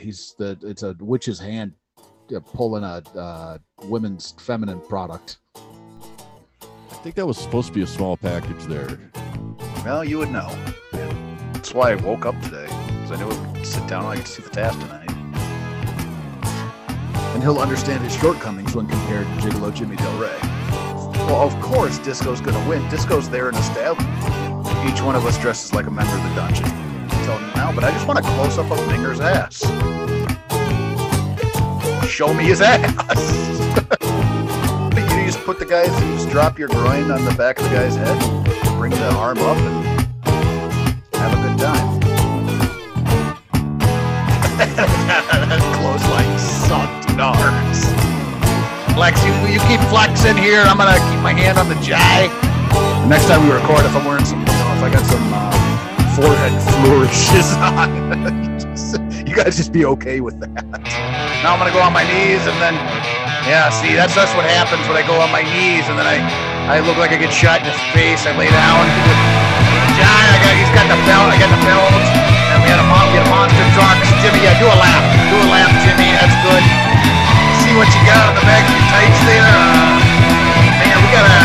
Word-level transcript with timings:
he's 0.00 0.34
the 0.38 0.58
it's 0.62 0.82
a 0.82 0.96
witch's 1.00 1.38
hand 1.38 1.72
uh, 2.34 2.40
pulling 2.40 2.84
a 2.84 3.02
uh, 3.16 3.58
women's 3.84 4.34
feminine 4.38 4.80
product. 4.80 5.38
I 6.90 6.94
think 7.02 7.14
that 7.14 7.26
was 7.26 7.38
supposed 7.38 7.68
to 7.68 7.74
be 7.74 7.82
a 7.82 7.86
small 7.86 8.16
package 8.16 8.64
there. 8.64 8.98
Well, 9.84 10.04
you 10.04 10.18
would 10.18 10.30
know. 10.30 10.48
That's 11.52 11.72
why 11.72 11.92
I 11.92 11.94
woke 11.96 12.26
up 12.26 12.40
today 12.42 12.66
because 12.66 13.12
I 13.12 13.16
knew 13.16 13.30
I 13.30 13.52
would 13.52 13.66
sit 13.66 13.86
down 13.86 14.04
and 14.04 14.12
I 14.12 14.16
could 14.16 14.26
see 14.26 14.42
the 14.42 14.50
task 14.50 14.78
tonight. 14.80 15.10
And 17.34 17.42
he'll 17.42 17.58
understand 17.58 18.02
his 18.02 18.16
shortcomings 18.16 18.74
when 18.74 18.88
compared 18.88 19.26
to 19.26 19.32
Gigolo 19.48 19.72
Jimmy 19.72 19.96
Del 19.96 20.18
Ray. 20.18 20.38
Well, 21.28 21.42
of 21.42 21.60
course, 21.60 21.98
Disco's 21.98 22.40
gonna 22.40 22.68
win. 22.68 22.88
Disco's 22.88 23.28
there 23.28 23.48
and 23.48 23.56
established. 23.56 24.08
Each 24.86 25.02
one 25.02 25.14
of 25.14 25.24
us 25.26 25.38
dresses 25.38 25.72
like 25.74 25.86
a 25.86 25.90
member 25.90 26.14
of 26.14 26.22
the 26.22 26.34
dungeon. 26.34 26.87
Now, 27.28 27.72
but 27.74 27.84
I 27.84 27.90
just 27.90 28.06
want 28.06 28.18
a 28.18 28.22
close 28.22 28.56
up 28.56 28.70
of 28.70 28.78
Minger's 28.88 29.20
ass. 29.20 29.60
Show 32.08 32.32
me 32.32 32.44
his 32.44 32.62
ass. 32.62 32.80
you 34.96 35.26
just 35.26 35.44
put 35.44 35.58
the 35.58 35.66
guys, 35.66 35.88
you 36.00 36.06
just 36.14 36.30
drop 36.30 36.58
your 36.58 36.68
groin 36.68 37.10
on 37.10 37.26
the 37.26 37.34
back 37.34 37.58
of 37.58 37.64
the 37.64 37.70
guy's 37.70 37.96
head, 37.96 38.18
bring 38.78 38.92
the 38.92 39.10
arm 39.12 39.36
up, 39.38 39.58
and 39.58 39.84
have 41.14 41.32
a 41.32 41.36
good 41.46 41.58
time. 41.58 42.00
That's 45.48 45.64
close 45.76 46.04
like 46.08 46.38
sucked 46.38 47.08
nards. 47.08 47.92
Flex, 48.94 49.22
you, 49.24 49.32
you 49.52 49.60
keep 49.68 49.80
flexing 49.90 50.36
here. 50.38 50.62
I'm 50.62 50.78
gonna 50.78 50.98
keep 51.12 51.20
my 51.20 51.34
hand 51.34 51.58
on 51.58 51.68
the 51.68 51.74
jai. 51.82 52.28
Next 53.06 53.26
time 53.26 53.46
we 53.46 53.52
record, 53.54 53.84
if 53.84 53.94
I'm 53.94 54.04
wearing 54.04 54.24
some, 54.24 54.40
you 54.40 54.46
know, 54.46 54.72
if 54.76 54.82
I 54.82 54.90
got 54.90 55.04
some 55.04 55.32
uh, 55.32 55.47
forehead 56.18 56.54
flourishes 56.82 57.54
on, 57.62 57.86
you 59.22 59.34
guys 59.38 59.54
just 59.54 59.70
be 59.70 59.86
okay 59.86 60.18
with 60.18 60.34
that. 60.42 60.50
Now 61.46 61.54
I'm 61.54 61.62
gonna 61.62 61.70
go 61.70 61.78
on 61.78 61.94
my 61.94 62.02
knees 62.02 62.42
and 62.42 62.58
then, 62.58 62.74
yeah, 63.46 63.70
see, 63.70 63.94
that's 63.94 64.18
that's 64.18 64.34
what 64.34 64.42
happens 64.42 64.82
when 64.90 64.98
I 64.98 65.06
go 65.06 65.14
on 65.22 65.30
my 65.30 65.46
knees 65.46 65.86
and 65.86 65.94
then 65.94 66.10
I, 66.10 66.18
I 66.66 66.82
look 66.82 66.98
like 66.98 67.14
I 67.14 67.18
get 67.22 67.30
shot 67.30 67.62
in 67.62 67.70
the 67.70 67.78
face. 67.94 68.26
I 68.26 68.34
lay 68.34 68.50
down. 68.50 68.82
Jai, 69.94 70.10
I 70.10 70.38
got, 70.42 70.54
he's 70.58 70.72
got 70.74 70.86
the 70.90 70.98
belt. 71.06 71.30
I 71.30 71.36
got 71.38 71.50
the 71.54 71.62
belt. 71.62 71.94
And 72.50 72.58
we 72.62 72.68
had 72.68 72.82
a 72.82 72.86
we 72.86 73.14
had 73.14 73.22
a 73.22 73.30
monster 73.30 73.66
trucks. 73.78 74.10
Jimmy, 74.18 74.42
yeah, 74.42 74.58
do 74.58 74.66
a 74.66 74.74
lap. 74.74 75.02
Do 75.30 75.36
a 75.38 75.48
lap, 75.54 75.70
Jimmy. 75.86 76.10
That's 76.18 76.34
good. 76.42 76.64
See 77.62 77.78
what 77.78 77.86
you 77.94 78.02
got 78.02 78.26
on 78.26 78.34
the 78.34 78.42
back 78.42 78.66
of 78.66 78.74
your 78.74 78.86
tights 78.90 79.20
there. 79.22 79.46
Uh, 79.46 80.82
man, 80.82 80.96
we 80.98 81.08
gotta, 81.14 81.38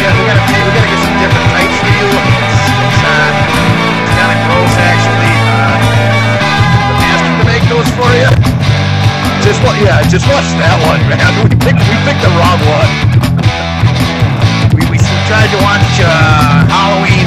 yeah, 0.00 0.08
we 0.08 0.22
gotta, 0.24 0.40
we 0.40 0.72
gotta 0.72 0.88
get 0.88 1.00
some 1.04 1.16
different 1.20 1.48
tights 1.52 1.76
for 1.84 1.92
you. 2.00 2.79
Just? 9.42 9.62
Yeah, 9.62 10.02
just 10.02 10.28
watch 10.28 10.44
that 10.60 10.76
one, 10.84 11.00
man. 11.08 11.32
We 11.40 11.48
picked, 11.64 11.80
we 11.80 11.96
picked 12.04 12.20
the 12.20 12.28
wrong 12.36 12.60
one. 12.68 12.92
We, 14.76 14.84
we 14.92 14.98
tried 15.26 15.48
to 15.48 15.56
watch 15.64 15.96
uh, 15.96 16.68
Halloween 16.68 17.24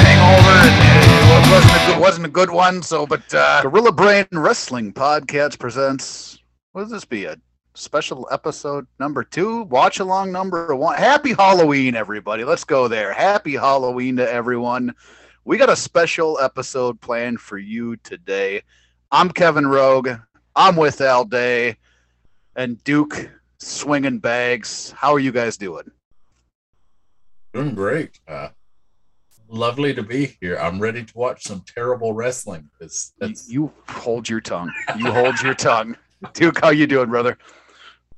Hangover, 0.00 0.56
and 0.56 0.72
it 1.12 1.52
wasn't 1.52 1.76
a 1.76 1.86
good, 1.86 2.00
wasn't 2.00 2.26
a 2.26 2.30
good 2.30 2.50
one. 2.50 2.82
So, 2.82 3.06
but 3.06 3.22
uh, 3.34 3.60
Gorilla 3.60 3.92
Brain 3.92 4.26
Wrestling 4.32 4.94
Podcast 4.94 5.58
presents. 5.58 6.38
What 6.72 6.82
does 6.84 6.90
this 6.90 7.04
be? 7.04 7.26
A 7.26 7.36
special 7.74 8.28
episode 8.30 8.86
number 8.98 9.24
two? 9.24 9.62
Watch 9.64 10.00
along 10.00 10.32
number 10.32 10.74
one. 10.74 10.96
Happy 10.96 11.32
Halloween, 11.32 11.94
everybody! 11.94 12.44
Let's 12.44 12.64
go 12.64 12.88
there. 12.88 13.12
Happy 13.12 13.54
Halloween 13.54 14.16
to 14.16 14.30
everyone. 14.30 14.94
We 15.44 15.56
got 15.56 15.70
a 15.70 15.76
special 15.76 16.38
episode 16.40 17.00
planned 17.00 17.40
for 17.40 17.58
you 17.58 17.96
today. 17.96 18.62
I'm 19.10 19.30
Kevin 19.30 19.66
Rogue. 19.66 20.10
I'm 20.54 20.76
with 20.76 21.00
Al 21.00 21.24
Day 21.24 21.76
and 22.56 22.82
Duke 22.84 23.30
swinging 23.58 24.18
bags. 24.18 24.92
How 24.96 25.12
are 25.12 25.18
you 25.18 25.32
guys 25.32 25.56
doing? 25.56 25.90
Doing 27.54 27.74
great. 27.74 28.20
Uh, 28.28 28.48
lovely 29.48 29.94
to 29.94 30.02
be 30.02 30.36
here. 30.40 30.56
I'm 30.56 30.78
ready 30.78 31.04
to 31.04 31.12
watch 31.18 31.44
some 31.44 31.64
terrible 31.66 32.12
wrestling. 32.12 32.70
You, 32.80 33.30
you 33.48 33.72
hold 33.88 34.28
your 34.28 34.40
tongue. 34.40 34.72
You 34.96 35.10
hold 35.12 35.40
your 35.42 35.54
tongue. 35.54 35.96
Duke, 36.34 36.60
how 36.60 36.70
you 36.70 36.86
doing, 36.86 37.10
brother? 37.10 37.36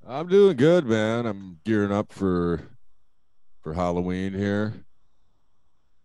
I'm 0.06 0.28
doing 0.28 0.56
good, 0.56 0.87
man. 0.87 1.26
I'm 1.26 1.60
gearing 1.65 1.92
up 1.92 2.12
for 2.12 2.62
for 3.62 3.72
Halloween 3.75 4.34
here. 4.34 4.84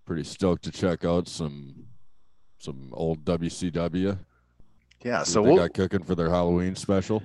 Pretty 0.05 0.23
stoked 0.23 0.63
to 0.63 0.71
check 0.71 1.03
out 1.05 1.27
some 1.27 1.87
some 2.59 2.89
old 2.93 3.25
WCW. 3.25 4.17
Yeah. 5.03 5.23
See 5.23 5.31
So 5.33 5.41
what 5.41 5.47
we'll, 5.49 5.57
got 5.57 5.73
cooking 5.73 6.03
for 6.03 6.15
their 6.15 6.29
Halloween 6.29 6.75
special. 6.75 7.23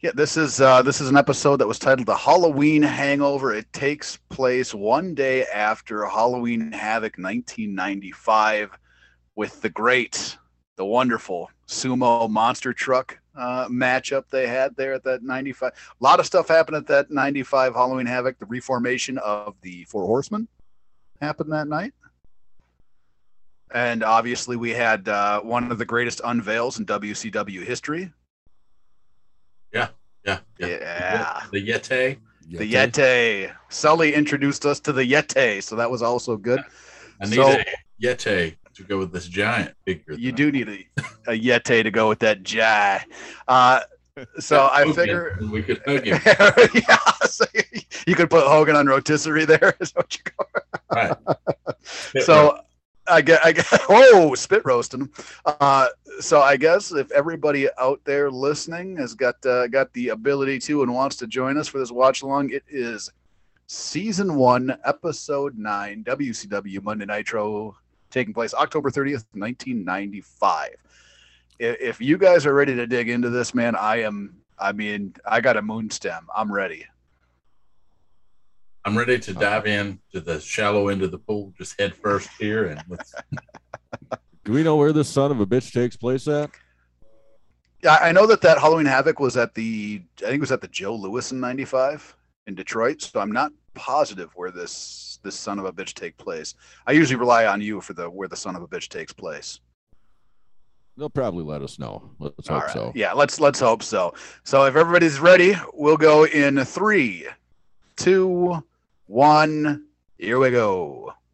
yeah, 0.00 0.12
this 0.14 0.36
is 0.36 0.60
uh, 0.60 0.82
this 0.82 1.00
is 1.00 1.08
an 1.10 1.16
episode 1.16 1.56
that 1.58 1.66
was 1.68 1.78
titled 1.78 2.06
"The 2.06 2.16
Halloween 2.16 2.82
Hangover." 2.82 3.52
It 3.54 3.70
takes 3.72 4.16
place 4.30 4.74
one 4.74 5.14
day 5.14 5.44
after 5.44 6.06
Halloween 6.06 6.72
Havoc 6.72 7.18
1995, 7.18 8.70
with 9.36 9.60
the 9.60 9.68
great, 9.70 10.38
the 10.76 10.84
wonderful 10.84 11.50
sumo 11.68 12.28
monster 12.30 12.72
truck 12.72 13.18
uh, 13.36 13.68
matchup 13.68 14.24
they 14.30 14.46
had 14.46 14.74
there 14.76 14.94
at 14.94 15.04
that 15.04 15.22
95. 15.22 15.72
A 15.72 16.04
lot 16.04 16.20
of 16.20 16.26
stuff 16.26 16.48
happened 16.48 16.76
at 16.76 16.86
that 16.88 17.10
95 17.10 17.74
Halloween 17.74 18.06
Havoc. 18.06 18.38
The 18.38 18.46
reformation 18.46 19.18
of 19.18 19.54
the 19.62 19.84
Four 19.84 20.04
Horsemen 20.06 20.48
happened 21.20 21.52
that 21.52 21.68
night. 21.68 21.92
And 23.72 24.02
obviously, 24.02 24.56
we 24.56 24.70
had 24.70 25.08
uh, 25.08 25.40
one 25.42 25.70
of 25.70 25.78
the 25.78 25.84
greatest 25.84 26.20
unveils 26.24 26.78
in 26.80 26.86
WCW 26.86 27.62
history. 27.64 28.12
yeah, 29.72 29.88
yeah. 30.24 30.38
Yeah. 30.58 31.42
The 31.52 31.66
Yeti. 31.68 32.18
The 32.48 32.72
Yeti. 32.72 33.54
Sully 33.68 34.12
introduced 34.12 34.66
us 34.66 34.80
to 34.80 34.92
the 34.92 35.04
Yeti, 35.08 35.62
so 35.62 35.76
that 35.76 35.88
was 35.88 36.02
also 36.02 36.36
good. 36.36 36.60
I 37.20 37.26
need 37.26 37.34
So- 37.36 37.48
a 37.52 37.64
Yeti 38.02 38.56
to 38.80 38.88
go 38.88 38.98
with 38.98 39.12
this 39.12 39.26
giant 39.26 39.74
figure. 39.84 40.14
You 40.14 40.32
do 40.32 40.50
need 40.50 40.68
a, 40.68 40.86
a 41.28 41.38
Yeti 41.38 41.82
to 41.82 41.90
go 41.90 42.08
with 42.08 42.18
that 42.20 42.42
jai. 42.42 43.04
Uh, 43.46 43.80
so 44.38 44.66
I 44.66 44.80
Hogan, 44.80 44.94
figure, 44.94 45.38
we 45.50 45.62
could 45.62 45.80
hug 45.86 46.04
him. 46.04 46.20
yeah, 46.74 46.98
so 47.26 47.44
you 48.06 48.14
could 48.14 48.30
put 48.30 48.46
Hogan 48.46 48.76
on 48.76 48.86
rotisserie 48.86 49.44
there. 49.44 49.74
Is 49.80 49.92
what 49.92 50.16
you 50.16 50.22
go. 50.24 50.44
Right. 50.94 51.16
So 52.20 52.60
I 53.08 53.22
get, 53.22 53.44
I 53.44 53.52
get, 53.52 53.66
oh, 53.88 54.34
spit 54.34 54.62
roasting. 54.64 55.08
Uh, 55.44 55.88
so 56.20 56.40
I 56.40 56.56
guess 56.56 56.92
if 56.92 57.10
everybody 57.10 57.68
out 57.78 58.00
there 58.04 58.30
listening 58.30 58.96
has 58.98 59.14
got 59.14 59.44
uh, 59.46 59.66
got 59.68 59.92
the 59.94 60.10
ability 60.10 60.58
to 60.60 60.82
and 60.82 60.92
wants 60.92 61.16
to 61.16 61.26
join 61.26 61.56
us 61.56 61.66
for 61.66 61.78
this 61.78 61.90
watch 61.90 62.22
along, 62.22 62.50
it 62.50 62.64
is 62.68 63.10
season 63.66 64.34
one, 64.34 64.76
episode 64.84 65.56
nine, 65.56 66.04
WCW 66.04 66.82
Monday 66.82 67.06
Nitro, 67.06 67.76
taking 68.10 68.34
place 68.34 68.54
October 68.54 68.90
thirtieth, 68.90 69.24
nineteen 69.34 69.84
ninety 69.84 70.20
five. 70.20 70.76
If 71.58 72.00
you 72.00 72.16
guys 72.16 72.46
are 72.46 72.54
ready 72.54 72.74
to 72.74 72.86
dig 72.86 73.08
into 73.08 73.30
this, 73.30 73.54
man, 73.54 73.74
I 73.76 74.02
am. 74.02 74.36
I 74.58 74.72
mean, 74.72 75.14
I 75.24 75.40
got 75.40 75.56
a 75.56 75.62
moon 75.62 75.90
stem. 75.90 76.26
I'm 76.34 76.52
ready. 76.52 76.86
I'm 78.84 78.96
ready 78.96 79.18
to 79.18 79.34
dive 79.34 79.66
in 79.66 80.00
to 80.12 80.20
the 80.20 80.40
shallow 80.40 80.88
end 80.88 81.02
of 81.02 81.10
the 81.10 81.18
pool, 81.18 81.52
just 81.56 81.78
head 81.78 81.94
first 81.94 82.30
here, 82.38 82.66
and 82.66 82.82
let's. 82.88 83.14
Do 84.44 84.52
we 84.52 84.62
know 84.62 84.76
where 84.76 84.92
this 84.92 85.08
son 85.08 85.30
of 85.30 85.40
a 85.40 85.46
bitch 85.46 85.72
takes 85.72 85.96
place 85.96 86.26
at? 86.26 86.50
Yeah, 87.82 87.98
I 88.00 88.12
know 88.12 88.26
that 88.26 88.40
that 88.42 88.58
Halloween 88.58 88.86
Havoc 88.86 89.20
was 89.20 89.36
at 89.36 89.54
the 89.54 90.02
I 90.18 90.22
think 90.22 90.34
it 90.34 90.40
was 90.40 90.52
at 90.52 90.60
the 90.60 90.68
Joe 90.68 90.94
Louis 90.94 91.30
in 91.30 91.40
'95 91.40 92.16
in 92.46 92.54
Detroit. 92.54 93.02
So 93.02 93.20
I'm 93.20 93.32
not 93.32 93.52
positive 93.74 94.30
where 94.34 94.50
this 94.50 95.18
this 95.22 95.34
son 95.34 95.58
of 95.58 95.64
a 95.64 95.72
bitch 95.72 95.94
take 95.94 96.16
place. 96.16 96.54
I 96.86 96.92
usually 96.92 97.18
rely 97.18 97.46
on 97.46 97.60
you 97.60 97.80
for 97.80 97.92
the 97.92 98.08
where 98.08 98.28
the 98.28 98.36
son 98.36 98.56
of 98.56 98.62
a 98.62 98.68
bitch 98.68 98.88
takes 98.88 99.12
place. 99.12 99.60
They'll 100.96 101.08
probably 101.08 101.44
let 101.44 101.62
us 101.62 101.78
know. 101.78 102.10
Let's 102.18 102.48
All 102.50 102.56
hope 102.56 102.64
right. 102.64 102.72
so. 102.72 102.92
Yeah, 102.94 103.12
let's 103.12 103.40
let's 103.40 103.60
hope 103.60 103.82
so. 103.82 104.14
So 104.44 104.64
if 104.64 104.76
everybody's 104.76 105.20
ready, 105.20 105.54
we'll 105.72 105.96
go 105.96 106.26
in 106.26 106.62
three, 106.64 107.26
two, 107.96 108.62
one. 109.06 109.86
Here 110.18 110.38
we 110.38 110.50
go. 110.50 111.14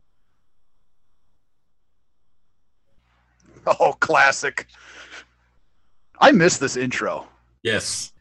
Oh, 3.81 3.95
classic. 3.99 4.69
I 6.21 6.31
miss 6.31 6.59
this 6.59 6.77
intro. 6.77 7.27
Yes, 7.65 8.13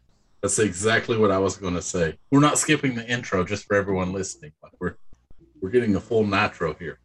that's 0.46 0.60
exactly 0.60 1.18
what 1.18 1.32
I 1.32 1.40
was 1.40 1.58
going 1.58 1.74
to 1.74 1.82
say. 1.82 2.18
We're 2.32 2.40
not 2.40 2.60
skipping 2.60 2.94
the 2.94 3.08
intro 3.10 3.44
just 3.44 3.66
for 3.66 3.76
everyone 3.76 4.14
listening. 4.14 4.52
Like 4.62 4.74
we're 4.80 4.96
we're 5.60 5.72
getting 5.72 5.96
a 5.96 6.00
full 6.00 6.24
nitro 6.24 6.76
here. 6.76 7.00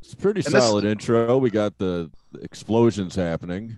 It's 0.00 0.14
a 0.14 0.16
pretty 0.16 0.40
And 0.46 0.54
this- 0.54 0.64
solid 0.64 0.84
intro. 0.86 1.36
We 1.36 1.50
got 1.50 1.76
the 1.76 2.10
the 2.32 2.40
explosions 2.40 3.14
happening. 3.14 3.76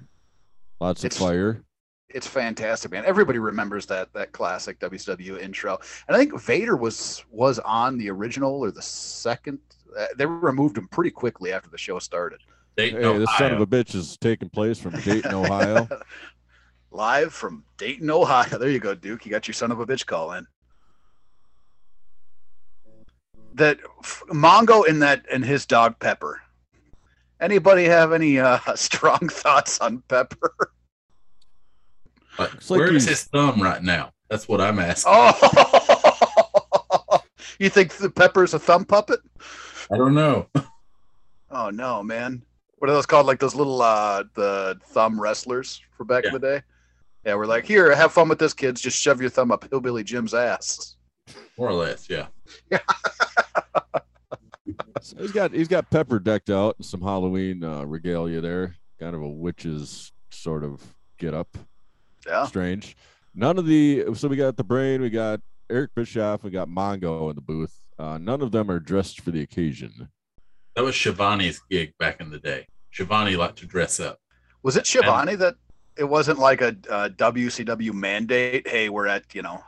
Lots 0.80 1.02
of 1.04 1.12
fire. 1.12 1.62
it's 2.08 2.26
fantastic, 2.26 2.90
man. 2.92 3.04
Everybody 3.04 3.38
remembers 3.40 3.84
that 3.86 4.12
that 4.12 4.30
classic 4.32 4.78
WCW 4.78 5.40
intro, 5.40 5.78
and 6.06 6.16
I 6.16 6.18
think 6.20 6.40
Vader 6.40 6.76
was 6.76 7.24
was 7.30 7.58
on 7.58 7.98
the 7.98 8.10
original 8.10 8.60
or 8.60 8.70
the 8.70 8.82
second. 8.82 9.58
Uh, 9.98 10.06
they 10.16 10.24
removed 10.26 10.78
him 10.78 10.86
pretty 10.88 11.10
quickly 11.10 11.52
after 11.52 11.68
the 11.68 11.78
show 11.78 11.98
started. 11.98 12.38
Dayton, 12.76 13.02
Hey, 13.02 13.18
this 13.18 13.36
son 13.36 13.52
of 13.52 13.60
a 13.60 13.66
bitch 13.66 13.96
is 13.96 14.16
taking 14.18 14.48
place 14.48 14.78
from 14.78 14.92
Dayton, 15.00 15.34
Ohio. 15.34 15.88
Live 16.90 17.32
from 17.32 17.64
Dayton, 17.78 18.10
Ohio. 18.10 18.58
There 18.58 18.68
you 18.68 18.80
go, 18.80 18.94
Duke. 18.94 19.24
You 19.24 19.30
got 19.30 19.46
your 19.46 19.54
son 19.54 19.70
of 19.70 19.78
a 19.80 19.86
bitch 19.86 20.06
call 20.06 20.32
in. 20.32 20.46
That 23.54 23.78
f- 24.00 24.22
Mongo 24.28 24.88
and 24.88 25.02
that 25.02 25.24
and 25.30 25.44
his 25.44 25.66
dog 25.66 25.98
Pepper. 26.00 26.40
Anybody 27.40 27.84
have 27.84 28.12
any 28.12 28.38
uh, 28.38 28.58
strong 28.74 29.28
thoughts 29.28 29.80
on 29.80 30.02
Pepper? 30.08 30.52
Like, 32.38 32.54
It's 32.54 32.70
like 32.70 32.78
where 32.78 32.92
is 32.92 33.08
his 33.08 33.24
thumb 33.24 33.62
right 33.62 33.82
now? 33.82 34.12
That's 34.28 34.48
what 34.48 34.60
I'm 34.60 34.78
asking. 34.78 35.12
Oh, 35.14 35.32
you 37.58 37.68
think 37.68 37.94
the 37.94 38.10
Pepper's 38.10 38.54
a 38.54 38.58
thumb 38.58 38.84
puppet? 38.84 39.20
I 39.90 39.96
don't 39.96 40.14
know. 40.14 40.46
Oh 41.50 41.70
no, 41.70 42.02
man. 42.02 42.42
What 42.78 42.88
are 42.90 42.94
those 42.94 43.06
called? 43.06 43.26
Like 43.26 43.40
those 43.40 43.54
little 43.54 43.82
uh 43.82 44.24
the 44.34 44.78
thumb 44.86 45.20
wrestlers 45.20 45.80
for 45.96 46.04
back 46.04 46.24
in 46.24 46.32
the 46.32 46.38
day? 46.38 46.62
Yeah, 47.24 47.34
we're 47.34 47.46
like, 47.46 47.66
here, 47.66 47.94
have 47.94 48.12
fun 48.12 48.28
with 48.28 48.38
this, 48.38 48.54
kids. 48.54 48.80
Just 48.80 48.98
shove 48.98 49.20
your 49.20 49.30
thumb 49.30 49.52
up 49.52 49.68
Hillbilly 49.68 50.04
Jim's 50.04 50.32
ass. 50.32 50.96
More 51.58 51.68
or 51.68 51.74
less, 51.74 52.08
yeah. 52.10 52.26
So 55.02 55.16
he's 55.18 55.32
got 55.32 55.52
he's 55.52 55.68
got 55.68 55.90
Pepper 55.90 56.18
decked 56.18 56.50
out 56.50 56.76
and 56.78 56.84
some 56.84 57.00
Halloween 57.00 57.64
uh, 57.64 57.84
regalia 57.84 58.40
there, 58.40 58.76
kind 58.98 59.14
of 59.14 59.22
a 59.22 59.28
witch's 59.28 60.12
sort 60.30 60.62
of 60.62 60.82
get 61.18 61.34
up. 61.34 61.56
Yeah. 62.26 62.46
Strange. 62.46 62.96
None 63.34 63.58
of 63.58 63.66
the 63.66 64.04
so 64.14 64.28
we 64.28 64.36
got 64.36 64.56
the 64.56 64.64
brain, 64.64 65.00
we 65.00 65.10
got 65.10 65.40
Eric 65.70 65.94
Bischoff, 65.94 66.42
we 66.42 66.50
got 66.50 66.68
Mongo 66.68 67.30
in 67.30 67.36
the 67.36 67.42
booth. 67.42 67.74
Uh, 67.98 68.18
none 68.18 68.42
of 68.42 68.52
them 68.52 68.70
are 68.70 68.80
dressed 68.80 69.20
for 69.20 69.30
the 69.30 69.42
occasion. 69.42 70.08
That 70.76 70.84
was 70.84 70.94
Schiavone's 70.94 71.60
gig 71.70 71.92
back 71.98 72.20
in 72.20 72.30
the 72.30 72.38
day. 72.38 72.66
Schiavone 72.92 73.36
liked 73.36 73.58
to 73.58 73.66
dress 73.66 74.00
up. 74.00 74.18
Was 74.62 74.76
it 74.76 74.86
Schiavone 74.86 75.34
that 75.36 75.56
it 76.00 76.08
wasn't 76.08 76.38
like 76.38 76.62
a, 76.62 76.68
a 76.88 77.10
WCW 77.10 77.92
mandate? 77.92 78.66
Hey, 78.66 78.88
we're 78.88 79.06
at 79.06 79.34
you 79.34 79.42
know, 79.42 79.62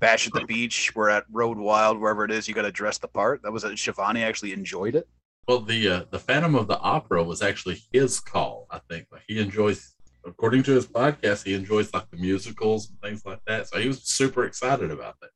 Bash 0.00 0.26
at 0.26 0.34
the 0.34 0.44
Beach, 0.44 0.94
we're 0.94 1.08
at 1.08 1.24
Road 1.32 1.56
Wild, 1.56 1.98
wherever 1.98 2.26
it 2.26 2.30
is, 2.30 2.46
you 2.46 2.54
got 2.54 2.62
to 2.62 2.70
dress 2.70 2.98
the 2.98 3.08
part. 3.08 3.42
That 3.42 3.52
was 3.52 3.64
it. 3.64 3.78
Schiavone 3.78 4.22
actually 4.22 4.52
enjoyed 4.52 4.94
it. 4.94 5.08
Well, 5.48 5.60
the 5.60 5.88
uh, 5.88 6.04
the 6.10 6.18
Phantom 6.18 6.54
of 6.54 6.68
the 6.68 6.78
Opera 6.78 7.24
was 7.24 7.40
actually 7.40 7.82
his 7.90 8.20
call. 8.20 8.66
I 8.70 8.80
think 8.90 9.06
like 9.10 9.22
he 9.26 9.40
enjoys, 9.40 9.94
according 10.26 10.62
to 10.64 10.72
his 10.72 10.86
podcast, 10.86 11.46
he 11.46 11.54
enjoys 11.54 11.92
like 11.94 12.08
the 12.10 12.18
musicals 12.18 12.90
and 12.90 13.00
things 13.00 13.24
like 13.24 13.40
that. 13.46 13.68
So 13.68 13.80
he 13.80 13.88
was 13.88 14.02
super 14.02 14.44
excited 14.44 14.90
about 14.90 15.16
that. 15.22 15.30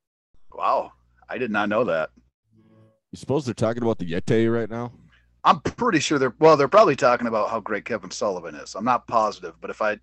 Wow, 0.53 0.93
I 1.31 1.39
did 1.39 1.51
not 1.51 1.71
know 1.71 1.85
that. 1.85 2.11
You 3.11 3.17
suppose 3.17 3.47
they're 3.47 3.55
talking 3.55 3.83
about 3.83 3.99
the 3.99 4.13
Yeti 4.13 4.53
right 4.53 4.69
now? 4.69 4.93
I'm 5.47 5.61
pretty 5.61 6.01
sure 6.01 6.19
they're 6.19 6.35
well. 6.41 6.57
They're 6.57 6.67
probably 6.69 6.97
talking 6.97 7.27
about 7.29 7.49
how 7.51 7.61
great 7.61 7.85
Kevin 7.87 8.11
Sullivan 8.11 8.55
is. 8.57 8.75
I'm 8.75 8.85
not 8.85 9.07
positive, 9.07 9.55
but 9.61 9.71
if 9.71 9.81
I, 9.81 9.97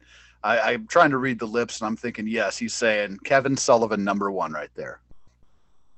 I 0.43 0.59
I'm 0.73 0.87
trying 0.87 1.11
to 1.11 1.17
read 1.17 1.37
the 1.37 1.45
lips, 1.45 1.79
and 1.81 1.87
I'm 1.87 1.97
thinking 1.97 2.27
yes, 2.27 2.57
he's 2.57 2.73
saying 2.73 3.19
Kevin 3.25 3.55
Sullivan 3.57 4.03
number 4.03 4.31
one 4.31 4.53
right 4.53 4.69
there. 4.73 5.01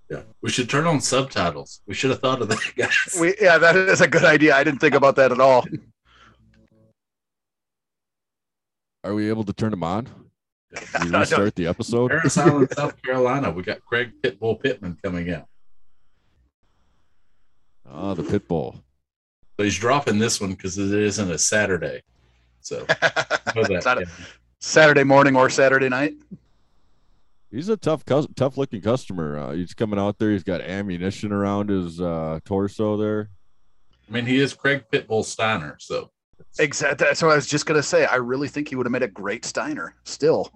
Yeah, 0.09 0.21
we 0.41 0.49
should 0.49 0.69
turn 0.69 0.85
on 0.87 0.99
subtitles. 0.99 1.81
We 1.87 1.93
should 1.93 2.09
have 2.09 2.19
thought 2.21 2.41
of 2.41 2.49
that, 2.49 2.59
guys. 2.75 3.17
We 3.19 3.35
yeah, 3.39 3.57
that 3.59 3.75
is 3.75 4.01
a 4.01 4.07
good 4.07 4.25
idea. 4.25 4.55
I 4.55 4.63
didn't 4.63 4.79
think 4.79 4.95
about 4.95 5.15
that 5.17 5.31
at 5.31 5.39
all. 5.39 5.63
Are 9.03 9.13
we 9.13 9.29
able 9.29 9.43
to 9.43 9.53
turn 9.53 9.71
them 9.71 9.83
on? 9.83 10.07
I 10.95 11.05
We 11.05 11.11
don't- 11.11 11.21
restart 11.21 11.55
the 11.55 11.67
episode? 11.67 12.09
Parris 12.09 12.37
Island, 12.37 12.69
South 12.75 12.99
Carolina. 13.03 13.51
We 13.51 13.61
got 13.63 13.85
Craig 13.85 14.11
Pitbull 14.23 14.59
Pittman 14.59 14.97
coming 15.03 15.31
out. 15.31 15.47
Ah, 17.87 18.15
the 18.15 18.23
pit 18.23 18.47
bull. 19.57 19.63
So 19.63 19.65
he's 19.65 19.77
dropping 19.79 20.19
this 20.19 20.39
one 20.41 20.51
because 20.51 20.77
it 20.77 20.91
isn't 20.93 21.31
a 21.31 21.37
Saturday. 21.37 22.01
So 22.61 22.79
that, 23.01 23.41
It's 23.55 23.85
not 23.85 23.97
a- 23.97 24.01
yeah. 24.01 24.25
Saturday 24.59 25.03
morning 25.03 25.35
or 25.35 25.49
Saturday 25.49 25.89
night. 25.89 26.15
He's 27.51 27.69
a 27.69 27.77
tough, 27.77 28.03
tough 28.05 28.57
looking 28.57 28.81
customer. 28.81 29.37
Uh, 29.37 29.51
he's 29.51 29.73
coming 29.73 29.99
out 29.99 30.17
there. 30.17 30.31
He's 30.31 30.43
got 30.43 30.61
ammunition 30.61 31.31
around 31.31 31.69
his 31.69 32.01
uh, 32.01 32.39
torso 32.43 32.97
there. 32.97 33.29
I 34.09 34.11
mean, 34.13 34.25
he 34.25 34.39
is 34.39 34.53
Craig 34.53 34.85
Pitbull 34.91 35.23
Steiner. 35.23 35.77
So 35.79 36.09
Exactly. 36.59 37.05
That's 37.05 37.21
what 37.21 37.31
I 37.31 37.35
was 37.35 37.47
just 37.47 37.65
gonna 37.65 37.83
say. 37.83 38.05
I 38.05 38.15
really 38.15 38.47
think 38.47 38.67
he 38.69 38.75
would 38.75 38.85
have 38.85 38.91
made 38.91 39.03
a 39.03 39.07
great 39.07 39.45
Steiner. 39.45 39.95
Still, 40.03 40.51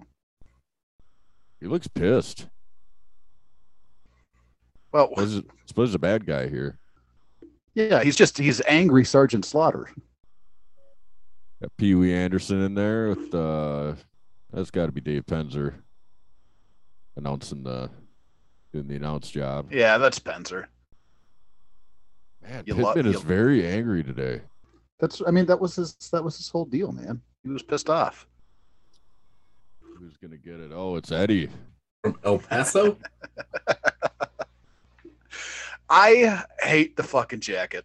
He 1.60 1.66
looks 1.66 1.86
pissed. 1.88 2.48
well, 4.92 5.08
Suppose, 5.10 5.36
it- 5.36 5.46
suppose 5.66 5.88
he's 5.90 5.94
a 5.94 5.98
bad 6.00 6.26
guy 6.26 6.48
here. 6.48 6.78
Yeah, 7.88 8.02
he's 8.02 8.16
just 8.16 8.36
he's 8.38 8.60
angry 8.66 9.04
Sergeant 9.04 9.44
Slaughter. 9.44 9.88
Got 11.62 11.76
Pee 11.76 11.94
Wee 11.94 12.12
Anderson 12.14 12.60
in 12.62 12.74
there 12.74 13.08
with 13.10 13.34
uh, 13.34 13.94
that's 14.52 14.70
got 14.70 14.86
to 14.86 14.92
be 14.92 15.00
Dave 15.00 15.24
Penzer 15.26 15.74
announcing 17.16 17.62
the 17.62 17.90
doing 18.72 18.86
the 18.88 18.96
announce 18.96 19.30
job. 19.30 19.72
yeah, 19.72 19.98
that's 19.98 20.18
Penzer. 20.18 20.66
Man, 22.42 22.64
You 22.66 22.74
lo- 22.74 22.94
Pittman 22.94 23.14
is 23.14 23.20
very 23.22 23.66
angry 23.66 24.02
today. 24.02 24.40
That's 24.98 25.22
I 25.26 25.30
mean 25.30 25.46
that 25.46 25.60
was 25.60 25.76
his 25.76 25.94
that 26.12 26.22
was 26.24 26.36
his 26.36 26.48
whole 26.48 26.64
deal, 26.66 26.92
man. 26.92 27.20
He 27.42 27.50
was 27.50 27.62
pissed 27.62 27.88
off. 27.90 28.26
Who's 29.98 30.16
gonna 30.16 30.36
get 30.38 30.60
it? 30.60 30.72
Oh, 30.74 30.96
it's 30.96 31.12
Eddie. 31.12 31.48
from 32.02 32.18
El 32.24 32.38
Paso, 32.38 32.96
I 35.90 36.44
hate 36.62 36.96
the 36.96 37.02
fucking 37.02 37.40
jacket. 37.40 37.84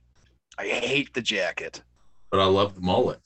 I 0.58 0.68
hate 0.68 1.14
the 1.14 1.22
jacket. 1.22 1.82
but 2.32 2.40
I 2.40 2.46
love 2.46 2.76
the 2.76 2.82
mullet. 2.82 3.20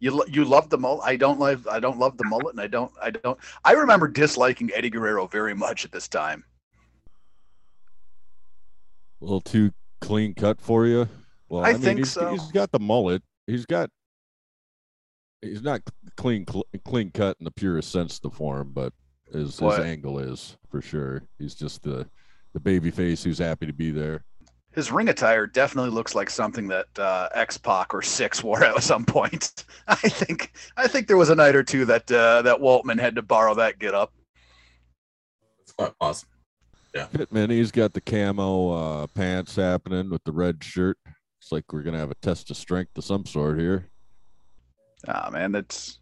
You 0.00 0.12
lo- 0.12 0.24
you 0.28 0.44
love 0.44 0.70
the 0.70 0.78
mullet. 0.78 1.02
I 1.04 1.16
don't 1.16 1.38
love 1.38 1.66
I 1.68 1.80
don't 1.80 1.98
love 1.98 2.16
the 2.16 2.24
mullet, 2.24 2.54
and 2.54 2.60
I 2.60 2.66
don't 2.66 2.90
I 3.02 3.10
don't. 3.10 3.38
I 3.64 3.72
remember 3.72 4.08
disliking 4.08 4.70
Eddie 4.74 4.90
Guerrero 4.90 5.26
very 5.26 5.54
much 5.54 5.84
at 5.84 5.92
this 5.92 6.08
time. 6.08 6.44
A 9.20 9.24
little 9.24 9.40
too 9.40 9.72
clean 10.00 10.34
cut 10.34 10.60
for 10.60 10.86
you. 10.86 11.08
Well, 11.48 11.64
I 11.64 11.70
I, 11.70 11.72
mean, 11.72 11.82
think 11.82 11.98
he's, 11.98 12.12
so. 12.12 12.30
He's 12.30 12.50
got 12.52 12.70
the 12.70 12.78
mullet. 12.78 13.22
He's 13.46 13.66
got. 13.66 13.90
He's 15.42 15.62
not 15.62 15.82
clean, 16.16 16.44
cl- 16.48 16.66
clean 16.84 17.10
cut 17.12 17.36
in 17.38 17.44
the 17.44 17.50
purest 17.52 17.92
sense 17.92 18.16
of 18.16 18.22
the 18.22 18.30
form, 18.30 18.72
but 18.74 18.92
his, 19.32 19.58
his 19.58 19.78
angle 19.78 20.18
is 20.18 20.56
for 20.68 20.80
sure. 20.80 21.22
He's 21.38 21.54
just 21.54 21.82
the 21.84 22.08
the 22.52 22.60
baby 22.60 22.90
face 22.90 23.22
who's 23.22 23.38
happy 23.38 23.66
to 23.66 23.72
be 23.72 23.90
there. 23.90 24.24
His 24.74 24.92
ring 24.92 25.08
attire 25.08 25.46
definitely 25.46 25.90
looks 25.90 26.14
like 26.14 26.30
something 26.30 26.68
that 26.68 26.86
uh, 26.98 27.28
X 27.34 27.58
Pac 27.58 27.94
or 27.94 28.00
Syxx 28.00 28.42
wore 28.44 28.62
at 28.62 28.82
some 28.82 29.04
point. 29.04 29.64
I 29.88 29.96
think 29.96 30.52
I 30.76 30.86
think 30.86 31.08
there 31.08 31.16
was 31.16 31.30
a 31.30 31.34
night 31.34 31.56
or 31.56 31.62
two 31.62 31.84
that 31.86 32.10
uh, 32.10 32.42
that 32.42 32.58
Waltman 32.58 33.00
had 33.00 33.14
to 33.16 33.22
borrow 33.22 33.54
that 33.54 33.78
get 33.78 33.94
up. 33.94 34.12
It's 35.62 35.72
quite 35.72 35.98
possible. 35.98 36.32
Pittman, 37.12 37.50
he's 37.50 37.70
got 37.70 37.92
the 37.92 38.00
camo 38.00 38.70
uh, 38.70 39.06
pants 39.08 39.54
happening 39.54 40.10
with 40.10 40.24
the 40.24 40.32
red 40.32 40.64
shirt. 40.64 40.98
It's 41.40 41.52
like 41.52 41.72
we're 41.72 41.82
gonna 41.82 41.98
have 41.98 42.10
a 42.10 42.16
test 42.16 42.50
of 42.50 42.56
strength 42.56 42.96
of 42.98 43.04
some 43.04 43.24
sort 43.24 43.58
here. 43.58 43.88
Ah 45.06 45.30
man, 45.32 45.52
that's 45.52 46.00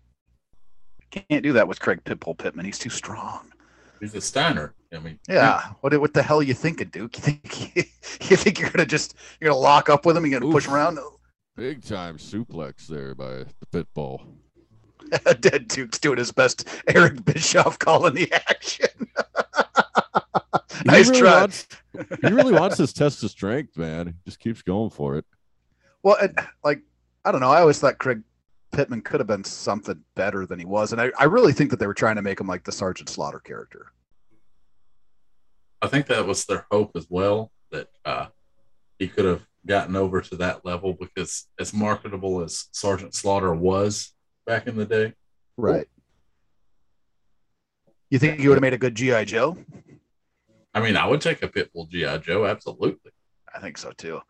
can't 1.10 1.42
do 1.42 1.52
that 1.54 1.68
with 1.68 1.80
Craig 1.80 2.02
Pitbull 2.04 2.36
Pittman. 2.36 2.64
He's 2.64 2.78
too 2.78 2.90
strong. 2.90 3.52
He's 4.00 4.14
a 4.14 4.20
Steiner. 4.20 4.74
I 4.92 4.98
mean, 4.98 5.18
Yeah. 5.28 5.72
What 5.80 5.98
what 6.00 6.14
the 6.14 6.22
hell 6.22 6.38
are 6.40 6.42
you 6.42 6.54
thinking, 6.54 6.88
Duke? 6.88 7.16
You 7.16 7.22
think 7.22 8.30
you 8.30 8.36
think 8.36 8.58
you're 8.60 8.70
gonna 8.70 8.86
just 8.86 9.14
you're 9.40 9.50
gonna 9.50 9.60
lock 9.60 9.88
up 9.88 10.06
with 10.06 10.16
him? 10.16 10.26
You're 10.26 10.40
gonna 10.40 10.52
push 10.52 10.66
him 10.66 10.74
around? 10.74 10.98
Big 11.56 11.84
time 11.84 12.18
suplex 12.18 12.86
there 12.86 13.14
by 13.14 13.44
the 13.60 13.66
pit 13.72 13.86
bull. 13.94 14.22
Dead 15.40 15.68
Duke's 15.68 15.98
doing 15.98 16.18
his 16.18 16.32
best. 16.32 16.68
Eric 16.88 17.24
Bischoff 17.24 17.78
calling 17.78 18.14
the 18.14 18.32
action. 18.32 18.88
He 20.82 20.84
nice 20.84 21.08
really 21.08 21.20
try. 21.20 21.40
Wants, 21.40 21.66
he 22.22 22.28
really 22.28 22.52
wants 22.52 22.78
his 22.78 22.92
test 22.92 23.22
of 23.22 23.30
strength, 23.30 23.76
man. 23.76 24.08
He 24.08 24.12
just 24.24 24.38
keeps 24.38 24.62
going 24.62 24.90
for 24.90 25.16
it. 25.16 25.24
Well, 26.02 26.16
and, 26.20 26.38
like 26.62 26.82
I 27.24 27.32
don't 27.32 27.40
know. 27.40 27.50
I 27.50 27.60
always 27.60 27.78
thought 27.78 27.98
Craig 27.98 28.22
Pittman 28.76 29.00
could 29.00 29.20
have 29.20 29.26
been 29.26 29.44
something 29.44 30.02
better 30.14 30.46
than 30.46 30.58
he 30.58 30.64
was, 30.64 30.92
and 30.92 31.00
I, 31.00 31.10
I 31.18 31.24
really 31.24 31.52
think 31.52 31.70
that 31.70 31.80
they 31.80 31.86
were 31.86 31.94
trying 31.94 32.16
to 32.16 32.22
make 32.22 32.40
him 32.40 32.46
like 32.46 32.64
the 32.64 32.72
Sergeant 32.72 33.08
Slaughter 33.08 33.40
character. 33.40 33.86
I 35.82 35.88
think 35.88 36.06
that 36.06 36.26
was 36.26 36.44
their 36.44 36.66
hope 36.70 36.92
as 36.94 37.06
well 37.08 37.52
that 37.70 37.88
uh, 38.04 38.26
he 38.98 39.08
could 39.08 39.24
have 39.24 39.42
gotten 39.66 39.96
over 39.96 40.20
to 40.20 40.36
that 40.36 40.64
level 40.64 40.92
because 40.92 41.48
as 41.58 41.72
marketable 41.72 42.42
as 42.42 42.66
Sergeant 42.72 43.14
Slaughter 43.14 43.54
was 43.54 44.14
back 44.46 44.66
in 44.66 44.76
the 44.76 44.86
day, 44.86 45.14
Right. 45.56 45.88
You 48.10 48.18
think 48.18 48.40
he 48.40 48.48
would 48.48 48.54
have 48.54 48.62
made 48.62 48.74
a 48.74 48.78
good 48.78 48.94
GI 48.94 49.24
Joe? 49.24 49.56
I 50.74 50.80
mean, 50.80 50.96
I 50.96 51.06
would 51.06 51.20
take 51.20 51.42
a 51.42 51.48
Pitbull 51.48 51.88
GI 51.88 52.18
Joe 52.18 52.46
absolutely. 52.46 53.10
I 53.54 53.58
think 53.58 53.78
so 53.78 53.90
too. 53.92 54.20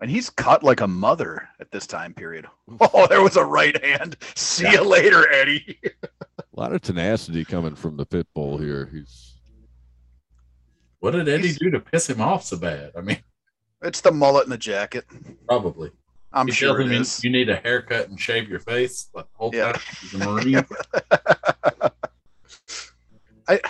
And 0.00 0.10
he's 0.10 0.30
cut 0.30 0.62
like 0.62 0.80
a 0.80 0.86
mother 0.86 1.48
at 1.60 1.70
this 1.72 1.86
time 1.86 2.14
period. 2.14 2.46
Oh, 2.80 3.06
there 3.08 3.22
was 3.22 3.36
a 3.36 3.44
right 3.44 3.82
hand. 3.84 4.16
See 4.36 4.70
you 4.70 4.82
later, 4.82 5.30
Eddie. 5.32 5.78
A 6.38 6.60
lot 6.60 6.72
of 6.72 6.82
tenacity 6.82 7.44
coming 7.44 7.74
from 7.76 7.96
the 7.96 8.04
pit 8.06 8.26
bull 8.34 8.58
here. 8.58 8.88
He's 8.92 9.36
What 11.00 11.12
did 11.12 11.28
Eddie 11.28 11.48
He's- 11.48 11.58
do 11.58 11.70
to 11.70 11.78
piss 11.80 12.08
him 12.10 12.20
off 12.20 12.44
so 12.44 12.56
bad? 12.56 12.92
I 12.96 13.00
mean, 13.00 13.18
It's 13.82 14.00
the 14.00 14.10
mullet 14.12 14.44
and 14.44 14.52
the 14.52 14.58
jacket. 14.58 15.04
probably. 15.46 15.90
I'm 16.32 16.46
You 16.48 16.52
sure 16.52 16.76
tell 16.76 16.90
it 16.92 17.24
you, 17.24 17.30
need 17.30 17.48
a 17.48 17.56
haircut 17.56 18.08
and 18.08 18.20
shave 18.20 18.48
your 18.48 18.58
face. 18.60 19.08
Like 19.14 19.26
the 19.32 19.38
whole 19.38 19.50
Yeah. 19.54 19.72
time 19.72 19.82
he's 20.00 20.14
a 20.14 20.18
Marine. 20.18 20.66
I 23.48 23.60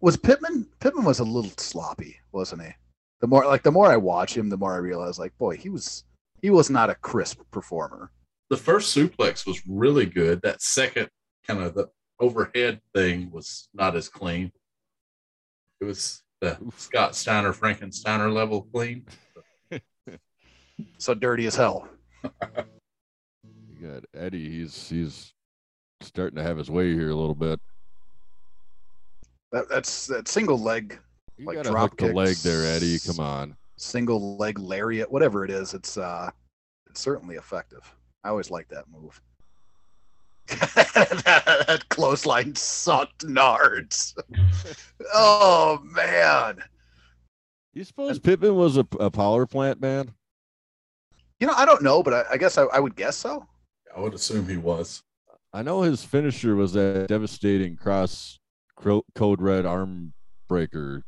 was 0.00 0.16
Pittman. 0.16 0.66
Pittman 0.80 1.04
was 1.04 1.20
a 1.20 1.24
little 1.24 1.50
sloppy, 1.56 2.16
wasn't 2.32 2.62
he? 2.62 2.70
The 3.20 3.26
more 3.26 3.44
like 3.46 3.62
the 3.62 3.72
more 3.72 3.90
I 3.90 3.96
watch 3.96 4.36
him, 4.36 4.48
the 4.48 4.56
more 4.56 4.74
I 4.74 4.78
realize 4.78 5.18
like, 5.18 5.36
boy, 5.38 5.56
he 5.56 5.68
was 5.68 6.04
he 6.42 6.50
was 6.50 6.68
not 6.70 6.90
a 6.90 6.94
crisp 6.96 7.40
performer. 7.50 8.10
the 8.50 8.56
first 8.56 8.96
suplex 8.96 9.46
was 9.46 9.66
really 9.66 10.06
good. 10.06 10.40
That 10.42 10.62
second 10.62 11.08
kind 11.46 11.62
of 11.62 11.74
the 11.74 11.88
overhead 12.20 12.80
thing 12.94 13.30
was 13.30 13.68
not 13.74 13.96
as 13.96 14.08
clean. 14.08 14.52
It 15.80 15.84
was 15.84 16.22
the 16.40 16.58
Scott 16.76 17.14
Steiner 17.16 17.52
Frankensteiner 17.52 18.32
level 18.32 18.62
clean. 18.72 19.04
So 20.98 21.14
dirty 21.14 21.46
as 21.46 21.56
hell. 21.56 21.88
You 22.22 23.88
got 23.88 24.04
Eddie. 24.14 24.50
He's 24.50 24.88
he's 24.90 25.32
starting 26.02 26.36
to 26.36 26.42
have 26.42 26.58
his 26.58 26.70
way 26.70 26.92
here 26.92 27.08
a 27.08 27.14
little 27.14 27.34
bit. 27.34 27.58
That, 29.52 29.70
that's 29.70 30.06
that 30.08 30.28
single 30.28 30.58
leg, 30.58 30.98
You 31.38 31.46
Like 31.46 31.62
drop 31.64 31.96
the 31.96 32.12
leg 32.12 32.36
there, 32.38 32.64
Eddie. 32.64 32.98
Come 32.98 33.20
on. 33.20 33.56
single 33.76 34.36
leg 34.38 34.58
lariat, 34.58 35.10
whatever 35.10 35.44
it 35.44 35.50
is. 35.50 35.74
It's 35.74 35.98
uh, 35.98 36.30
it's 36.88 37.00
certainly 37.00 37.36
effective. 37.36 37.94
I 38.24 38.30
always 38.30 38.50
like 38.50 38.68
that 38.68 38.84
move. 38.88 39.20
that 40.48 41.84
clothesline 41.90 42.54
sucked 42.54 43.26
nards. 43.26 44.14
oh 45.14 45.80
man. 45.84 46.62
You 47.74 47.84
suppose 47.84 48.18
Pittman 48.18 48.54
was 48.56 48.78
a, 48.78 48.86
a 48.98 49.10
power 49.10 49.44
plant 49.44 49.80
man? 49.80 50.12
You 51.40 51.46
know, 51.46 51.52
I 51.54 51.66
don't 51.66 51.82
know, 51.82 52.02
but 52.02 52.14
I, 52.14 52.24
I 52.32 52.36
guess 52.38 52.56
I, 52.56 52.62
I 52.64 52.80
would 52.80 52.96
guess 52.96 53.16
so. 53.16 53.46
I 53.94 54.00
would 54.00 54.14
assume 54.14 54.48
he 54.48 54.56
was. 54.56 55.02
I 55.52 55.62
know 55.62 55.82
his 55.82 56.02
finisher 56.02 56.56
was 56.56 56.72
that 56.72 57.08
devastating 57.08 57.76
cross 57.76 58.38
code 59.14 59.40
red 59.42 59.66
arm 59.66 60.14
breaker 60.48 61.02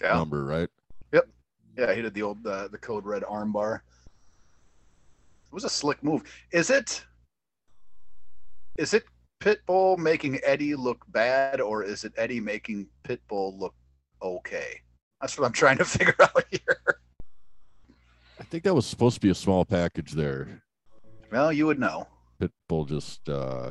Yeah. 0.00 0.14
number, 0.14 0.44
right? 0.44 0.68
Yep. 1.12 1.28
Yeah, 1.76 1.94
he 1.94 2.02
did 2.02 2.14
the 2.14 2.22
old 2.22 2.46
uh, 2.46 2.68
the 2.68 2.78
code 2.78 3.04
red 3.04 3.22
armbar. 3.22 3.76
It 3.76 5.52
was 5.52 5.64
a 5.64 5.70
slick 5.70 6.02
move. 6.02 6.22
Is 6.52 6.70
it? 6.70 7.04
Is 8.76 8.92
it 8.94 9.04
Pitbull 9.40 9.98
making 9.98 10.40
Eddie 10.44 10.74
look 10.74 11.04
bad, 11.08 11.60
or 11.60 11.82
is 11.82 12.04
it 12.04 12.12
Eddie 12.16 12.40
making 12.40 12.88
Pitbull 13.04 13.58
look 13.58 13.74
okay? 14.22 14.80
That's 15.20 15.38
what 15.38 15.46
I'm 15.46 15.52
trying 15.52 15.78
to 15.78 15.84
figure 15.86 16.16
out 16.20 16.44
here. 16.50 17.00
I 18.38 18.44
think 18.44 18.64
that 18.64 18.74
was 18.74 18.86
supposed 18.86 19.14
to 19.16 19.20
be 19.20 19.30
a 19.30 19.34
small 19.34 19.64
package 19.64 20.12
there. 20.12 20.62
Well, 21.32 21.52
you 21.52 21.66
would 21.66 21.78
know. 21.78 22.06
Pitbull 22.40 22.88
just 22.88 23.28
uh 23.28 23.70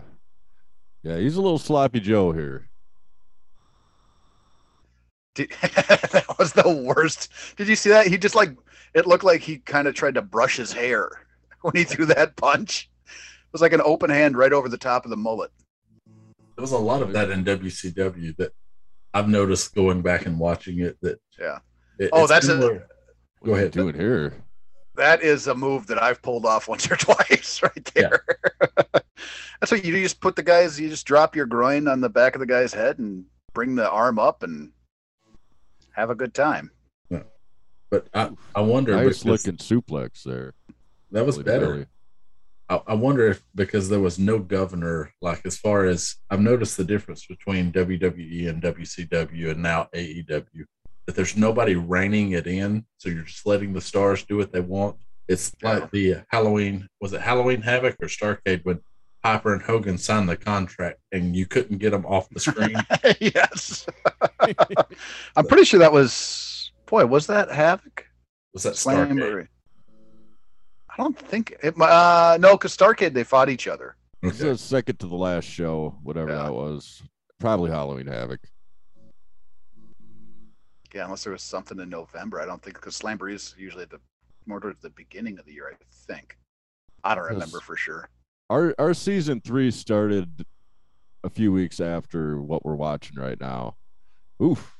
yeah, 1.04 1.18
he's 1.18 1.36
a 1.36 1.42
little 1.42 1.60
sloppy 1.60 2.00
Joe 2.00 2.32
here. 2.32 2.68
Did, 5.36 5.52
that 5.62 6.26
was 6.40 6.54
the 6.54 6.70
worst. 6.70 7.32
Did 7.58 7.68
you 7.68 7.76
see 7.76 7.90
that? 7.90 8.08
He 8.08 8.18
just 8.18 8.36
like 8.36 8.52
it 8.94 9.06
looked 9.06 9.24
like 9.24 9.42
he 9.42 9.58
kind 9.60 9.88
of 9.88 9.94
tried 9.94 10.16
to 10.16 10.22
brush 10.22 10.56
his 10.58 10.72
hair 10.72 11.10
when 11.62 11.76
he 11.76 11.84
threw 11.84 12.06
that 12.06 12.36
punch. 12.38 12.90
It 13.06 13.52
was 13.54 13.62
like 13.62 13.74
an 13.74 13.82
open 13.84 14.10
hand 14.10 14.38
right 14.38 14.52
over 14.54 14.70
the 14.70 14.78
top 14.78 15.04
of 15.06 15.12
the 15.12 15.18
mullet. 15.18 15.52
There 16.56 16.62
was 16.62 16.72
a 16.72 16.78
lot 16.78 17.02
of 17.02 17.12
that 17.14 17.30
in 17.32 17.44
WCW 17.44 18.36
that 18.38 18.54
I've 19.14 19.28
noticed 19.30 19.76
going 19.76 20.02
back 20.02 20.26
and 20.26 20.40
watching 20.40 20.80
it. 20.80 20.98
That 21.02 21.20
Yeah. 21.40 21.60
it- 22.00 22.10
Oh, 22.14 22.28
that's 22.28 22.46
a- 22.46 22.50
similar- 22.50 22.88
What 23.40 23.46
Go 23.50 23.54
ahead. 23.56 23.72
Do 23.72 23.88
it 23.90 23.96
here? 23.96 24.34
That 24.96 25.22
is 25.22 25.48
a 25.48 25.56
move 25.56 25.88
that 25.88 26.02
I've 26.02 26.22
pulled 26.22 26.46
off 26.46 26.68
once 26.70 26.90
or 26.90 26.96
twice 26.96 27.62
right 27.62 27.92
Yeah. 27.96 28.10
there. 28.10 28.26
That's 29.60 29.72
what 29.72 29.84
you 29.86 29.92
do. 29.92 29.98
You 29.98 30.04
just 30.04 30.22
put 30.22 30.36
the 30.38 30.44
guys, 30.44 30.80
you 30.80 30.90
just 30.90 31.06
drop 31.06 31.36
your 31.36 31.46
groin 31.46 31.88
on 31.90 32.00
the 32.02 32.10
back 32.10 32.36
of 32.36 32.40
the 32.40 32.46
guy's 32.46 32.74
head 32.74 33.00
and 33.00 33.26
bring 33.54 33.76
the 33.76 33.90
arm 33.90 34.20
up 34.20 34.44
and 34.44 34.72
have 35.96 36.10
a 36.10 36.16
good 36.16 36.34
time. 36.34 36.72
Yeah. 37.10 37.24
But 37.90 38.08
I, 38.14 38.32
I 38.54 38.62
wonder 38.62 38.96
Nice 38.96 39.24
because 39.24 39.26
looking 39.26 39.58
suplex 39.58 40.24
there. 40.24 40.54
that 41.12 41.26
was 41.26 41.38
Billy 41.38 41.46
better. 41.46 41.74
Billy. 41.74 41.86
I, 42.68 42.82
I 42.88 42.94
wonder 42.96 43.28
if 43.28 43.44
because 43.54 43.90
there 43.90 44.00
was 44.00 44.18
no 44.18 44.40
governor, 44.40 45.12
like 45.22 45.42
as 45.46 45.58
far 45.58 45.86
as 45.86 46.16
I've 46.30 46.42
noticed 46.42 46.78
the 46.78 46.84
difference 46.84 47.26
between 47.28 47.72
WWE 47.72 48.50
and 48.50 48.62
WCW 48.62 49.52
and 49.52 49.62
now 49.62 49.88
AEW, 49.94 50.66
that 51.06 51.16
there's 51.16 51.38
nobody 51.38 51.76
reining 51.76 52.32
it 52.32 52.48
in. 52.48 52.86
So 52.98 53.10
you're 53.10 53.24
just 53.24 53.46
letting 53.46 53.74
the 53.74 53.82
stars 53.82 54.24
do 54.24 54.38
what 54.38 54.52
they 54.52 54.62
want. 54.62 54.98
It's 55.28 55.54
like 55.64 55.90
the 55.92 56.24
Halloween, 56.30 56.88
was 57.02 57.14
it 57.14 57.22
Halloween 57.22 57.62
Havoc 57.62 57.96
or 58.02 58.08
Starcade 58.08 58.64
when 58.64 58.80
Piper 59.26 59.54
and 59.54 59.62
Hogan 59.64 59.98
signed 59.98 60.30
the 60.30 60.38
contract 60.38 61.00
and 61.12 61.36
you 61.36 61.48
couldn't 61.48 61.80
get 61.80 61.90
them 61.90 62.06
off 62.06 62.30
the 62.30 62.40
screen? 62.40 62.76
yes. 63.20 63.88
I'm 65.36 65.48
pretty 65.48 65.64
sure 65.64 65.80
that 65.80 65.92
was, 65.92 66.72
boy, 66.86 67.08
was 67.08 67.26
that 67.26 67.50
Havoc? 67.50 68.06
Was 68.54 68.62
that 68.62 68.74
Starcade? 68.74 69.14
Slamboree? 69.14 69.48
I 70.92 70.98
don't 70.98 71.18
think 71.18 71.56
it, 71.64 71.74
uh, 71.82 72.38
no, 72.40 72.52
because 72.52 72.78
Starcade, 72.78 73.14
they 73.14 73.24
fought 73.24 73.50
each 73.50 73.68
other. 73.68 73.96
This 74.22 74.40
Okay. 74.40 74.52
is 74.52 74.62
second 74.62 75.00
to 75.00 75.08
the 75.08 75.16
last 75.16 75.46
show, 75.46 75.98
whatever 76.04 76.30
Yeah. 76.30 76.44
that 76.44 76.54
was. 76.54 77.02
Probably 77.40 77.72
Halloween 77.72 78.06
Havoc. 78.06 78.42
Yeah, 80.94 81.06
unless 81.06 81.24
there 81.24 81.34
was 81.34 81.42
something 81.42 81.80
in 81.80 81.90
November. 81.90 82.40
I 82.42 82.46
don't 82.46 82.62
think, 82.62 82.76
because 82.76 82.96
Slamboree 83.00 83.34
is 83.34 83.56
usually 83.58 83.84
at 83.84 83.90
the 83.90 84.00
more 84.46 84.60
towards 84.60 84.84
the 84.84 84.92
beginning 84.92 85.40
of 85.40 85.46
the 85.46 85.54
year, 85.54 85.74
I 85.74 85.84
think. 86.14 86.38
I 87.04 87.16
don't 87.16 87.26
remember 87.26 87.60
for 87.60 87.76
sure. 87.76 88.08
Our 88.50 88.76
our 88.78 88.94
season 88.94 89.42
three 89.42 89.72
started 89.72 90.46
a 91.24 91.30
few 91.30 91.52
weeks 91.52 91.80
after 91.80 92.40
what 92.40 92.64
we're 92.66 92.76
watching 92.76 93.18
right 93.20 93.40
now. 93.40 93.76
Oof, 94.42 94.78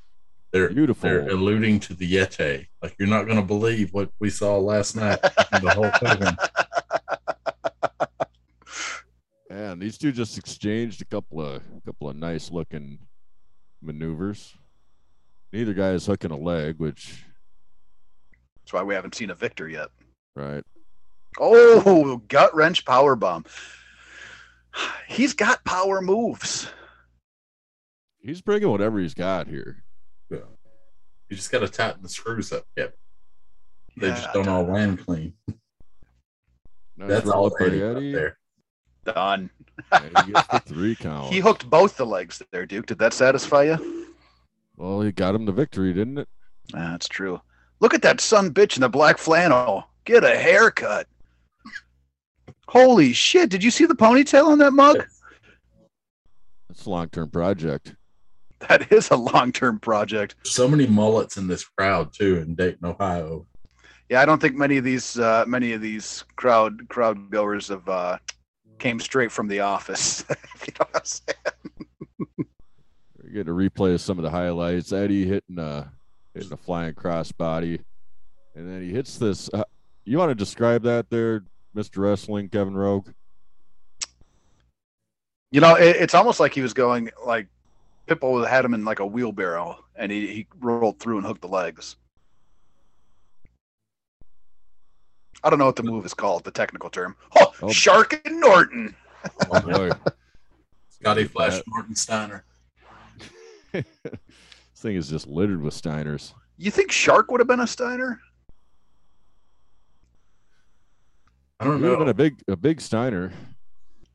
They're, 0.52 0.70
beautiful. 0.70 1.10
they're 1.10 1.30
alluding 1.30 1.80
to 1.82 1.94
the 1.96 2.12
Yeti. 2.14 2.68
Like 2.84 2.96
you're 3.00 3.08
not 3.08 3.24
going 3.26 3.38
to 3.38 3.42
believe 3.46 3.94
what 3.94 4.12
we 4.20 4.30
saw 4.30 4.58
last 4.60 4.96
night. 4.96 5.20
the 5.22 5.72
whole 5.74 5.90
Hogan. 5.94 6.38
And 9.50 9.82
these 9.82 9.98
two 9.98 10.12
just 10.12 10.38
exchanged 10.38 11.02
a 11.02 11.06
couple 11.06 11.40
of 11.42 11.62
couple 11.86 12.10
of 12.10 12.16
nice 12.18 12.52
looking 12.52 13.00
maneuvers. 13.82 14.54
Neither 15.54 15.74
guy 15.74 15.92
is 15.92 16.06
hooking 16.06 16.32
a 16.32 16.38
leg, 16.38 16.76
which 16.78 17.24
That's 18.60 18.74
why 18.74 18.84
we 18.84 18.96
haven't 18.96 19.16
seen 19.16 19.30
a 19.30 19.36
victor 19.36 19.70
yet. 19.70 19.90
right. 20.36 20.64
Oh, 21.40 22.18
gut 22.28 22.56
wrench 22.56 22.86
power 22.86 23.16
bomb. 23.16 23.46
He's 25.08 25.34
got 25.34 25.64
power 25.64 26.02
moves. 26.02 26.68
He's 28.20 28.42
bringing 28.42 28.70
whatever 28.70 29.00
he's 29.00 29.14
got 29.14 29.48
here. 29.48 29.84
Yeah. 30.30 30.40
You 31.30 31.36
just 31.36 31.52
got 31.52 31.60
to 31.60 31.68
tighten 31.68 32.02
the 32.02 32.10
screws 32.10 32.52
up. 32.52 32.66
Yep. 32.76 32.96
They 33.98 34.08
Yeah, 34.08 34.16
just 34.16 34.34
don't 34.34 34.48
all 34.48 34.64
land 34.64 35.06
clean. 35.06 35.34
Nice 36.98 37.10
That's 37.10 37.30
all 37.30 37.48
up 37.48 37.54
by 37.60 37.66
Eddie 37.68 37.84
up 37.84 37.96
there. 38.00 38.38
Done. 39.06 39.50
And 39.92 40.18
he 40.26 40.34
three 40.66 40.96
count. 41.00 41.32
He 41.32 41.40
hooked 41.40 41.70
both 41.70 41.96
the 41.98 42.06
legs 42.06 42.42
there, 42.52 42.66
Duke. 42.66 42.88
Did 42.88 43.00
that 43.00 43.14
satisfy 43.14 43.64
you? 43.64 44.08
well, 44.76 45.02
he 45.02 45.12
got 45.12 45.36
him 45.36 45.46
the 45.46 45.52
victory, 45.52 45.94
didn't 45.94 46.18
it? 46.18 46.28
That's 46.74 47.08
true. 47.08 47.40
Look 47.80 47.94
at 47.94 48.02
that 48.02 48.20
son 48.22 48.52
bitch 48.54 48.78
in 48.78 48.82
the 48.82 48.90
black 48.90 49.18
flannel. 49.18 49.84
Get 50.06 50.24
a 50.24 50.36
haircut. 50.36 51.08
Holy 52.68 53.14
shit. 53.14 53.50
Did 53.50 53.64
you 53.64 53.72
see 53.72 53.86
the 53.86 53.96
ponytail 53.96 54.48
on 54.48 54.58
that 54.60 54.72
mug? 54.72 55.06
It's 56.70 56.86
a 56.86 56.90
long 56.90 57.10
term 57.10 57.30
project. 57.30 57.96
That 58.68 58.92
is 58.92 59.10
a 59.12 59.16
long 59.16 59.52
term 59.52 59.80
project. 59.80 60.36
So 60.44 60.68
many 60.68 60.88
mullets 60.88 61.38
in 61.38 61.48
this 61.48 61.64
crowd 61.64 62.14
too 62.14 62.38
in 62.38 62.56
Dayton, 62.56 62.86
Ohio. 62.86 63.46
Yeah, 64.10 64.22
I 64.22 64.26
don't 64.26 64.40
think 64.40 64.56
many 64.56 64.78
of 64.78 64.84
these 64.84 65.18
uh, 65.18 65.46
many 65.48 65.74
of 65.74 65.82
these 65.82 66.24
crowd 66.36 66.88
crowd 66.90 67.30
goers 67.30 67.70
have 67.70 67.88
uh, 67.88 68.18
came 68.78 69.00
straight 69.00 69.32
from 69.32 69.48
the 69.48 69.60
office. 69.62 70.24
you 70.30 70.74
know 70.80 70.88
what 70.92 70.96
I'm 70.96 71.06
saying. 71.06 72.48
We're 73.18 73.30
getting 73.32 73.54
a 73.54 73.56
replay 73.56 73.94
of 73.94 74.02
some 74.02 74.20
of 74.20 74.24
the 74.24 74.30
highlights. 74.30 74.92
Eddie 74.92 75.26
hitting 75.26 75.60
a 75.60 75.92
hitting 76.34 76.54
a 76.54 76.58
flying 76.58 76.94
crossbody, 76.94 77.80
and 78.56 78.70
then 78.70 78.82
he 78.82 78.92
hits 78.92 79.18
this. 79.18 79.50
Uh, 79.54 79.64
you 80.06 80.18
want 80.18 80.30
to 80.30 80.36
describe 80.36 80.84
that 80.84 81.10
there, 81.10 81.44
Mister 81.76 82.02
Wrestling, 82.02 82.50
Kevin 82.50 82.76
Rogue? 82.76 83.10
You 85.52 85.62
know, 85.62 85.76
it, 85.76 85.98
it's 85.98 86.16
almost 86.16 86.40
like 86.40 86.54
he 86.54 86.62
was 86.62 86.74
going 86.74 87.10
like 87.26 87.48
Pitbull 88.08 88.48
had 88.48 88.66
him 88.66 88.74
in 88.74 88.84
like 88.86 89.00
a 89.00 89.06
wheelbarrow, 89.06 89.84
and 89.96 90.12
he, 90.12 90.28
he 90.28 90.48
rolled 90.60 91.00
through 91.00 91.18
and 91.18 91.26
hooked 91.28 91.42
the 91.42 91.48
legs. 91.48 91.98
I 95.44 95.50
don't 95.50 95.60
know 95.60 95.66
what 95.66 95.76
the 95.76 95.84
move 95.84 96.06
is 96.06 96.14
called, 96.14 96.44
the 96.44 96.52
technical 96.52 96.90
term. 96.90 97.16
Oh, 97.40 97.54
Oh. 97.62 97.70
Shark 97.72 98.20
and 98.26 98.40
Norton. 98.40 98.96
Oh 99.52 99.60
boy, 99.62 99.92
Scotty 100.90 101.26
Flash 101.26 101.54
That- 101.56 101.64
Norton 101.68 101.96
Steiner. 101.96 102.44
this 103.72 103.84
thing 104.78 104.96
is 104.96 105.10
just 105.10 105.28
littered 105.28 105.62
with 105.62 105.74
Steiners. 105.80 106.34
You 106.58 106.72
think 106.72 106.92
Shark 106.92 107.30
would 107.32 107.40
have 107.42 107.48
been 107.48 107.60
a 107.60 107.68
Steiner? 107.68 108.20
I 111.60 111.66
don't 111.66 111.78
He 111.78 111.84
would 111.84 111.90
have 111.92 112.00
been 112.00 112.06
know. 112.08 112.12
a 112.12 112.14
big 112.14 112.42
a 112.48 112.56
big 112.56 112.82
Steiner. 112.82 113.32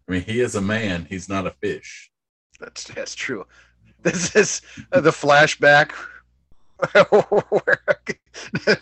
I 0.09 0.12
mean, 0.12 0.23
he 0.23 0.40
is 0.40 0.56
a 0.56 0.61
man. 0.61 1.06
He's 1.09 1.28
not 1.28 1.47
a 1.47 1.50
fish. 1.50 2.11
That's 2.59 2.85
that's 2.85 3.14
true. 3.14 3.47
This 4.02 4.35
is 4.35 4.62
uh, 4.92 5.02
the 5.02 5.11
flashback 5.11 5.92
where 7.50 7.82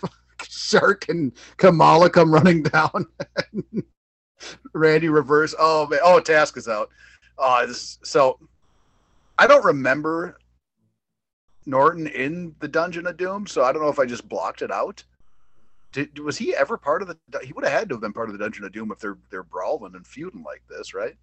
Shark 0.49 1.09
and 1.09 1.33
Kamala 1.57 2.09
come 2.09 2.33
running 2.33 2.63
down. 2.63 3.07
Randy 4.75 5.09
reverse. 5.09 5.57
Oh 5.59 5.89
man. 5.89 5.99
Oh, 6.05 6.21
Task 6.21 6.57
is 6.57 6.69
out. 6.69 6.91
Oh, 7.37 7.67
this, 7.67 7.99
so 8.05 8.39
I 9.41 9.49
don't 9.49 9.65
remember 9.65 10.39
Norton 11.67 12.07
in 12.07 12.55
the 12.61 12.69
Dungeon 12.69 13.09
of 13.09 13.17
Doom, 13.17 13.49
so 13.49 13.65
I 13.65 13.73
don't 13.73 13.83
know 13.83 13.89
if 13.89 13.99
I 13.99 14.07
just 14.07 14.29
blocked 14.29 14.63
it 14.63 14.71
out. 14.71 15.03
Did, 15.93 16.19
was 16.19 16.37
he 16.37 16.55
ever 16.55 16.77
part 16.77 17.03
of 17.03 17.09
the? 17.09 17.17
He 17.43 17.53
would 17.53 17.65
have 17.65 17.73
had 17.73 17.89
to 17.89 17.95
have 17.95 18.03
been 18.03 18.13
part 18.13 18.29
of 18.29 18.35
the 18.37 18.39
Dungeon 18.45 18.65
of 18.65 18.73
Doom 18.73 18.93
if 18.93 18.99
they're 18.99 19.19
they're 19.31 19.43
brawling 19.43 19.95
and 19.95 20.07
feuding 20.07 20.43
like 20.43 20.63
this, 20.69 20.93
right? 20.93 21.17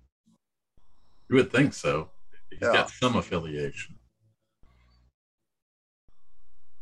You 1.30 1.36
would 1.36 1.52
think 1.52 1.74
so. 1.74 2.10
He's 2.50 2.60
Yeah. 2.62 2.74
got 2.74 2.90
some 2.90 3.16
affiliation. 3.16 3.96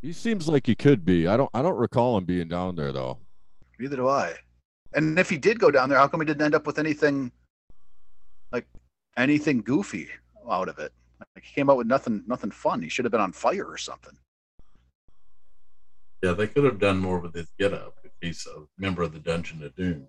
He 0.00 0.12
seems 0.12 0.48
like 0.48 0.66
he 0.66 0.74
could 0.74 1.04
be. 1.04 1.26
I 1.26 1.36
don't 1.36 1.50
I 1.54 1.62
don't 1.62 1.76
recall 1.76 2.16
him 2.18 2.24
being 2.24 2.48
down 2.48 2.76
there 2.76 2.92
though. 2.92 3.18
Neither 3.78 3.96
do 3.96 4.08
I. 4.08 4.34
And 4.94 5.18
if 5.18 5.28
he 5.28 5.36
did 5.38 5.58
go 5.58 5.70
down 5.70 5.88
there, 5.88 5.98
how 5.98 6.06
come 6.08 6.20
he 6.20 6.26
didn't 6.26 6.42
end 6.42 6.54
up 6.54 6.66
with 6.66 6.78
anything 6.78 7.32
like 8.52 8.66
anything 9.16 9.60
goofy 9.62 10.08
out 10.50 10.68
of 10.68 10.78
it? 10.78 10.92
Like 11.34 11.44
he 11.44 11.52
came 11.54 11.68
out 11.68 11.76
with 11.76 11.86
nothing 11.86 12.22
nothing 12.26 12.50
fun. 12.50 12.82
He 12.82 12.88
should 12.88 13.04
have 13.04 13.12
been 13.12 13.20
on 13.20 13.32
fire 13.32 13.64
or 13.66 13.78
something. 13.78 14.16
Yeah, 16.24 16.32
they 16.32 16.46
could 16.46 16.64
have 16.64 16.78
done 16.78 17.00
more 17.00 17.18
with 17.18 17.34
his 17.34 17.48
getup 17.58 17.98
if 18.02 18.12
he's 18.18 18.46
a 18.46 18.62
member 18.78 19.02
of 19.02 19.12
the 19.12 19.18
Dungeon 19.18 19.62
of 19.62 19.76
Doom. 19.76 20.08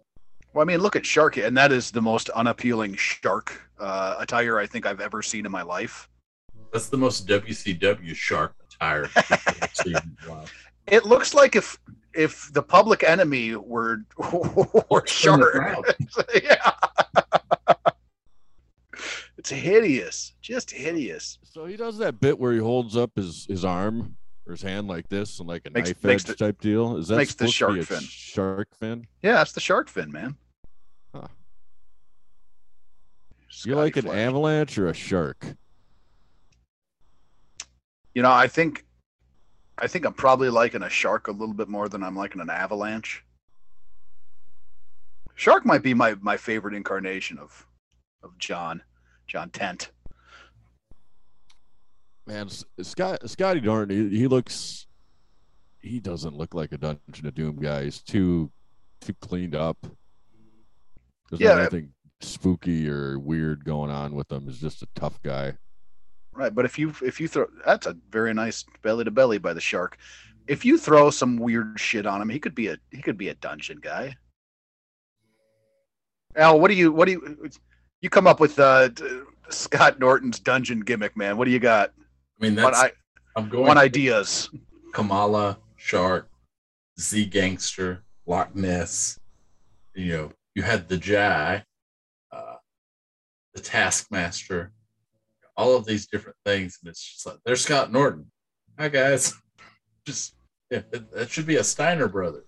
Well, 0.54 0.62
I 0.62 0.66
mean, 0.66 0.80
look 0.80 0.96
at 0.96 1.06
Shark, 1.06 1.36
and 1.36 1.58
that 1.58 1.74
is 1.74 1.92
the 1.92 2.02
most 2.02 2.30
unappealing 2.30 2.96
shark 2.96 3.62
uh, 3.78 4.16
attire 4.18 4.58
I 4.58 4.66
think 4.66 4.86
I've 4.86 5.02
ever 5.02 5.22
seen 5.22 5.46
in 5.46 5.52
my 5.52 5.62
life. 5.62 6.08
That's 6.72 6.88
the 6.88 6.96
most 6.98 7.28
WCW 7.28 8.16
shark 8.16 8.56
attire 8.64 9.10
I've 9.16 9.72
seen 9.74 9.98
in 9.98 10.18
a 10.26 10.32
while. 10.32 10.46
It 10.88 11.04
looks 11.04 11.34
like 11.34 11.58
if 11.58 11.78
if 12.14 12.50
the 12.54 12.64
Public 12.64 13.04
Enemy 13.04 13.58
were 13.58 14.06
were 14.90 15.06
Shark. 15.06 15.98
yeah. 16.42 16.72
it's 19.38 19.50
hideous, 19.50 20.32
just 20.42 20.72
hideous. 20.72 21.40
So 21.44 21.66
he 21.66 21.76
does 21.76 21.98
that 21.98 22.22
bit 22.22 22.40
where 22.40 22.54
he 22.54 22.60
holds 22.60 22.96
up 22.96 23.12
his 23.18 23.46
his 23.50 23.66
arm 23.66 24.16
or 24.48 24.52
his 24.54 24.62
hand 24.62 24.88
like 24.88 25.08
this 25.10 25.40
and 25.40 25.48
like 25.48 25.66
a 25.66 25.70
Makes- 25.72 25.90
knife 25.90 26.04
makes 26.04 26.24
edge 26.24 26.28
the- 26.28 26.36
type 26.36 26.60
deal. 26.62 26.98
Is 26.98 27.08
that 27.08 27.18
makes 27.18 27.34
the 27.36 27.48
supposed 27.48 27.58
to 27.58 27.68
be 27.74 27.84
shark 27.86 28.00
a 28.00 28.02
fin. 28.02 28.08
Shark 28.08 28.76
fin. 28.76 29.08
Yeah, 29.22 29.42
it's 29.42 29.52
the 29.54 29.60
shark 29.60 29.90
fin, 29.90 30.12
man. 30.12 30.36
Huh. 31.14 31.28
You 33.64 33.76
like 33.76 33.96
an 33.98 34.08
avalanche 34.08 34.78
or 34.78 34.88
a 34.88 34.94
shark? 34.94 35.56
You 38.14 38.22
know, 38.22 38.32
I 38.32 38.48
think, 38.48 38.86
I 39.78 39.88
think 39.88 40.06
I'm 40.06 40.14
probably 40.14 40.50
liking 40.50 40.84
a 40.84 40.90
shark 40.90 41.28
a 41.28 41.32
little 41.32 41.54
bit 41.56 41.68
more 41.68 41.90
than 41.90 42.04
I'm 42.04 42.16
liking 42.16 42.42
an 42.42 42.50
avalanche. 42.50 43.24
Shark 45.38 45.66
might 45.66 45.84
be 45.84 45.94
my 45.94 46.16
my 46.22 46.38
favorite 46.38 46.74
incarnation 46.76 47.38
of 47.38 47.68
of 48.24 48.38
John, 48.38 48.82
John 49.28 49.50
Tenta. 49.50 49.90
Man, 52.28 52.50
Scott 52.82 53.30
Scotty 53.30 53.60
Darn, 53.62 53.90
he, 53.90 54.10
he 54.10 54.28
looks 54.28 54.88
he 55.80 56.00
doesn't 56.00 56.36
look 56.36 56.54
like 56.56 56.72
a 56.72 56.78
Dungeon 56.78 57.28
of 57.28 57.36
Doom 57.36 57.58
guy. 57.58 57.84
He's 57.84 58.02
too 58.02 58.52
too 59.02 59.14
cleaned 59.22 59.56
up. 59.56 59.78
There's 61.30 61.40
Yeah. 61.42 61.56
nothing 61.56 61.94
spooky 62.22 62.90
or 62.90 63.20
weird 63.20 63.64
going 63.66 63.92
on 63.92 64.16
with 64.16 64.32
him. 64.32 64.46
He's 64.48 64.60
just 64.60 64.82
a 64.82 64.88
tough 64.96 65.22
guy. 65.22 65.58
Right, 66.34 66.54
but 66.54 66.66
if 66.66 66.80
you 66.80 66.94
if 67.04 67.22
you 67.22 67.28
throw 67.28 67.48
that's 67.66 67.86
a 67.86 67.96
very 68.10 68.34
nice 68.34 68.66
belly 68.82 69.04
to 69.06 69.12
belly 69.12 69.38
by 69.38 69.54
the 69.54 69.62
shark. 69.62 69.98
If 70.48 70.64
you 70.66 70.78
throw 70.78 71.10
some 71.10 71.38
weird 71.38 71.80
shit 71.80 72.06
on 72.06 72.22
him, 72.22 72.30
he 72.30 72.40
could 72.40 72.54
be 72.56 72.68
a 72.68 72.78
he 72.92 73.02
could 73.02 73.18
be 73.18 73.30
a 73.30 73.36
dungeon 73.36 73.80
guy. 73.82 74.16
Al, 76.36 76.60
what 76.60 76.70
do 76.70 76.76
you 76.76 76.92
what 76.92 77.06
do 77.06 77.14
you 77.14 77.50
you 78.02 78.10
come 78.10 78.28
up 78.28 78.40
with 78.40 78.60
uh 78.60 78.90
Scott 79.50 80.00
Norton's 80.00 80.40
dungeon 80.40 80.82
gimmick, 80.82 81.16
man? 81.16 81.38
What 81.38 81.46
do 81.46 81.52
you 81.52 81.60
got? 81.60 81.94
I 82.40 82.44
mean, 82.44 82.56
that's 82.56 82.80
I 82.80 82.92
I'm 83.36 83.50
going 83.50 83.74
for 83.74 83.78
ideas? 83.78 84.50
Kamala, 84.94 85.58
Shark, 85.78 86.30
Z 87.00 87.26
Gangster, 87.26 88.04
Loch 88.26 88.56
Ness. 88.56 89.20
You 89.94 90.12
know, 90.12 90.32
you 90.54 90.64
had 90.64 90.88
the 90.88 90.98
Jai, 90.98 91.64
uh, 92.32 92.56
the 93.54 93.62
Taskmaster, 93.62 94.72
all 95.56 95.76
of 95.76 95.86
these 95.86 96.08
different 96.08 96.38
things, 96.46 96.80
and 96.82 96.90
it's 96.90 97.04
just 97.04 97.26
like 97.26 97.38
there's 97.46 97.62
Scott 97.62 97.92
Norton. 97.92 98.30
Hi 98.78 98.90
guys, 98.90 99.34
just 100.06 100.36
yeah, 100.70 100.82
that, 100.92 101.12
that 101.14 101.30
should 101.30 101.46
be 101.46 101.58
a 101.58 101.64
Steiner 101.64 102.08
brother. 102.08 102.44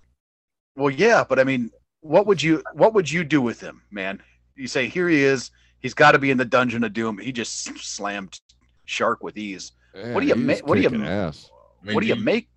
Well, 0.76 0.90
yeah, 0.90 1.24
but 1.28 1.40
I 1.40 1.44
mean, 1.44 1.72
what 2.02 2.28
would 2.28 2.42
you 2.42 2.64
what 2.74 2.94
would 2.94 3.10
you 3.10 3.24
do 3.24 3.42
with 3.42 3.60
him, 3.62 3.82
man? 3.92 4.22
You 4.56 4.68
say 4.68 4.88
here 4.88 5.08
he 5.08 5.24
is. 5.24 5.52
He's 5.80 5.94
got 5.94 6.12
to 6.12 6.20
be 6.20 6.32
in 6.32 6.38
the 6.38 6.46
Dungeon 6.46 6.84
of 6.84 6.94
Doom. 6.94 7.20
He 7.20 7.32
just 7.32 7.78
slammed 7.78 8.40
Shark 8.86 9.24
with 9.24 9.38
ease. 9.38 9.74
What 9.94 10.22
do 10.22 10.28
you 10.28 10.36
make? 10.36 10.66
what 10.68 10.76
do 10.76 10.82
you 10.82 11.04
ass? 11.04 11.50
I 11.82 11.86
mean, 11.88 11.96
what 11.96 12.02
do 12.02 12.08
you 12.08 12.16
make? 12.16 12.50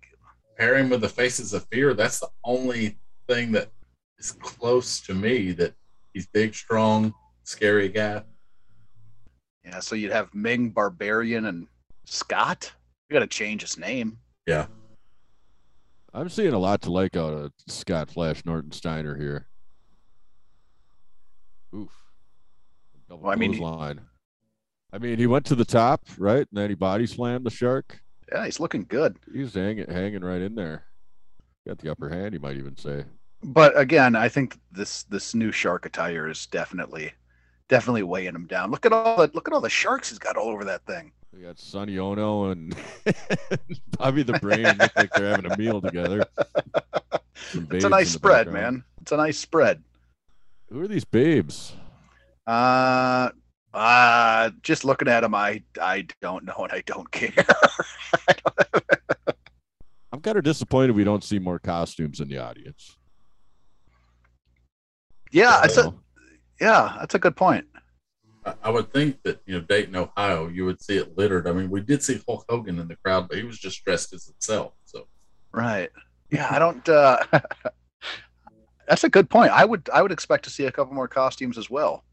pair 0.57 0.77
him 0.77 0.89
with 0.89 1.01
the 1.01 1.09
Faces 1.09 1.53
of 1.53 1.65
Fear? 1.71 1.95
That's 1.95 2.19
the 2.19 2.29
only 2.43 2.99
thing 3.27 3.51
that 3.53 3.71
is 4.19 4.31
close 4.31 4.99
to 5.01 5.13
me 5.15 5.51
that 5.53 5.73
he's 6.13 6.27
big, 6.27 6.53
strong, 6.53 7.13
scary 7.43 7.89
guy. 7.89 8.23
Yeah, 9.65 9.79
so 9.79 9.95
you'd 9.95 10.11
have 10.11 10.33
Meng 10.35 10.69
Barbarian 10.69 11.45
and 11.45 11.67
Scott. 12.05 12.71
You 13.09 13.15
got 13.15 13.19
to 13.21 13.27
change 13.27 13.61
his 13.61 13.77
name. 13.77 14.19
Yeah, 14.45 14.67
I'm 16.13 16.29
seeing 16.29 16.53
a 16.53 16.59
lot 16.59 16.81
to 16.83 16.91
like 16.91 17.15
out 17.15 17.33
of 17.33 17.51
Scott 17.67 18.11
Flash 18.11 18.43
Norton 18.45 18.71
Steiner 18.71 19.15
here. 19.15 19.47
Oof. 21.73 21.89
Double 23.07 23.23
Well, 23.23 23.31
I 23.31 23.35
mean, 23.35 23.53
he- 23.53 23.59
line. 23.59 24.01
I 24.93 24.97
mean, 24.97 25.17
he 25.17 25.27
went 25.27 25.45
to 25.47 25.55
the 25.55 25.65
top, 25.65 26.03
right? 26.17 26.39
And 26.39 26.47
then 26.51 26.69
he 26.69 26.75
body 26.75 27.07
slammed 27.07 27.45
the 27.45 27.49
shark. 27.49 28.01
Yeah, 28.31 28.45
he's 28.45 28.59
looking 28.59 28.85
good. 28.87 29.17
He's 29.33 29.53
hanging 29.53 29.89
hanging 29.89 30.23
right 30.23 30.41
in 30.41 30.55
there. 30.55 30.83
Got 31.67 31.79
the 31.79 31.91
upper 31.91 32.09
hand, 32.09 32.33
you 32.33 32.39
might 32.39 32.57
even 32.57 32.77
say. 32.77 33.03
But 33.43 33.77
again, 33.77 34.15
I 34.15 34.29
think 34.29 34.57
this 34.71 35.03
this 35.03 35.33
new 35.33 35.51
shark 35.51 35.85
attire 35.85 36.29
is 36.29 36.45
definitely 36.47 37.13
definitely 37.69 38.03
weighing 38.03 38.35
him 38.35 38.47
down. 38.47 38.71
Look 38.71 38.85
at 38.85 38.93
all 38.93 39.17
the 39.17 39.31
look 39.33 39.47
at 39.47 39.53
all 39.53 39.61
the 39.61 39.69
sharks 39.69 40.09
he's 40.09 40.19
got 40.19 40.37
all 40.37 40.49
over 40.49 40.65
that 40.65 40.85
thing. 40.85 41.11
We 41.33 41.41
got 41.43 41.57
Sonny 41.57 41.97
Onoo 41.97 42.51
and 42.51 42.75
Bobby 43.97 44.23
the 44.23 44.37
Brain 44.39 44.65
look 44.77 44.91
like 44.97 45.13
they're 45.13 45.29
having 45.29 45.49
a 45.51 45.57
meal 45.57 45.81
together. 45.81 46.25
It's 47.71 47.83
a 47.83 47.89
nice 47.89 48.11
spread, 48.11 48.45
background. 48.45 48.75
man. 48.75 48.83
It's 49.01 49.11
a 49.11 49.17
nice 49.17 49.37
spread. 49.37 49.83
Who 50.69 50.79
are 50.81 50.87
these 50.87 51.03
babes? 51.03 51.73
Uh 52.45 53.29
uh 53.73 54.51
just 54.63 54.83
looking 54.83 55.07
at 55.07 55.23
him, 55.23 55.33
I 55.33 55.63
I 55.81 56.07
don't 56.21 56.43
know 56.45 56.55
and 56.57 56.71
I 56.71 56.81
don't 56.85 57.09
care. 57.11 57.33
I'm 60.13 60.19
kind 60.21 60.37
of 60.37 60.43
disappointed 60.43 60.91
we 60.91 61.03
don't 61.05 61.23
see 61.23 61.39
more 61.39 61.57
costumes 61.59 62.19
in 62.19 62.27
the 62.27 62.37
audience. 62.37 62.97
yeah, 65.31 65.61
it's 65.63 65.77
You 65.77 65.83
a 65.83 65.93
yeah, 66.59 66.97
that's 66.99 67.15
a 67.15 67.19
good 67.19 67.35
point. 67.35 67.65
I, 68.45 68.53
I 68.63 68.69
would 68.69 68.91
think 68.91 69.23
that 69.23 69.41
you 69.45 69.55
know 69.55 69.61
Dayton, 69.61 69.95
Ohio, 69.95 70.47
you 70.47 70.65
would 70.65 70.81
see 70.81 70.97
it 70.97 71.17
littered. 71.17 71.47
I 71.47 71.53
mean, 71.53 71.69
we 71.69 71.81
did 71.81 72.03
see 72.03 72.21
Hulk 72.27 72.45
Hogan 72.49 72.79
in 72.79 72.87
the 72.87 72.97
crowd, 72.97 73.29
but 73.29 73.37
he 73.37 73.43
was 73.43 73.57
just 73.57 73.83
dressed 73.85 74.13
as 74.13 74.25
himself. 74.25 74.73
So 74.85 75.07
Right. 75.53 75.89
Yeah, 76.29 76.47
I 76.49 76.59
don't 76.59 76.87
uh 76.89 77.23
That's 78.87 79.03
a 79.05 79.09
good 79.09 79.29
point. 79.29 79.51
I 79.51 79.63
would 79.63 79.89
I 79.93 80.01
would 80.01 80.11
expect 80.11 80.43
to 80.43 80.49
see 80.49 80.65
a 80.65 80.71
couple 80.71 80.93
more 80.93 81.07
costumes 81.07 81.57
as 81.57 81.69
well. 81.69 82.03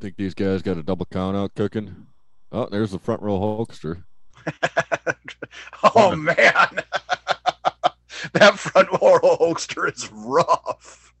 Think 0.00 0.16
these 0.16 0.34
guys 0.34 0.62
got 0.62 0.76
a 0.76 0.82
double 0.82 1.06
count 1.06 1.36
out 1.36 1.54
cooking? 1.54 2.06
Oh, 2.52 2.68
there's 2.70 2.90
the 2.92 2.98
front 2.98 3.22
row 3.22 3.38
Hulkster. 3.38 4.04
oh 5.94 6.14
man. 6.14 6.34
that 8.32 8.58
front 8.58 8.88
row 8.90 9.18
holster 9.22 9.88
is 9.88 10.10
rough. 10.12 11.14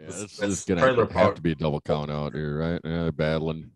Yeah, 0.00 0.06
This- 0.06 0.20
this, 0.20 0.36
this 0.36 0.50
is 0.60 0.64
gonna 0.64 1.12
have 1.12 1.34
to 1.34 1.42
be 1.42 1.52
a 1.52 1.56
double 1.56 1.80
count 1.80 2.10
out 2.10 2.32
here, 2.34 2.58
right? 2.58 2.80
Yeah, 2.84 3.02
they're 3.02 3.12
battling. 3.12 3.70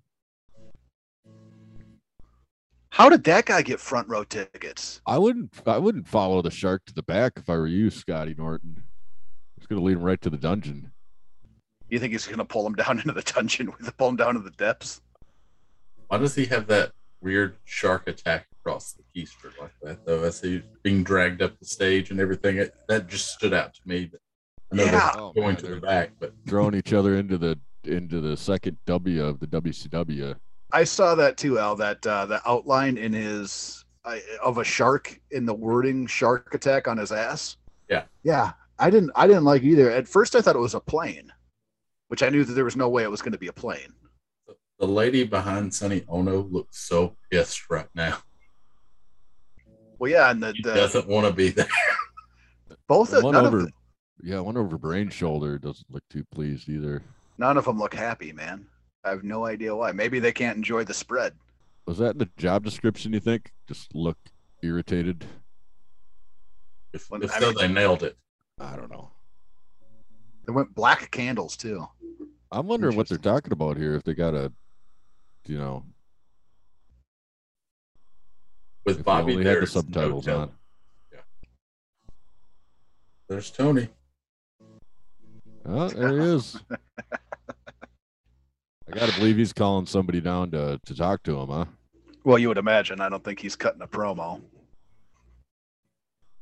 How 2.91 3.11
did 3.11 3.25
that 3.25 3.45
guy 3.45 3.61
get 3.61 3.79
front 3.79 4.09
row 4.09 4.25
tickets? 4.25 5.03
I 5.07 5.19
wouldn't 5.19 5.53
I 5.67 5.79
wouldn't 5.79 6.09
follow 6.09 6.41
the 6.41 6.51
shark 6.51 6.87
to 6.87 6.95
the 6.95 7.03
back 7.03 7.33
if 7.37 7.51
I 7.51 7.57
were 7.57 7.67
you, 7.67 7.91
Scotty 7.91 8.35
Norton. 8.37 8.85
It's 9.59 9.67
gonna 9.67 9.83
lead 9.83 9.99
him 9.99 10.03
right 10.03 10.21
to 10.23 10.31
the 10.31 10.39
dungeon. 10.39 10.93
You 11.90 11.99
think 11.99 12.12
he's 12.12 12.27
gonna 12.27 12.44
pull 12.44 12.66
him 12.66 12.75
down 12.83 12.99
into 12.99 13.12
the 13.12 13.22
dungeon 13.22 13.72
with 13.79 13.96
pull 13.96 14.09
him 14.09 14.16
down 14.16 14.35
to 14.35 14.40
the 14.40 14.51
depths? 14.51 15.01
why 16.09 16.18
does 16.18 16.35
he 16.37 16.44
have 16.46 16.68
that 16.68 16.92
weird 17.20 17.57
shark 17.64 18.07
attack 18.07 18.46
across 18.61 18.92
the 18.92 19.03
keister 19.14 19.51
like 19.61 19.72
that 19.83 20.07
though? 20.07 20.22
As 20.22 20.40
he's 20.40 20.62
being 20.83 21.03
dragged 21.03 21.42
up 21.42 21.59
the 21.59 21.66
stage 21.66 22.11
and 22.11 22.20
everything, 22.20 22.59
it, 22.59 22.75
that 22.88 23.09
just 23.09 23.33
stood 23.33 23.53
out 23.53 23.75
to 23.75 23.81
me. 23.87 24.11
I 24.72 24.77
know 24.77 24.85
Yeah. 24.85 24.90
they're 25.12 25.20
Oh, 25.22 25.33
going 25.33 25.46
man, 25.55 25.57
to 25.57 25.66
the 25.75 25.81
back, 25.81 26.11
but 26.20 26.33
throwing 26.46 26.75
each 26.75 26.92
other 26.92 27.16
into 27.16 27.38
the 27.38 27.59
into 27.85 28.20
the 28.20 28.37
second 28.37 28.77
W 28.87 29.25
of 29.25 29.38
the 29.40 29.46
WCW. 29.46 30.35
I 30.72 30.83
saw 30.85 31.14
that 31.16 31.37
too, 31.37 31.59
Al. 31.59 31.77
That 31.77 32.05
uh, 32.07 32.27
the 32.27 32.40
outline 32.49 32.99
in 32.99 33.12
his 33.12 33.85
uh, 34.05 34.16
of 34.44 34.59
a 34.59 34.64
shark 34.64 35.20
in 35.31 35.46
the 35.46 35.55
wording 35.55 36.07
"shark 36.07 36.53
attack" 36.55 36.87
on 36.88 36.99
his 36.99 37.11
ass. 37.12 37.57
Yeah. 37.88 38.03
yeah. 38.25 38.53
I 38.79 38.90
didn't. 38.90 39.11
I 39.16 39.27
didn't 39.29 39.44
like 39.44 39.62
either. 39.62 39.90
At 39.90 40.07
first, 40.09 40.35
I 40.37 40.40
thought 40.40 40.57
it 40.57 40.61
was 40.61 40.75
a 40.75 40.81
plane, 40.81 41.33
which 42.09 42.23
I 42.23 42.29
knew 42.29 42.45
that 42.45 42.53
there 42.55 42.64
was 42.64 42.77
no 42.77 42.88
way 42.88 43.03
it 43.03 43.11
was 43.11 43.23
going 43.23 43.33
to 43.33 43.38
be 43.38 43.49
a 43.49 43.53
plane. 43.53 43.92
the 44.79 44.87
lady 44.87 45.25
behind 45.25 45.75
Sonny 45.75 46.03
Onoo 46.09 46.49
looks 46.51 46.79
so 46.81 47.16
pissed 47.31 47.69
right 47.71 47.88
now. 47.95 48.19
Well, 49.99 50.11
yeah, 50.11 50.31
and 50.31 50.42
the, 50.42 50.55
the 50.62 50.75
doesn't 50.75 51.09
want 51.09 51.27
to 51.27 51.33
be 51.33 51.49
there. 51.51 51.66
both 52.87 53.12
of, 53.14 53.23
one 53.25 53.33
none, 53.35 53.47
over, 53.47 53.59
of 53.61 53.64
the, 53.66 53.73
yeah, 54.23 54.40
one 54.40 54.57
over 54.57 54.77
Brain 54.77 55.09
Shoulder 55.09 55.59
doesn't 55.59 55.87
look 55.90 56.03
too 56.11 56.25
pleased 56.33 56.69
either. 56.69 57.03
none 57.38 57.57
of 57.57 57.64
them 57.64 57.79
look 57.79 57.95
happy, 57.95 58.33
man. 58.33 58.66
I 59.05 59.11
have 59.11 59.25
no 59.25 59.47
idea 59.47 59.75
why. 59.75 59.92
Maybe 59.92 60.19
they 60.19 60.33
can't 60.33 60.57
enjoy 60.57 60.85
the 60.85 60.92
spread. 60.95 61.33
Was 61.87 61.99
that 61.99 62.11
in 62.12 62.19
the 62.19 62.29
job 62.37 62.64
description? 62.64 63.12
You 63.12 63.21
think? 63.21 63.53
Just 63.69 63.95
look 63.95 64.19
irritated. 64.62 65.25
If, 66.92 67.09
Well, 67.11 67.23
if 67.23 67.33
I 67.35 67.40
so, 67.40 67.47
mean- 67.53 67.57
they 67.59 67.69
nailed 67.69 68.03
it. 68.03 68.16
I 68.61 68.75
don't 68.77 68.90
know. 68.90 69.11
They 70.47 70.53
went 70.53 70.75
black 70.75 71.11
candles 71.11 71.57
too. 71.57 71.87
I'm 72.53 72.67
wondering 72.69 72.97
what 72.97 73.09
they're 73.09 73.19
talking 73.19 73.53
about 73.53 73.77
here. 73.77 73.95
If 73.95 74.05
they 74.05 74.15
got 74.15 74.35
a, 74.35 74.53
you 75.47 75.59
know, 75.59 75.85
With 78.85 79.01
if 79.01 79.05
Bobby 79.05 79.33
they 79.33 79.33
only 79.33 79.45
there, 79.45 79.55
had 79.55 79.61
the 79.61 79.65
it's 79.65 79.75
no 79.75 79.81
subtitles 79.81 80.25
telling. 80.25 80.43
on. 80.43 80.53
There's 83.29 83.51
Tony. 83.51 83.89
Oh, 85.65 85.89
there 85.89 86.21
he 86.21 86.27
is. 86.29 86.61
I 86.71 86.77
gotta 88.95 89.13
believe 89.19 89.37
he's 89.37 89.53
calling 89.53 89.87
somebody 89.87 90.21
down 90.21 90.53
to 90.53 90.79
to 90.87 90.95
talk 90.95 91.25
to 91.25 91.41
him, 91.41 91.49
huh? 91.49 91.65
Well, 92.23 92.39
you 92.39 92.47
would 92.47 92.59
imagine. 92.59 93.01
I 93.01 93.09
don't 93.09 93.25
think 93.25 93.41
he's 93.41 93.57
cutting 93.57 93.83
a 93.83 93.89
promo. 93.89 94.41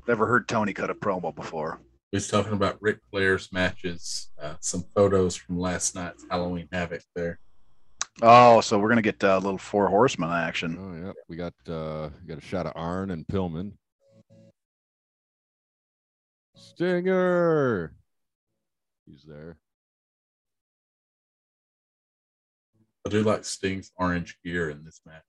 Never 0.07 0.27
heard 0.27 0.47
Tony 0.47 0.75
cut 0.75 0.91
a 0.91 0.95
promo 0.95 1.35
before. 1.35 1.81
He's 2.15 2.29
talking 2.29 2.53
about 2.53 2.81
Ric 2.81 3.01
Flair's 3.11 3.53
matches, 3.53 4.31
uh, 4.41 4.55
some 4.61 4.85
photos 4.95 5.35
from 5.35 5.59
last 5.59 5.97
night's 5.97 6.25
Halloween 6.31 6.69
Havoc 6.71 7.03
there. 7.17 7.41
Oh, 8.23 8.61
so 8.61 8.79
we're 8.79 8.89
gonna 8.89 9.03
get 9.03 9.21
a 9.25 9.39
little 9.39 9.59
four 9.59 9.89
horseman 9.89 10.31
action. 10.31 10.79
Oh 10.79 11.07
yeah, 11.07 11.13
we 11.29 11.35
got 11.35 11.55
uh 11.69 12.11
we 12.23 12.29
got 12.29 12.39
a 12.39 12.41
shot 12.41 12.67
of 12.67 12.73
Arn 12.77 13.11
and 13.11 13.27
Pillman. 13.27 13.73
Stinger. 16.55 17.93
He's 19.07 19.25
there. 19.27 19.57
I 23.05 23.11
do 23.11 23.25
like 23.25 23.45
Sting's 23.45 23.91
orange 23.97 24.39
gear 24.45 24.71
in 24.71 24.85
this 24.85 25.01
match. 25.05 25.25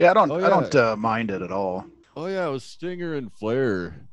Yeah, 0.00 0.12
I 0.12 0.14
don't. 0.14 0.30
Oh, 0.30 0.36
I 0.36 0.48
don't 0.48 0.74
uh, 0.74 0.96
mind 0.96 1.30
it 1.30 1.42
at 1.42 1.52
all. 1.52 1.84
Oh 2.16 2.26
yeah, 2.26 2.48
it 2.48 2.50
was 2.50 2.64
Stinger 2.64 3.14
and 3.14 3.30
Flair. 3.30 4.08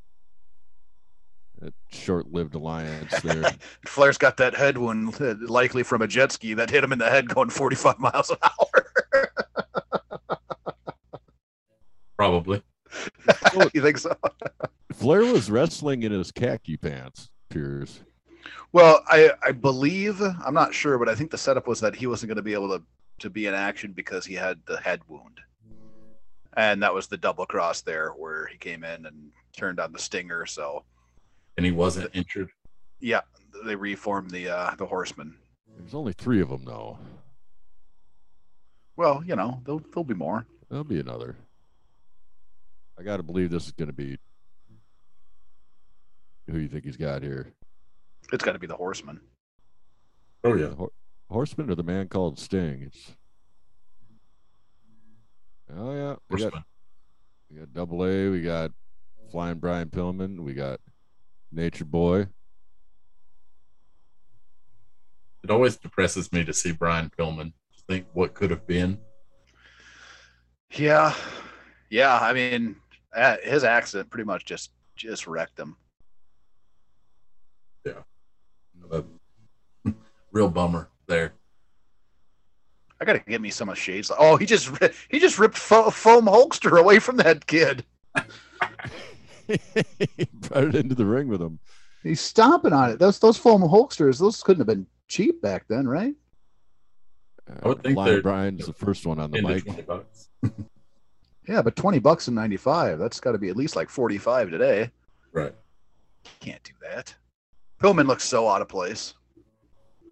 That 1.62 1.74
short-lived 1.90 2.54
alliance 2.54 3.22
there. 3.22 3.50
Flair's 3.86 4.18
got 4.18 4.36
that 4.38 4.54
head 4.54 4.78
wound, 4.78 5.16
uh, 5.22 5.36
likely 5.48 5.84
from 5.84 6.02
a 6.02 6.08
jet 6.08 6.34
ski 6.34 6.54
that 6.56 6.70
hit 6.70 6.84
him 6.84 6.92
in 6.92 7.00
the 7.00 7.10
head 7.10 7.30
going 7.30 7.50
45 7.50 8.00
miles 8.00 8.30
an 8.30 8.36
hour. 8.44 9.30
Probably. 12.18 12.62
you 13.74 13.82
think 13.82 13.98
so? 13.98 14.14
Flair 14.92 15.22
was 15.22 15.50
wrestling 15.50 16.04
in 16.04 16.12
his 16.12 16.30
khaki 16.30 16.76
pants. 16.76 17.30
Appears. 17.50 18.02
Well, 18.74 19.02
I 19.08 19.32
I 19.42 19.54
believe 19.54 20.22
I'm 20.22 20.54
not 20.54 20.74
sure, 20.74 20.98
but 20.98 21.08
I 21.08 21.16
think 21.16 21.32
the 21.32 21.38
setup 21.38 21.68
was 21.68 21.80
that 21.80 21.96
he 21.96 22.08
wasn't 22.08 22.28
going 22.28 22.36
to 22.36 22.44
be 22.44 22.54
able 22.54 22.78
to 22.78 22.84
to 23.20 23.30
be 23.30 23.46
in 23.46 23.54
action 23.54 23.94
because 23.94 24.26
he 24.26 24.34
had 24.34 24.60
the 24.66 24.78
head 24.78 25.02
wound, 25.08 25.40
and 26.58 26.82
that 26.84 26.94
was 26.94 27.08
the 27.08 27.18
double 27.18 27.46
cross 27.46 27.82
there 27.82 28.10
where 28.12 28.48
he 28.48 28.58
came 28.58 28.84
in 28.84 29.06
and 29.06 29.32
turned 29.56 29.80
on 29.80 29.92
the 29.92 30.00
stinger. 30.00 30.46
So 30.46 30.84
And 31.58 31.66
he 31.66 31.72
wasn't 31.72 32.10
injured. 32.14 32.50
yeah, 33.00 33.22
they 33.66 33.76
reformed 33.76 34.32
the 34.32 34.50
uh, 34.50 34.76
the 34.78 34.86
horseman. 34.86 35.36
There's 35.78 35.94
only 35.96 36.14
three 36.14 36.42
of 36.42 36.50
them 36.50 36.64
though. 36.66 36.98
Well, 38.96 39.24
you 39.26 39.36
know, 39.36 39.60
there'll 39.66 39.80
there'll 39.94 40.04
be 40.04 40.14
more. 40.14 40.46
There'll 40.70 40.84
be 40.84 41.00
another. 41.00 41.36
I 43.00 43.04
got 43.04 43.18
to 43.18 43.24
believe 43.24 43.50
this 43.50 43.66
is 43.66 43.72
going 43.72 43.88
to 43.88 43.94
be. 43.94 44.18
Who 46.50 46.60
you 46.60 46.68
think 46.68 46.84
he's 46.84 46.98
got 46.98 47.24
here? 47.24 47.54
It's 48.32 48.44
got 48.44 48.52
to 48.54 48.60
be 48.60 48.68
the 48.68 48.76
horseman. 48.76 49.20
Oh, 50.44 50.54
yeah. 50.56 50.68
The 50.68 50.76
hor- 50.76 50.92
Horseman 51.30 51.72
or 51.72 51.76
the 51.76 51.84
man 51.84 52.08
called 52.10 52.38
Sting? 52.38 52.84
It's. 52.86 53.16
Oh 55.78 55.94
yeah, 55.94 56.16
we 56.30 56.40
got 56.40 56.54
we 57.50 57.58
got 57.58 57.74
Double 57.74 58.06
A, 58.06 58.30
we 58.30 58.42
got 58.42 58.72
Flying 59.32 59.58
Brian 59.58 59.90
Pillman, 59.90 60.40
we 60.40 60.54
got 60.54 60.80
Nature 61.52 61.86
Boy. 61.86 62.28
It 65.44 65.50
always 65.50 65.76
depresses 65.76 66.32
me 66.32 66.46
to 66.46 66.54
see 66.54 66.72
Brian 66.72 67.12
Pillman. 67.18 67.54
Think 67.88 68.06
what 68.14 68.34
could 68.34 68.50
have 68.50 68.66
been. 68.66 68.98
Yeah, 70.72 71.14
yeah. 71.90 72.18
I 72.18 72.32
mean, 72.32 72.78
uh, 73.14 73.36
his 73.44 73.66
accident 73.66 74.10
pretty 74.10 74.26
much 74.26 74.46
just 74.46 74.72
just 74.96 75.28
wrecked 75.28 75.60
him. 75.60 75.76
A 78.92 79.04
real 80.32 80.50
bummer 80.50 80.90
there. 81.08 81.34
I 83.04 83.06
gotta 83.06 83.20
get 83.20 83.42
me 83.42 83.50
some 83.50 83.68
of 83.68 83.78
Shades. 83.78 84.14
Oh, 84.18 84.38
he 84.38 84.46
just 84.46 84.72
he 85.10 85.20
just 85.20 85.38
ripped 85.38 85.58
fo- 85.58 85.90
foam 85.90 86.24
Hulkster 86.26 86.80
away 86.80 87.00
from 87.00 87.18
that 87.18 87.46
kid. 87.48 87.84
he 89.46 89.58
brought 90.34 90.64
it 90.64 90.76
into 90.76 90.96
the 90.96 91.06
ring 91.06 91.28
with 91.28 91.42
him. 91.42 91.60
He's 92.02 92.22
stomping 92.22 92.72
on 92.72 92.92
it. 92.92 93.00
Those 93.00 93.20
those 93.20 93.38
foam 93.38 93.62
Hulksters, 93.62 94.20
those 94.22 94.42
couldn't 94.42 94.62
have 94.62 94.68
been 94.68 94.88
cheap 95.10 95.42
back 95.42 95.66
then, 95.68 95.86
right? 95.86 96.14
Uh, 97.50 97.56
I 97.62 97.68
would 97.68 97.84
think 97.84 97.96
Flying 97.96 98.14
they're- 98.14 98.22
Brian's 98.22 98.66
the 98.68 98.72
first 98.72 99.06
one 99.06 99.20
on 99.20 99.32
the 99.32 99.42
mic. 99.42 99.66
Yeah, 101.46 101.62
but 101.62 101.76
twenty 101.76 102.00
bucks 102.00 102.30
in 102.30 102.36
'95. 102.36 103.00
That's 103.00 103.20
got 103.20 103.34
to 103.34 103.38
be 103.38 103.50
at 103.50 103.58
least 103.58 103.76
like 103.76 103.90
45 103.90 104.50
today. 104.50 104.90
Right. 105.34 105.54
Can't 106.40 106.64
do 106.64 106.72
that. 106.90 107.14
Pillman 107.82 108.08
looks 108.08 108.24
so 108.24 108.48
out 108.48 108.62
of 108.62 108.70
place. 108.70 109.14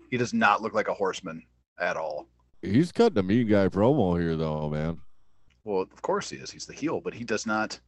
He 0.10 0.18
does 0.18 0.34
not 0.34 0.62
look 0.62 0.74
like 0.74 0.90
a 0.90 0.94
horseman 0.94 1.42
at 1.80 1.96
all. 1.96 2.28
He's 2.62 2.92
cutting 2.92 3.18
a 3.18 3.24
mean 3.24 3.48
guy 3.48 3.68
promo 3.68 4.20
here, 4.20 4.36
though, 4.36 4.70
man. 4.70 5.00
Well, 5.64 5.82
of 5.82 6.02
course 6.02 6.30
he 6.30 6.38
is. 6.38 6.52
He's 6.52 6.66
the 6.66 6.74
heel, 6.74 7.02
but 7.02 7.14
he 7.14 7.24
does 7.24 7.46
not. 7.46 7.80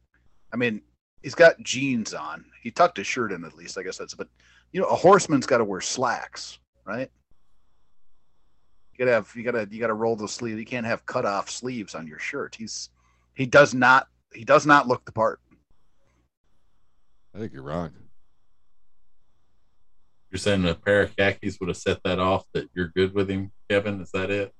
I 0.52 0.56
mean, 0.56 0.82
he's 1.22 1.34
got 1.34 1.60
jeans 1.62 2.14
on. 2.14 2.44
He 2.62 2.70
tucked 2.70 2.96
his 2.96 3.06
shirt 3.06 3.32
in 3.32 3.44
at 3.44 3.56
least. 3.56 3.78
I 3.78 3.82
guess 3.82 3.98
that's. 3.98 4.14
But 4.14 4.28
you 4.72 4.80
know, 4.80 4.86
a 4.86 4.94
horseman's 4.94 5.46
got 5.46 5.58
to 5.58 5.64
wear 5.64 5.80
slacks, 5.80 6.58
right? 6.84 7.10
You 8.92 9.04
gotta 9.04 9.12
have. 9.12 9.32
You 9.34 9.42
gotta. 9.42 9.68
You 9.70 9.80
gotta 9.80 9.94
roll 9.94 10.16
the 10.16 10.28
sleeve. 10.28 10.58
You 10.58 10.64
can't 10.64 10.86
have 10.86 11.06
cut 11.06 11.24
off 11.24 11.50
sleeves 11.50 11.94
on 11.94 12.06
your 12.06 12.18
shirt. 12.18 12.54
He's. 12.54 12.90
He 13.34 13.46
does 13.46 13.74
not. 13.74 14.08
He 14.32 14.44
does 14.44 14.66
not 14.66 14.88
look 14.88 15.04
the 15.04 15.12
part. 15.12 15.40
I 17.34 17.38
think 17.38 17.52
you're 17.52 17.62
wrong. 17.62 17.90
You're 20.30 20.38
saying 20.38 20.66
a 20.66 20.74
pair 20.74 21.02
of 21.02 21.16
khakis 21.16 21.58
would 21.60 21.68
have 21.68 21.76
set 21.76 22.00
that 22.04 22.18
off 22.18 22.44
that 22.54 22.68
you're 22.74 22.88
good 22.88 23.14
with 23.14 23.28
him, 23.28 23.52
Kevin? 23.68 24.00
Is 24.00 24.10
that 24.12 24.30
it? 24.30 24.52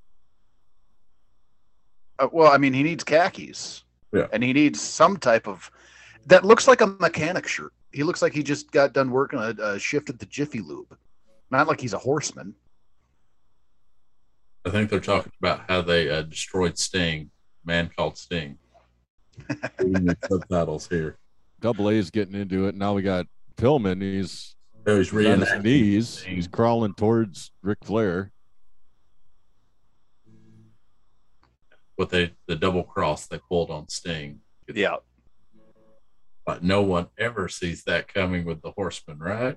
Uh, 2.19 2.29
well, 2.33 2.53
I 2.53 2.59
mean, 2.59 2.73
he 2.73 2.83
needs 2.83 3.05
khakis. 3.05 3.85
Yeah. 4.13 4.27
And 4.33 4.43
he 4.43 4.53
needs 4.53 4.81
some 4.81 5.17
type 5.17 5.49
of. 5.49 5.71
That 6.27 6.45
looks 6.45 6.69
like 6.69 6.81
a 6.81 6.87
mechanic 6.87 7.47
shirt. 7.47 7.73
He 7.93 8.03
looks 8.03 8.23
like 8.23 8.33
he 8.33 8.43
just 8.43 8.71
got 8.73 8.93
done 8.93 9.11
working 9.11 9.39
a, 9.39 9.55
a 9.61 9.79
shift 9.79 10.09
at 10.09 10.19
the 10.19 10.27
Jiffy 10.27 10.61
Lube. 10.61 10.97
Not 11.51 11.69
like 11.69 11.81
he's 11.81 11.93
a 11.93 11.99
horseman. 11.99 12.55
I 14.65 14.71
think 14.71 14.89
they're 14.89 15.01
talking 15.01 15.33
about 15.41 15.63
how 15.69 15.83
they 15.83 16.09
uh, 16.09 16.23
destroyed 16.23 16.79
Sting, 16.79 17.31
man 17.65 17.91
called 17.95 18.17
Sting. 18.17 18.57
Reading 19.79 20.07
the 20.07 20.17
subtitles 20.29 20.89
here. 20.89 21.19
Double 21.61 21.91
A's 21.91 22.11
getting 22.11 22.35
into 22.35 22.67
it. 22.67 22.75
Now 22.75 22.95
we 22.95 23.03
got 23.03 23.27
Pillman. 23.57 24.01
He's 24.01 24.55
he's 24.87 25.11
he's 25.11 25.27
on 25.27 25.41
his 25.41 25.63
knees. 25.63 26.23
He's 26.23 26.49
crawling 26.49 26.95
towards 26.95 27.51
Ric 27.63 27.79
Flair. 27.85 28.33
What 31.97 32.11
they 32.11 32.33
the 32.47 32.57
double 32.57 32.83
cross 32.83 33.27
they 33.27 33.39
pulled 33.49 33.71
on 33.71 33.89
Sting. 33.89 34.41
Yeah. 34.73 34.97
But 36.47 36.63
no 36.63 36.83
one 36.83 37.09
ever 37.19 37.49
sees 37.49 37.85
that 37.85 38.13
coming 38.13 38.45
with 38.45 38.61
the 38.61 38.73
Horseman, 38.73 39.19
right? 39.19 39.57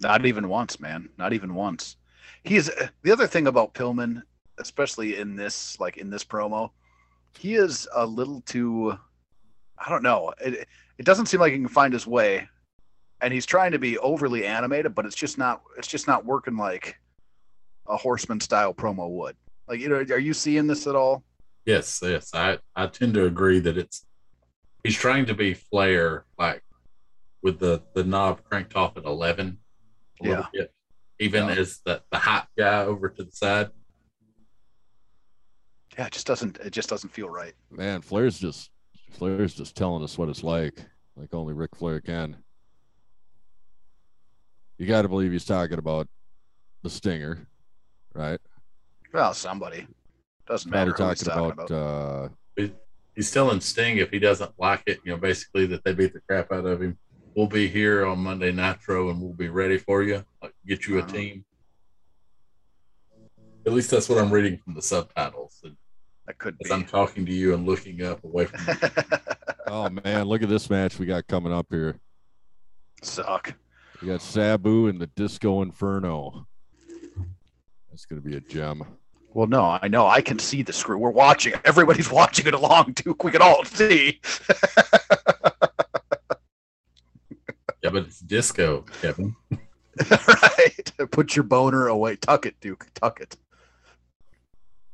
Not 0.00 0.26
even 0.26 0.48
once, 0.48 0.78
man. 0.78 1.08
Not 1.18 1.32
even 1.32 1.54
once. 1.54 1.96
He's 2.44 2.70
the 3.02 3.12
other 3.12 3.26
thing 3.26 3.46
about 3.46 3.74
Pillman, 3.74 4.22
especially 4.58 5.18
in 5.18 5.34
this, 5.34 5.78
like 5.80 5.96
in 5.96 6.10
this 6.10 6.24
promo, 6.24 6.70
he 7.38 7.54
is 7.54 7.88
a 7.94 8.06
little 8.06 8.40
too. 8.42 8.96
I 9.78 9.90
don't 9.90 10.02
know. 10.02 10.32
It 10.40 10.68
it 10.98 11.04
doesn't 11.04 11.26
seem 11.26 11.40
like 11.40 11.52
he 11.52 11.58
can 11.58 11.68
find 11.68 11.92
his 11.92 12.06
way 12.06 12.48
and 13.20 13.32
he's 13.32 13.46
trying 13.46 13.72
to 13.72 13.78
be 13.78 13.98
overly 13.98 14.44
animated, 14.44 14.94
but 14.94 15.06
it's 15.06 15.16
just 15.16 15.38
not. 15.38 15.62
It's 15.78 15.88
just 15.88 16.06
not 16.06 16.24
working 16.24 16.56
like 16.56 16.96
a 17.88 17.96
Horseman 17.96 18.40
style 18.40 18.74
promo 18.74 19.08
would. 19.10 19.36
Like, 19.66 19.80
you 19.80 19.88
know, 19.88 19.96
are 19.96 20.18
you 20.18 20.34
seeing 20.34 20.66
this 20.66 20.86
at 20.86 20.94
all? 20.94 21.24
Yes, 21.66 22.00
yes. 22.02 22.30
I, 22.34 22.58
I 22.76 22.86
tend 22.88 23.14
to 23.14 23.24
agree 23.26 23.60
that 23.60 23.78
it's 23.78 24.04
he's 24.82 24.96
trying 24.96 25.26
to 25.26 25.34
be 25.34 25.54
Flair 25.54 26.26
like 26.38 26.62
with 27.42 27.58
the, 27.58 27.82
the 27.94 28.04
knob 28.04 28.42
cranked 28.44 28.76
off 28.76 28.96
at 28.96 29.04
eleven 29.04 29.58
a 30.22 30.28
little 30.28 30.46
bit. 30.52 30.72
Even 31.20 31.48
Yeah. 31.48 31.54
as 31.54 31.80
the, 31.84 32.02
the 32.10 32.18
hot 32.18 32.48
guy 32.58 32.82
over 32.84 33.08
to 33.08 33.24
the 33.24 33.32
side. 33.32 33.70
Yeah, 35.96 36.06
it 36.06 36.12
just 36.12 36.26
doesn't. 36.26 36.58
It 36.58 36.70
just 36.70 36.88
doesn't 36.88 37.10
feel 37.10 37.28
right. 37.30 37.54
Man, 37.70 38.00
Flair's 38.02 38.38
just 38.38 38.70
Flair's 39.12 39.54
just 39.54 39.76
telling 39.76 40.02
us 40.02 40.18
what 40.18 40.28
it's 40.28 40.42
like, 40.42 40.84
like 41.16 41.32
only 41.32 41.54
Ric 41.54 41.76
Flair 41.76 42.00
can. 42.00 42.36
You 44.76 44.86
got 44.86 45.02
to 45.02 45.08
believe 45.08 45.30
he's 45.30 45.44
talking 45.44 45.78
about 45.78 46.08
the 46.82 46.90
Stinger, 46.90 47.46
right? 48.12 48.40
Well, 49.12 49.32
somebody 49.32 49.86
doesn't 50.46 50.70
matter 50.70 50.92
who 50.92 51.08
he's 51.08 51.22
talking 51.22 51.32
talking 51.32 51.52
about, 51.52 51.70
about. 51.70 52.30
uh, 52.60 52.70
He's 53.16 53.30
telling 53.30 53.60
Sting 53.60 53.98
if 53.98 54.10
he 54.10 54.18
doesn't 54.18 54.50
like 54.58 54.82
it, 54.86 54.98
you 55.04 55.12
know, 55.12 55.16
basically 55.18 55.66
that 55.66 55.84
they 55.84 55.94
beat 55.94 56.12
the 56.14 56.20
crap 56.28 56.50
out 56.50 56.66
of 56.66 56.82
him. 56.82 56.98
We'll 57.36 57.46
be 57.46 57.68
here 57.68 58.04
on 58.04 58.18
Monday 58.18 58.50
Nitro 58.50 59.08
and 59.10 59.20
we'll 59.20 59.32
be 59.34 59.48
ready 59.48 59.78
for 59.78 60.02
you. 60.02 60.24
Like 60.42 60.52
get 60.66 60.88
you 60.88 60.98
a 60.98 61.02
Uh-huh. 61.02 61.12
team. 61.12 61.44
At 63.66 63.72
least 63.72 63.90
that's 63.92 64.08
what 64.08 64.18
I'm 64.18 64.32
reading 64.32 64.58
from 64.58 64.74
the 64.74 64.82
subtitles. 64.82 65.60
And 65.62 65.76
That 66.26 66.38
could 66.38 66.56
as 66.64 66.68
be. 66.68 66.74
I'm 66.74 66.84
talking 66.84 67.24
to 67.24 67.32
you 67.32 67.54
and 67.54 67.64
looking 67.66 68.02
up 68.02 68.22
away 68.24 68.46
from 68.46 68.66
oh 69.68 69.88
man, 69.90 70.24
look 70.26 70.42
at 70.42 70.48
this 70.48 70.68
match 70.68 70.98
we 70.98 71.06
got 71.06 71.26
coming 71.28 71.52
up 71.52 71.66
here. 71.70 71.96
Suck. 73.02 73.54
We 74.02 74.08
got 74.08 74.22
Sabu 74.22 74.88
and 74.88 75.00
the 75.00 75.06
Disco 75.06 75.62
Inferno. 75.62 76.46
That's 77.90 78.06
gonna 78.06 78.20
be 78.22 78.34
a 78.36 78.40
gem. 78.40 78.82
Well, 79.34 79.48
no, 79.48 79.78
I 79.82 79.88
know. 79.88 80.06
I 80.06 80.20
can 80.20 80.38
see 80.38 80.62
the 80.62 80.72
screw. 80.72 80.96
We're 80.96 81.10
watching. 81.10 81.54
Everybody's 81.64 82.10
watching 82.10 82.46
it 82.46 82.54
along, 82.54 82.92
Duke. 82.92 83.24
We 83.24 83.32
can 83.32 83.42
all 83.42 83.64
see. 83.64 84.20
Yeah, 87.82 87.90
but 87.90 88.04
it's 88.04 88.20
disco, 88.20 88.82
Kevin. 89.02 89.36
right. 90.10 90.92
Put 91.10 91.36
your 91.36 91.42
boner 91.42 91.88
away. 91.88 92.16
Tuck 92.16 92.46
it, 92.46 92.58
Duke. 92.58 92.86
Tuck 92.94 93.20
it. 93.20 93.36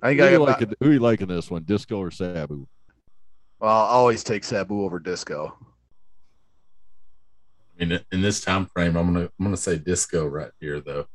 I 0.02 0.08
think 0.08 0.18
Who 0.18 0.26
I 0.26 0.30
you 0.30 0.38
got. 0.38 0.48
liking? 0.48 0.74
Who 0.80 0.90
you 0.90 0.98
liking 0.98 1.28
this 1.28 1.48
one? 1.52 1.62
Disco 1.62 1.98
or 2.00 2.10
Sabu? 2.10 2.66
Well, 3.60 3.70
I'll 3.70 3.86
always 3.86 4.24
take 4.24 4.42
Sabu 4.42 4.82
over 4.82 4.98
Disco. 4.98 5.56
I 7.80 7.84
mean, 7.84 8.00
in 8.10 8.22
this 8.22 8.40
time 8.40 8.66
frame, 8.66 8.96
I'm 8.96 9.14
gonna 9.14 9.30
I'm 9.38 9.44
gonna 9.44 9.56
say 9.56 9.78
disco 9.78 10.26
right 10.26 10.50
here, 10.58 10.80
though. 10.80 11.06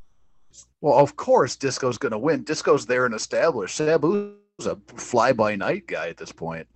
Well, 0.82 0.98
of 0.98 1.15
course, 1.15 1.56
Disco's 1.56 1.98
going 1.98 2.12
to 2.12 2.18
win. 2.18 2.44
Disco's 2.44 2.86
there 2.86 3.06
and 3.06 3.15
established. 3.15 3.76
Sabu's 3.76 4.36
a 4.65 4.78
fly 4.96 5.34
by 5.34 5.56
night 5.56 5.88
guy 5.88 6.10
at 6.10 6.18
this 6.18 6.32
point. 6.32 6.68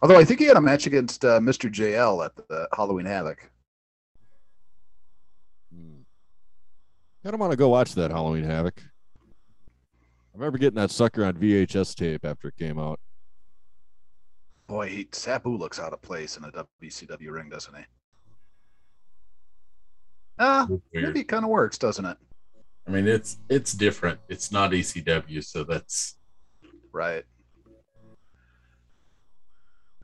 Although 0.00 0.18
I 0.18 0.24
think 0.24 0.40
he 0.40 0.46
had 0.46 0.56
a 0.56 0.60
match 0.60 0.86
against 0.86 1.24
uh, 1.24 1.38
Mr. 1.38 1.72
JL 1.72 2.24
at 2.24 2.34
the 2.48 2.68
Halloween 2.74 3.06
Havoc. 3.06 3.50
Hmm. 5.72 6.00
I 7.24 7.30
don't 7.30 7.38
want 7.40 7.52
to 7.52 7.56
go 7.56 7.68
watch 7.68 7.94
that 7.94 8.10
Halloween 8.10 8.44
Havoc. 8.44 8.82
I 10.34 10.38
remember 10.38 10.58
getting 10.58 10.80
that 10.80 10.90
sucker 10.90 11.24
on 11.24 11.34
VHS 11.34 11.94
tape 11.94 12.24
after 12.24 12.48
it 12.48 12.56
came 12.56 12.78
out. 12.78 12.98
Boy, 14.66 14.88
he, 14.88 15.08
Sabu 15.12 15.56
looks 15.56 15.78
out 15.78 15.92
of 15.92 16.00
place 16.00 16.36
in 16.36 16.44
a 16.44 16.50
WCW 16.50 17.30
ring, 17.30 17.48
doesn't 17.50 17.76
he? 17.76 17.82
Ah, 20.38 20.66
Weird. 20.68 20.82
maybe 20.92 21.20
it 21.20 21.28
kind 21.28 21.44
of 21.44 21.50
works, 21.50 21.76
doesn't 21.78 22.04
it? 22.06 22.16
I 22.86 22.90
mean, 22.90 23.06
it's 23.06 23.38
it's 23.48 23.72
different. 23.72 24.18
It's 24.28 24.50
not 24.50 24.72
ECW, 24.72 25.44
so 25.44 25.64
that's 25.64 26.16
Right. 26.92 27.24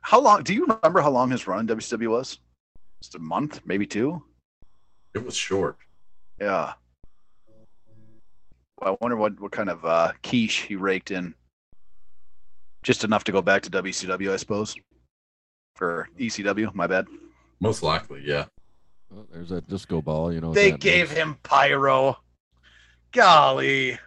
How 0.01 0.19
long? 0.19 0.43
Do 0.43 0.53
you 0.53 0.61
remember 0.65 1.01
how 1.01 1.11
long 1.11 1.29
his 1.29 1.47
run 1.47 1.59
in 1.59 1.67
WCW 1.67 2.09
was? 2.09 2.39
Just 3.01 3.15
a 3.15 3.19
month, 3.19 3.61
maybe 3.65 3.85
two. 3.85 4.23
it 5.13 5.23
was 5.23 5.35
short. 5.35 5.77
Yeah. 6.39 6.73
Well, 8.81 8.93
I 8.93 8.97
wonder 9.01 9.17
what 9.17 9.39
what 9.39 9.51
kind 9.51 9.69
of 9.69 9.85
uh, 9.85 10.13
quiche 10.23 10.61
he 10.61 10.75
raked 10.75 11.11
in. 11.11 11.35
Just 12.81 13.03
enough 13.03 13.23
to 13.25 13.31
go 13.31 13.41
back 13.41 13.61
to 13.63 13.69
WCW, 13.69 14.31
I 14.31 14.37
suppose. 14.37 14.75
For 15.75 16.09
ECW, 16.17 16.73
my 16.73 16.87
bad. 16.87 17.07
Most 17.59 17.83
likely, 17.83 18.23
yeah. 18.25 18.45
Oh, 19.13 19.25
there's 19.31 19.49
that 19.49 19.67
disco 19.67 20.01
ball. 20.01 20.33
You 20.33 20.41
know. 20.41 20.53
They 20.53 20.71
gave 20.71 21.09
means. 21.09 21.19
him 21.19 21.37
pyro. 21.43 22.17
Golly. 23.11 23.97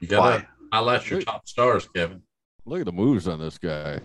You 0.00 0.08
gotta 0.08 0.46
highlight 0.72 1.10
your 1.10 1.20
top 1.20 1.46
stars, 1.46 1.88
Kevin. 1.94 2.22
Look 2.64 2.80
at 2.80 2.86
the 2.86 2.92
moves 2.92 3.28
on 3.28 3.38
this 3.38 3.58
guy. 3.58 4.00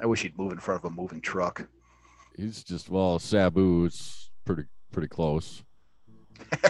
I 0.00 0.06
wish 0.06 0.22
he'd 0.22 0.38
move 0.38 0.52
in 0.52 0.58
front 0.58 0.84
of 0.84 0.90
a 0.90 0.94
moving 0.94 1.20
truck. 1.20 1.66
He's 2.36 2.62
just 2.62 2.88
well, 2.88 3.18
Sabu 3.18 3.84
is 3.84 4.30
pretty 4.44 4.64
pretty 4.92 5.08
close. 5.08 5.64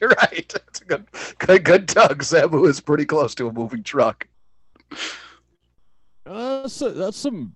You're 0.00 0.10
right. 0.10 0.54
It's 0.68 0.80
a 0.80 0.84
good, 0.84 1.06
good, 1.38 1.64
good 1.64 1.88
tug. 1.88 2.22
Sabu 2.22 2.64
is 2.66 2.80
pretty 2.80 3.04
close 3.04 3.34
to 3.34 3.48
a 3.48 3.52
moving 3.52 3.82
truck. 3.82 4.28
Uh, 6.24 6.62
that's, 6.62 6.78
that's 6.78 7.16
some. 7.16 7.54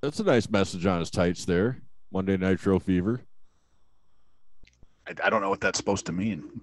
That's 0.00 0.20
a 0.20 0.24
nice 0.24 0.48
message 0.48 0.86
on 0.86 1.00
his 1.00 1.10
tights 1.10 1.44
there. 1.44 1.82
Monday 2.12 2.36
Nitro 2.36 2.78
Fever. 2.78 3.20
I, 5.06 5.14
I 5.24 5.30
don't 5.30 5.40
know 5.40 5.50
what 5.50 5.60
that's 5.60 5.78
supposed 5.78 6.06
to 6.06 6.12
mean. 6.12 6.60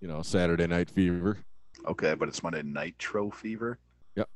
You 0.00 0.08
know, 0.08 0.22
Saturday 0.22 0.66
Night 0.66 0.90
Fever. 0.90 1.38
Okay, 1.86 2.14
but 2.14 2.28
it's 2.28 2.42
Monday 2.42 2.62
Nitro 2.62 3.30
Fever. 3.30 3.78
Yep. 4.16 4.28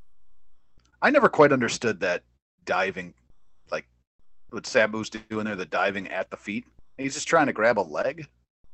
I 1.02 1.10
never 1.10 1.28
quite 1.28 1.52
understood 1.52 2.00
that 2.00 2.22
diving, 2.64 3.14
like 3.70 3.86
what 4.50 4.64
Sabu's 4.64 5.10
doing 5.10 5.44
there, 5.44 5.56
the 5.56 5.64
diving 5.66 6.08
at 6.08 6.30
the 6.30 6.36
feet. 6.36 6.64
He's 6.98 7.14
just 7.14 7.28
trying 7.28 7.46
to 7.46 7.52
grab 7.52 7.78
a 7.78 7.80
leg. 7.82 8.26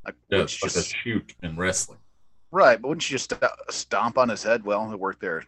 Like, 0.05 0.15
Yeah, 0.31 0.41
it's 0.43 0.61
you 0.63 0.67
like 0.67 0.75
just- 0.75 0.93
a 0.93 0.97
shoot 0.97 1.35
in 1.43 1.57
wrestling. 1.57 1.99
right, 2.51 2.81
but 2.81 2.89
wouldn't 2.89 3.09
you 3.11 3.15
just 3.19 3.31
st- 3.31 3.51
stomp 3.71 4.19
on 4.19 4.29
his 4.29 4.43
head? 4.43 4.65
Well, 4.65 4.91
it 4.93 4.99
worked 4.99 5.21
there. 5.21 5.45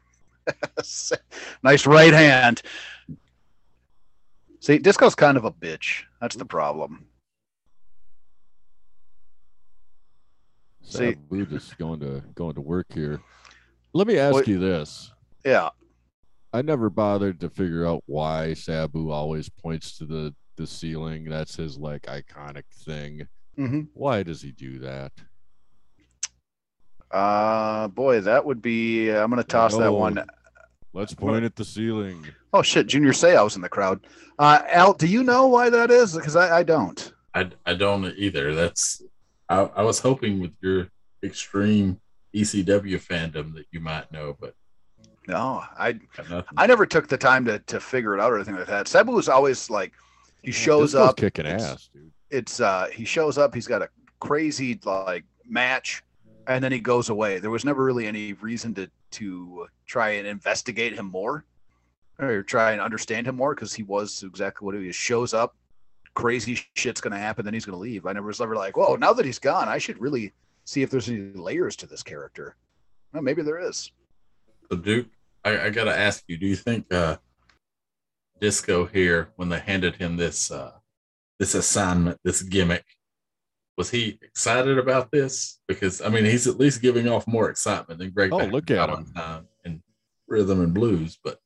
nice 1.62 1.86
right 1.86 2.12
hand. 2.12 2.62
See, 4.60 4.78
Disco's 4.78 5.14
kind 5.14 5.36
of 5.36 5.44
a 5.44 5.50
bitch. 5.50 6.04
That's 6.20 6.36
the 6.36 6.44
problem. 6.44 7.06
See- 10.84 11.14
Sabu 11.14 11.46
just 11.46 11.76
going 11.78 12.00
to 12.00 12.22
going 12.34 12.54
to 12.54 12.60
work 12.60 12.86
here. 12.92 13.20
Let 13.92 14.06
me 14.06 14.18
ask 14.18 14.34
What- 14.34 14.48
you 14.48 14.58
this. 14.58 15.12
Yeah. 15.44 15.70
I 16.52 16.62
never 16.62 16.88
bothered 16.88 17.40
to 17.40 17.50
figure 17.50 17.84
out 17.84 18.02
why 18.06 18.54
Sabu 18.54 19.10
always 19.10 19.48
points 19.48 19.98
to 19.98 20.04
the 20.04 20.34
the 20.56 20.66
ceiling. 20.68 21.24
That's 21.24 21.56
his 21.56 21.76
like 21.78 22.02
iconic 22.02 22.62
thing. 22.84 23.26
Mm-hmm. 23.58 23.80
Why 23.92 24.22
does 24.22 24.40
he 24.40 24.52
do 24.52 24.78
that? 24.80 25.10
Uh, 27.10 27.88
boy, 27.88 28.20
that 28.20 28.44
would 28.44 28.60
be. 28.62 29.10
I'm 29.10 29.30
gonna 29.30 29.42
toss 29.44 29.76
that 29.76 29.88
Oh. 29.88 29.92
one. 29.94 30.24
Let's 30.92 31.12
point 31.14 31.44
at 31.44 31.56
the 31.56 31.64
ceiling. 31.64 32.24
Oh 32.52 32.62
shit, 32.62 32.86
Junior 32.86 33.12
Say 33.12 33.36
I 33.36 33.42
was 33.42 33.56
in 33.56 33.62
the 33.62 33.68
crowd. 33.68 34.06
Uh, 34.38 34.62
Al, 34.68 34.94
do 34.94 35.06
you 35.08 35.24
know 35.24 35.46
why 35.48 35.70
that 35.70 35.90
is? 35.90 36.14
Because 36.14 36.36
I, 36.36 36.58
I 36.58 36.62
don't. 36.62 37.12
I, 37.34 37.50
I 37.66 37.74
don't 37.74 38.04
either. 38.16 38.54
That's 38.54 39.02
I, 39.48 39.60
I 39.76 39.82
was 39.82 39.98
hoping 39.98 40.40
with 40.40 40.52
your 40.60 40.88
extreme 41.22 42.00
ECW 42.34 43.00
fandom 43.02 43.54
that 43.54 43.66
you 43.70 43.80
might 43.80 44.10
know, 44.12 44.36
but 44.40 44.54
No, 45.28 45.62
I. 45.78 45.98
I 46.56 46.66
never 46.66 46.86
took 46.86 47.08
the 47.08 47.18
time 47.18 47.44
to 47.46 47.58
to 47.60 47.80
figure 47.80 48.14
it 48.14 48.20
out 48.20 48.32
or 48.32 48.36
anything 48.36 48.56
like 48.56 48.66
that. 48.66 48.88
Sabu 48.88 49.12
was 49.12 49.28
always 49.28 49.70
like, 49.70 49.92
he 50.42 50.52
shows 50.52 50.92
Disco's 50.92 51.08
up. 51.08 51.16
kicking 51.16 51.46
it's- 51.46 51.62
ass, 51.62 51.90
dude. 51.92 52.10
It's 52.30 52.58
uh, 52.60 52.88
he 52.92 53.04
shows 53.04 53.38
up. 53.38 53.54
He's 53.54 53.68
got 53.68 53.80
a 53.82 53.88
crazy 54.18 54.80
like 54.84 55.24
match, 55.48 56.02
and 56.48 56.64
then 56.64 56.72
he 56.72 56.80
goes 56.80 57.08
away. 57.08 57.38
There 57.38 57.50
was 57.50 57.64
never 57.64 57.84
really 57.84 58.06
any 58.06 58.32
reason 58.32 58.74
to 58.74 58.90
to 59.12 59.68
try 59.86 60.10
and 60.10 60.26
investigate 60.26 60.94
him 60.94 61.06
more, 61.06 61.44
or 62.18 62.42
try 62.42 62.72
and 62.72 62.80
understand 62.80 63.28
him 63.28 63.36
more 63.36 63.54
because 63.54 63.72
he 63.72 63.84
was 63.84 64.24
exactly 64.24 64.66
what 64.66 64.74
he 64.74 64.88
is. 64.88 64.96
Shows 64.96 65.32
up, 65.32 65.54
crazy 66.14 66.58
shit's 66.74 67.00
gonna 67.00 67.18
happen, 67.18 67.44
then 67.44 67.54
he's 67.54 67.64
gonna 67.64 67.78
leave. 67.78 68.06
I 68.06 68.12
never 68.12 68.26
was 68.28 68.40
ever 68.40 68.54
like, 68.56 68.76
whoa, 68.76 68.96
now 68.96 69.12
that 69.12 69.26
he's 69.26 69.38
gone, 69.38 69.68
I 69.68 69.78
should 69.78 70.00
really 70.00 70.32
see 70.64 70.82
if 70.82 70.90
there's 70.90 71.08
any 71.08 71.32
layers 71.34 71.76
to 71.76 71.86
this 71.86 72.02
character. 72.02 72.56
Well, 73.12 73.22
maybe 73.22 73.42
there 73.42 73.58
is. 73.58 73.90
So 74.70 74.76
Duke, 74.78 75.08
I, 75.44 75.66
I 75.66 75.70
gotta 75.70 75.96
ask 75.96 76.24
you, 76.28 76.36
do 76.38 76.46
you 76.46 76.56
think 76.56 76.92
uh 76.92 77.16
Disco 78.40 78.84
here, 78.86 79.30
when 79.36 79.48
they 79.48 79.60
handed 79.60 79.96
him 79.96 80.16
this 80.16 80.50
uh 80.50 80.72
this 81.38 81.54
assignment, 81.54 82.18
this 82.24 82.42
gimmick, 82.42 82.84
was 83.76 83.90
he 83.90 84.18
excited 84.22 84.78
about 84.78 85.10
this? 85.10 85.60
Because 85.68 86.00
I 86.00 86.08
mean 86.08 86.24
he's 86.24 86.46
at 86.46 86.58
least 86.58 86.80
giving 86.82 87.08
off 87.08 87.26
more 87.26 87.50
excitement 87.50 87.98
than 87.98 88.10
Greg 88.10 88.32
Oh, 88.32 88.38
Packard 88.38 88.52
look 88.52 88.70
at 88.70 88.88
him. 88.88 88.94
on 88.96 89.04
time 89.12 89.48
in 89.64 89.82
rhythm 90.28 90.60
and 90.60 90.72
blues, 90.72 91.18
but 91.22 91.38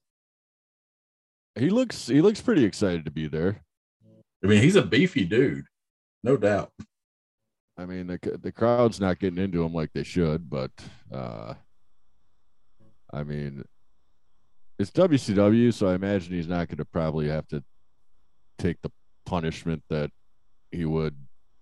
he 1.54 1.70
looks 1.70 2.06
he 2.06 2.20
looks 2.20 2.40
pretty 2.40 2.64
excited 2.64 3.04
to 3.06 3.10
be 3.10 3.26
there. 3.26 3.62
I 4.42 4.46
mean, 4.46 4.62
he's 4.62 4.76
a 4.76 4.82
beefy 4.82 5.24
dude, 5.24 5.66
no 6.22 6.36
doubt. 6.36 6.72
I 7.76 7.86
mean, 7.86 8.06
the 8.06 8.38
the 8.42 8.52
crowd's 8.52 9.00
not 9.00 9.18
getting 9.18 9.42
into 9.42 9.64
him 9.64 9.72
like 9.72 9.92
they 9.92 10.02
should, 10.02 10.50
but 10.50 10.70
uh, 11.12 11.54
I 13.12 13.22
mean, 13.22 13.64
it's 14.78 14.90
WCW, 14.90 15.72
so 15.72 15.88
I 15.88 15.94
imagine 15.94 16.32
he's 16.32 16.48
not 16.48 16.68
going 16.68 16.78
to 16.78 16.84
probably 16.84 17.28
have 17.28 17.46
to 17.48 17.62
take 18.58 18.80
the 18.82 18.90
punishment 19.24 19.82
that 19.90 20.10
he 20.70 20.84
would 20.84 21.16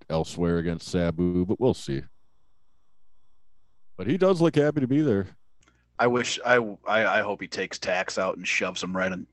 elsewhere 0.08 0.58
against 0.58 0.88
Sabu, 0.88 1.44
but 1.44 1.60
we'll 1.60 1.74
see. 1.74 2.02
But 3.96 4.06
he 4.06 4.16
does 4.16 4.40
look 4.40 4.56
happy 4.56 4.80
to 4.80 4.86
be 4.86 5.00
there. 5.00 5.26
I 5.98 6.06
wish 6.06 6.38
I, 6.44 6.56
I 6.86 7.18
I 7.18 7.20
hope 7.22 7.40
he 7.40 7.48
takes 7.48 7.78
tax 7.78 8.18
out 8.18 8.36
and 8.36 8.46
shoves 8.46 8.82
him 8.82 8.96
right 8.96 9.12
in 9.12 9.26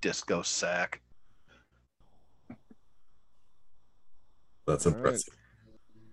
disco 0.00 0.42
sack. 0.42 1.00
That's 4.70 4.86
All 4.86 4.92
right. 4.92 4.98
impressive. 4.98 5.34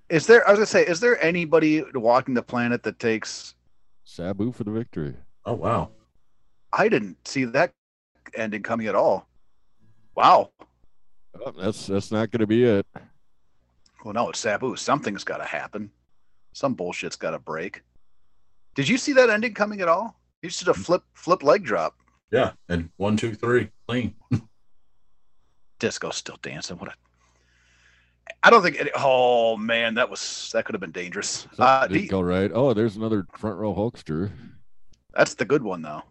Is 0.09 0.27
there? 0.27 0.47
I 0.47 0.51
was 0.51 0.57
gonna 0.57 0.65
say, 0.65 0.85
is 0.85 0.99
there 0.99 1.21
anybody 1.23 1.83
walking 1.93 2.33
the 2.33 2.41
planet 2.41 2.83
that 2.83 2.99
takes? 2.99 3.55
Sabu 4.03 4.51
for 4.51 4.63
the 4.63 4.71
victory. 4.71 5.15
Oh 5.45 5.53
wow. 5.53 5.91
I 6.71 6.89
didn't 6.89 7.27
see 7.27 7.45
that 7.45 7.71
ending 8.35 8.63
coming 8.63 8.87
at 8.87 8.95
all. 8.95 9.27
Wow. 10.15 10.51
Oh, 11.45 11.51
that's 11.51 11.87
that's 11.87 12.11
not 12.11 12.31
going 12.31 12.39
to 12.39 12.47
be 12.47 12.63
it. 12.63 12.85
Well, 14.03 14.13
no, 14.13 14.29
it's 14.29 14.39
Sabu. 14.39 14.75
Something's 14.75 15.23
got 15.23 15.37
to 15.37 15.45
happen. 15.45 15.91
Some 16.53 16.75
bullshit's 16.75 17.15
got 17.15 17.31
to 17.31 17.39
break. 17.39 17.81
Did 18.75 18.87
you 18.87 18.97
see 18.97 19.13
that 19.13 19.29
ending 19.29 19.53
coming 19.53 19.81
at 19.81 19.87
all? 19.87 20.19
He 20.41 20.47
just 20.47 20.59
did 20.59 20.69
a 20.69 20.73
mm. 20.73 20.83
flip 20.83 21.03
flip 21.13 21.43
leg 21.43 21.63
drop. 21.63 21.95
Yeah, 22.31 22.51
and 22.69 22.89
one, 22.97 23.17
two, 23.17 23.33
three, 23.33 23.69
clean. 23.87 24.15
Disco 25.79 26.09
still 26.09 26.37
dancing. 26.41 26.77
What 26.77 26.89
a. 26.89 26.93
I 28.43 28.49
don't 28.49 28.61
think. 28.61 28.75
It, 28.77 28.91
oh 28.95 29.57
man, 29.57 29.95
that 29.95 30.09
was 30.09 30.49
that 30.53 30.65
could 30.65 30.73
have 30.75 30.81
been 30.81 30.91
dangerous. 30.91 31.29
Something 31.55 31.59
Uh, 31.65 31.87
didn't 31.87 32.07
go 32.09 32.21
right. 32.21 32.51
Oh, 32.53 32.73
there's 32.73 32.95
another 32.95 33.25
front 33.37 33.57
row 33.57 33.73
Hulkster. 33.73 34.31
that's 35.13 35.33
the 35.33 35.45
good 35.45 35.63
one 35.63 35.81
though. 35.81 36.03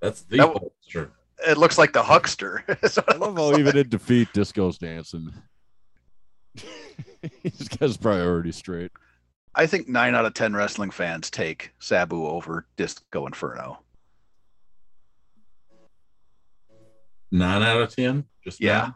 That's 0.00 0.22
the 0.22 0.38
That- 0.38 0.48
holster. 0.48 1.10
It 1.46 1.58
looks 1.58 1.76
like 1.76 1.92
the 1.92 2.02
huckster. 2.02 2.64
That's 2.80 2.96
I 2.96 3.02
love 3.16 3.34
looks 3.34 3.40
how 3.40 3.50
like. 3.50 3.58
even 3.58 3.76
in 3.76 3.88
defeat, 3.90 4.28
Disco's 4.32 4.78
dancing. 4.78 5.30
He's 7.42 7.68
got 7.68 7.80
his 7.80 7.98
priorities 7.98 8.56
straight. 8.56 8.90
I 9.54 9.66
think 9.66 9.86
nine 9.86 10.14
out 10.14 10.24
of 10.24 10.32
ten 10.32 10.54
wrestling 10.54 10.90
fans 10.90 11.28
take 11.30 11.72
Sabu 11.78 12.26
over 12.26 12.66
Disco 12.78 13.26
Inferno. 13.26 13.80
Nine 17.30 17.62
out 17.62 17.82
of 17.82 17.94
ten. 17.94 18.24
Just 18.44 18.60
Yeah. 18.60 18.80
nine? 18.80 18.94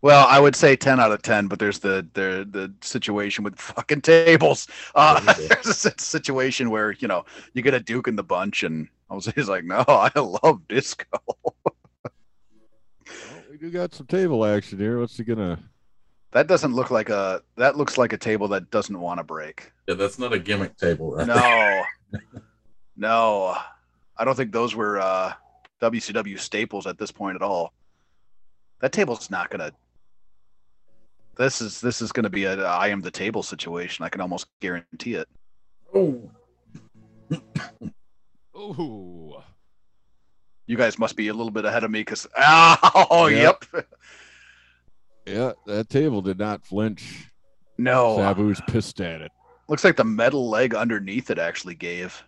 Well, 0.00 0.26
I 0.28 0.38
would 0.38 0.54
say 0.54 0.76
ten 0.76 1.00
out 1.00 1.10
of 1.10 1.22
ten, 1.22 1.48
but 1.48 1.58
there's 1.58 1.80
the 1.80 2.06
the 2.14 2.46
the 2.50 2.72
situation 2.80 3.42
with 3.44 3.58
fucking 3.58 4.02
tables. 4.02 4.68
Uh, 4.94 5.20
Yeah, 5.26 5.34
yeah. 5.40 5.48
there's 5.48 5.86
a 5.86 5.92
situation 5.98 6.70
where 6.70 6.92
you 6.92 7.08
know 7.08 7.24
you 7.52 7.62
get 7.62 7.74
a 7.74 7.80
Duke 7.80 8.06
in 8.08 8.16
the 8.16 8.22
bunch, 8.22 8.62
and 8.62 8.88
Jose's 9.10 9.48
like, 9.48 9.64
"No, 9.64 9.84
I 9.88 10.10
love 10.18 10.66
disco." 10.68 11.04
Well, 11.26 11.74
we 13.50 13.56
do 13.58 13.70
got 13.70 13.92
some 13.92 14.06
table 14.06 14.44
action 14.44 14.78
here. 14.78 14.98
What's 15.00 15.16
he 15.16 15.24
gonna? 15.24 15.58
that 16.30 16.46
doesn't 16.46 16.74
look 16.74 16.90
like 16.90 17.08
a 17.08 17.42
that 17.56 17.76
looks 17.76 17.96
like 17.98 18.12
a 18.12 18.18
table 18.18 18.48
that 18.48 18.70
doesn't 18.70 19.00
want 19.00 19.18
to 19.18 19.24
break. 19.24 19.72
Yeah, 19.88 19.94
that's 19.94 20.18
not 20.18 20.32
a 20.32 20.38
gimmick 20.38 20.76
table, 20.76 21.12
right? 21.12 21.26
No, 21.26 21.82
no, 22.96 23.56
I 24.16 24.24
don't 24.24 24.36
think 24.36 24.52
those 24.52 24.74
were 24.74 25.00
uh, 25.00 25.32
WCW 25.80 26.38
staples 26.38 26.86
at 26.86 26.98
this 26.98 27.10
point 27.10 27.36
at 27.36 27.42
all. 27.42 27.72
That 28.80 28.92
table's 28.92 29.30
not 29.30 29.50
gonna. 29.50 29.72
This 31.38 31.60
is 31.60 31.80
this 31.80 32.02
is 32.02 32.10
gonna 32.12 32.28
be 32.30 32.44
a 32.44 32.64
I 32.66 32.88
am 32.88 33.00
the 33.00 33.10
table 33.10 33.42
situation. 33.42 34.04
I 34.04 34.08
can 34.08 34.20
almost 34.20 34.46
guarantee 34.60 35.14
it. 35.14 35.28
Oh, 35.94 36.30
Oh, 38.54 39.44
You 40.66 40.76
guys 40.76 40.98
must 40.98 41.14
be 41.16 41.28
a 41.28 41.32
little 41.32 41.52
bit 41.52 41.64
ahead 41.64 41.84
of 41.84 41.90
me 41.92 42.00
because 42.00 42.26
oh 42.36 43.28
Yeah. 43.30 43.52
yep 43.72 43.86
yeah, 45.26 45.52
that 45.66 45.88
table 45.90 46.22
did 46.22 46.38
not 46.38 46.64
flinch. 46.66 47.30
no 47.76 48.16
Sabu's 48.18 48.60
pissed 48.66 49.00
at 49.00 49.20
it. 49.20 49.30
looks 49.68 49.84
like 49.84 49.96
the 49.96 50.04
metal 50.04 50.48
leg 50.48 50.74
underneath 50.74 51.30
it 51.30 51.38
actually 51.38 51.74
gave. 51.74 52.22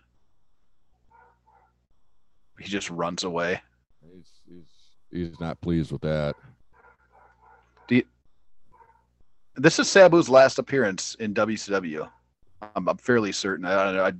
He 2.59 2.65
just 2.69 2.89
runs 2.91 3.23
away. 3.23 3.61
He's 4.01 4.29
he's 4.47 5.29
he's 5.29 5.39
not 5.39 5.59
pleased 5.61 5.91
with 5.91 6.01
that. 6.01 6.35
This 9.61 9.77
is 9.77 9.85
Sabu's 9.85 10.27
last 10.27 10.57
appearance 10.57 11.13
in 11.19 11.35
WCW. 11.35 12.09
I'm, 12.75 12.89
I'm 12.89 12.97
fairly 12.97 13.31
certain. 13.31 13.63
I, 13.63 14.07
I, 14.07 14.11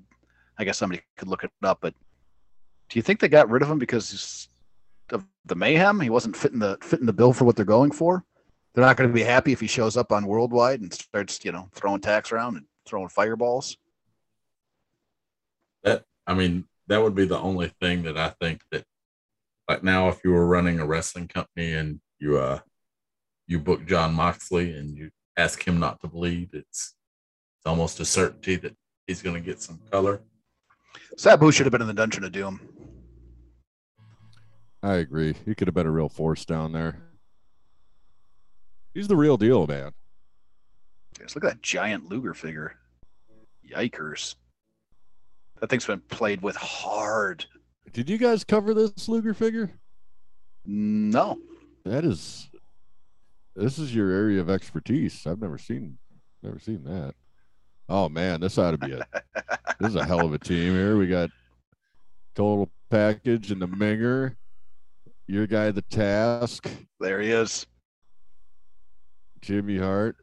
I 0.60 0.64
guess 0.64 0.78
somebody 0.78 1.02
could 1.18 1.30
look 1.30 1.44
it 1.44 1.50
up, 1.64 1.80
but 1.82 1.96
do 2.90 3.00
you 3.00 3.02
think 3.02 3.20
they 3.20 3.28
got 3.28 3.50
rid 3.50 3.64
of 3.64 3.72
him 3.72 3.80
because 3.80 4.50
of 5.10 5.26
the 5.46 5.56
mayhem? 5.56 6.00
He 6.00 6.12
wasn't 6.12 6.38
fitting 6.38 6.60
the 6.60 6.78
fitting 6.84 7.08
the 7.08 7.14
bill 7.14 7.34
for 7.34 7.46
what 7.46 7.56
they're 7.56 7.66
going 7.66 7.90
for. 7.90 8.24
They're 8.74 8.86
not 8.86 8.98
going 8.98 9.10
to 9.10 9.14
be 9.14 9.24
happy 9.24 9.52
if 9.52 9.60
he 9.60 9.66
shows 9.66 9.98
up 9.98 10.12
on 10.12 10.28
Worldwide 10.28 10.82
and 10.82 10.94
starts, 10.94 11.44
you 11.44 11.52
know, 11.52 11.70
throwing 11.74 12.02
tacks 12.02 12.32
around 12.32 12.58
and 12.58 12.66
throwing 12.86 13.10
fireballs. 13.10 13.78
that 15.84 16.06
I 16.28 16.36
mean, 16.36 16.66
that 16.86 17.02
would 17.02 17.16
be 17.16 17.26
the 17.26 17.40
only 17.40 17.72
thing 17.82 18.04
that 18.04 18.16
I 18.16 18.30
think 18.40 18.62
that, 18.70 18.86
like 19.68 19.84
now, 19.84 20.08
if 20.10 20.20
you 20.24 20.34
were 20.34 20.46
running 20.46 20.80
a 20.80 20.86
wrestling 20.86 21.28
company 21.28 21.74
and 21.74 22.00
you 22.20 22.38
uh 22.38 22.60
you 23.48 23.58
book 23.58 23.88
Jon 23.88 24.14
Moxley 24.14 24.78
and 24.78 24.96
you 24.96 25.10
ask 25.38 25.66
him 25.66 25.80
not 25.80 26.00
to 26.02 26.08
bleed, 26.08 26.50
it's 26.54 26.96
it's 27.58 27.66
almost 27.66 28.00
a 28.00 28.06
certainty 28.06 28.56
that 28.56 28.76
he's 29.06 29.22
going 29.22 29.36
to 29.36 29.42
get 29.42 29.62
some 29.62 29.80
color. 29.92 30.22
Sabu 31.18 31.52
should 31.52 31.66
have 31.66 31.72
been 31.72 31.82
in 31.82 31.88
the 31.88 31.94
Dungeon 31.94 32.24
of 32.24 32.32
Doom. 32.32 32.60
I 34.82 34.96
agree. 34.96 35.36
He 35.46 35.54
could 35.54 35.68
have 35.68 35.76
been 35.76 35.86
a 35.86 35.92
real 35.92 36.10
force 36.10 36.44
down 36.44 36.72
there. 36.72 36.98
He's 38.94 39.08
the 39.08 39.16
real 39.16 39.38
deal, 39.38 39.68
man. 39.68 39.92
Just 41.20 41.36
look 41.36 41.44
at 41.44 41.52
that 41.52 41.62
giant 41.62 42.10
Luger 42.10 42.34
figure. 42.34 42.76
Yikers. 43.70 44.36
That 45.60 45.70
thing's 45.70 45.86
been 45.86 46.02
played 46.10 46.42
with 46.42 46.56
hard. 46.56 47.46
Did 47.94 48.10
you 48.10 48.18
guys 48.18 48.44
cover 48.44 48.74
this 48.74 49.08
Luger 49.08 49.36
figure? 49.36 49.70
No. 50.66 51.38
That 51.86 52.04
is 52.04 52.50
this 53.56 53.78
is 53.80 53.94
your 53.94 54.12
area 54.12 54.40
of 54.42 54.50
expertise. 54.50 55.26
I've 55.28 55.42
never 55.42 55.58
seen 55.58 55.98
never 56.44 56.60
seen 56.60 56.84
that. 56.86 57.14
Oh 57.90 58.10
man, 58.10 58.40
this 58.42 58.58
ought 58.58 58.72
to 58.72 58.78
be 58.78 58.94
a 58.94 59.06
this 59.80 59.90
is 59.90 59.96
a 59.96 60.06
hell 60.06 60.26
of 60.26 60.34
a 60.34 60.40
team 60.40 60.74
here. 60.74 60.98
We 60.98 61.08
got 61.08 61.30
total 62.36 62.70
package 62.90 63.52
and 63.52 63.62
the 63.62 63.68
Minger. 63.68 64.36
Your 65.28 65.48
guy 65.48 65.72
the 65.72 65.82
task, 65.84 66.70
There 67.00 67.22
he 67.22 67.32
is. 67.32 67.66
Jimmy 69.42 69.78
Hart. 69.78 70.18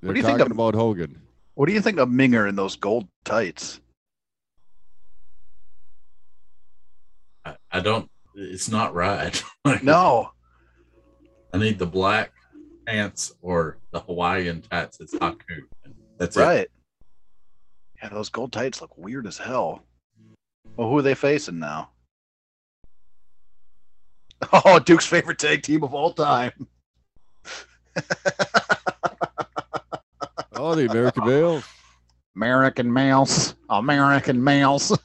They're 0.00 0.08
What 0.08 0.14
do 0.14 0.20
you 0.20 0.24
think 0.26 0.38
talking 0.38 0.50
of- 0.52 0.56
about 0.56 0.74
Hogan? 0.74 1.20
What 1.54 1.66
do 1.66 1.74
you 1.74 1.80
think 1.82 1.98
of 1.98 2.08
Minger 2.08 2.48
in 2.48 2.56
those 2.56 2.76
gold 2.76 3.06
tights? 3.24 3.80
I, 7.44 7.56
I 7.70 7.80
don't. 7.80 8.10
It's 8.34 8.68
not 8.70 8.94
right. 8.94 9.42
No. 9.82 10.30
I 11.52 11.58
need 11.58 11.78
the 11.78 11.86
black 11.86 12.32
pants 12.86 13.32
or 13.42 13.78
the 13.92 14.00
Hawaiian 14.00 14.62
tats. 14.62 15.00
It's 15.00 15.14
Haku. 15.14 15.62
And 15.84 15.94
that's 16.18 16.36
it. 16.36 16.40
Right. 16.40 16.68
Yeah, 18.02 18.08
those 18.08 18.28
gold 18.28 18.52
tights 18.52 18.80
look 18.80 18.96
weird 18.96 19.26
as 19.26 19.38
hell. 19.38 19.82
Well, 20.76 20.88
who 20.88 20.98
are 20.98 21.02
they 21.02 21.14
facing 21.14 21.58
now? 21.58 21.90
Oh, 24.64 24.78
Duke's 24.78 25.04
favorite 25.04 25.38
tag 25.38 25.62
team 25.62 25.84
of 25.84 25.92
all 25.92 26.14
time. 26.14 26.52
Oh, 30.54 30.74
the 30.74 30.90
American 30.90 31.26
Males. 31.26 31.64
American 32.36 32.92
males. 32.92 33.54
American 33.68 34.42
males. 34.42 34.92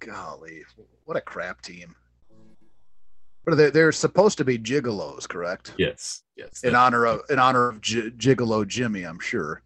Golly, 0.00 0.64
what 1.04 1.16
a 1.16 1.20
crap 1.20 1.62
team. 1.62 1.94
But 3.44 3.56
they're, 3.56 3.70
they're 3.70 3.92
supposed 3.92 4.38
to 4.38 4.44
be 4.44 4.58
gigolos, 4.58 5.28
correct? 5.28 5.74
Yes. 5.78 6.22
Yes. 6.36 6.62
In 6.62 6.74
honor 6.74 7.06
of 7.06 7.20
in 7.30 7.38
honor 7.38 7.68
of 7.68 7.80
G- 7.80 8.10
Gigolo 8.10 8.66
Jimmy, 8.66 9.04
I'm 9.04 9.18
sure. 9.20 9.62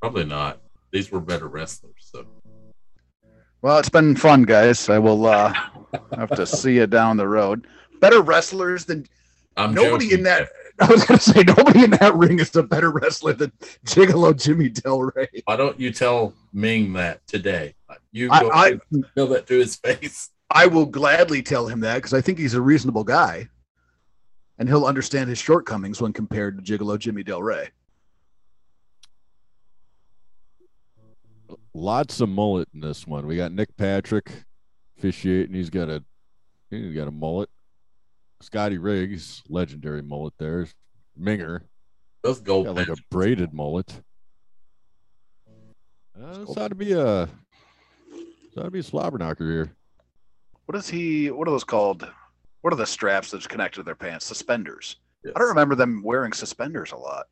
probably 0.00 0.24
not. 0.24 0.60
These 0.92 1.10
were 1.10 1.20
better 1.20 1.48
wrestlers. 1.48 1.94
So 1.98 2.26
Well, 3.62 3.78
it's 3.78 3.88
been 3.88 4.14
fun, 4.16 4.42
guys. 4.44 4.88
I 4.88 4.98
will 4.98 5.26
uh, 5.26 5.52
have 6.16 6.30
to 6.30 6.46
see 6.46 6.76
you 6.76 6.86
down 6.86 7.16
the 7.16 7.26
road. 7.28 7.66
Better 8.00 8.20
wrestlers 8.22 8.84
than 8.84 9.06
I'm 9.56 9.72
nobody 9.74 10.06
joking. 10.06 10.18
in 10.18 10.24
that. 10.24 10.48
I 10.80 10.86
was 10.90 11.04
going 11.04 11.18
to 11.18 11.24
say 11.32 11.42
nobody 11.44 11.84
in 11.84 11.90
that 11.92 12.14
ring 12.16 12.40
is 12.40 12.54
a 12.56 12.62
better 12.64 12.90
wrestler 12.90 13.32
than 13.32 13.52
Gigolo 13.86 14.36
Jimmy 14.40 14.68
Del 14.68 15.02
Ray. 15.02 15.28
Why 15.44 15.54
don't 15.56 15.78
you 15.78 15.92
tell 15.92 16.34
Ming 16.52 16.92
that 16.94 17.24
today? 17.28 17.74
You 18.12 18.28
I- 18.32 18.40
go 18.40 18.50
I- 18.50 18.66
ahead 18.68 18.80
and 18.92 19.04
tell 19.16 19.26
that 19.28 19.46
to 19.46 19.58
his 19.58 19.76
face. 19.76 20.30
I 20.54 20.66
will 20.66 20.86
gladly 20.86 21.42
tell 21.42 21.66
him 21.66 21.80
that 21.80 21.96
because 21.96 22.14
I 22.14 22.20
think 22.20 22.38
he's 22.38 22.54
a 22.54 22.60
reasonable 22.60 23.02
guy, 23.02 23.48
and 24.56 24.68
he'll 24.68 24.86
understand 24.86 25.28
his 25.28 25.38
shortcomings 25.38 26.00
when 26.00 26.12
compared 26.12 26.64
to 26.64 26.78
Gigolo 26.78 26.96
Jimmy 26.96 27.24
Del 27.24 27.42
Ray. 27.42 27.70
Lots 31.74 32.20
of 32.20 32.28
mullet 32.28 32.68
in 32.72 32.80
this 32.80 33.04
one. 33.04 33.26
We 33.26 33.36
got 33.36 33.50
Nick 33.50 33.76
Patrick 33.76 34.30
officiating. 34.96 35.56
He's 35.56 35.70
got 35.70 35.88
a 35.88 36.04
he's 36.70 36.94
got 36.94 37.08
a 37.08 37.10
mullet. 37.10 37.50
Scotty 38.40 38.78
Riggs, 38.78 39.42
legendary 39.48 40.02
mullet 40.02 40.34
there. 40.38 40.68
Minger, 41.20 41.62
Those 42.22 42.40
gold 42.40 42.66
got 42.66 42.76
like 42.76 42.88
a 42.88 42.96
braided 43.10 43.52
mullet. 43.52 44.02
Uh, 46.16 46.38
this 46.38 46.56
ought 46.56 46.68
to 46.68 46.76
be 46.76 46.92
a 46.92 47.26
this 47.26 48.56
ought 48.56 48.64
to 48.64 48.70
be 48.70 48.78
a 48.78 48.84
slobber 48.84 49.18
knocker 49.18 49.50
here. 49.50 49.72
What 50.66 50.76
is 50.76 50.88
he? 50.88 51.30
What 51.30 51.48
are 51.48 51.50
those 51.50 51.64
called? 51.64 52.08
What 52.62 52.72
are 52.72 52.76
the 52.76 52.86
straps 52.86 53.30
that's 53.30 53.46
connected 53.46 53.80
to 53.80 53.82
their 53.82 53.94
pants? 53.94 54.24
Suspenders. 54.24 54.96
Yes. 55.24 55.32
I 55.36 55.38
don't 55.38 55.48
remember 55.48 55.74
them 55.74 56.02
wearing 56.02 56.32
suspenders 56.32 56.92
a 56.92 56.96
lot. 56.96 57.26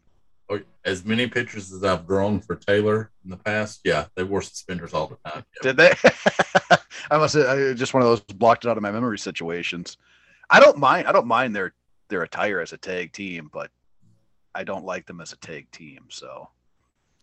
Oh, 0.50 0.60
As 0.84 1.04
many 1.04 1.26
pictures 1.26 1.72
as 1.72 1.82
I've 1.84 2.06
drawn 2.06 2.40
for 2.40 2.56
Taylor 2.56 3.10
in 3.24 3.30
the 3.30 3.36
past, 3.38 3.80
yeah, 3.84 4.06
they 4.16 4.22
wore 4.24 4.42
suspenders 4.42 4.92
all 4.92 5.06
the 5.06 5.30
time. 5.30 5.44
Yeah. 5.64 5.72
Did 5.72 5.76
they? 5.78 5.92
I 7.10 7.18
must 7.18 7.34
have 7.34 7.46
I, 7.46 7.62
uh, 7.70 7.74
just 7.74 7.94
one 7.94 8.02
of 8.02 8.08
those 8.08 8.20
blocked 8.20 8.64
it 8.64 8.68
out 8.68 8.76
of 8.76 8.82
my 8.82 8.90
memory 8.90 9.18
situations. 9.18 9.96
I 10.50 10.60
don't 10.60 10.78
mind. 10.78 11.06
I 11.06 11.12
don't 11.12 11.26
mind 11.26 11.56
their 11.56 11.72
their 12.08 12.22
attire 12.22 12.60
as 12.60 12.72
a 12.72 12.76
tag 12.78 13.12
team, 13.12 13.48
but 13.52 13.70
I 14.54 14.64
don't 14.64 14.84
like 14.84 15.06
them 15.06 15.20
as 15.22 15.32
a 15.32 15.36
tag 15.38 15.70
team. 15.70 16.04
So, 16.10 16.48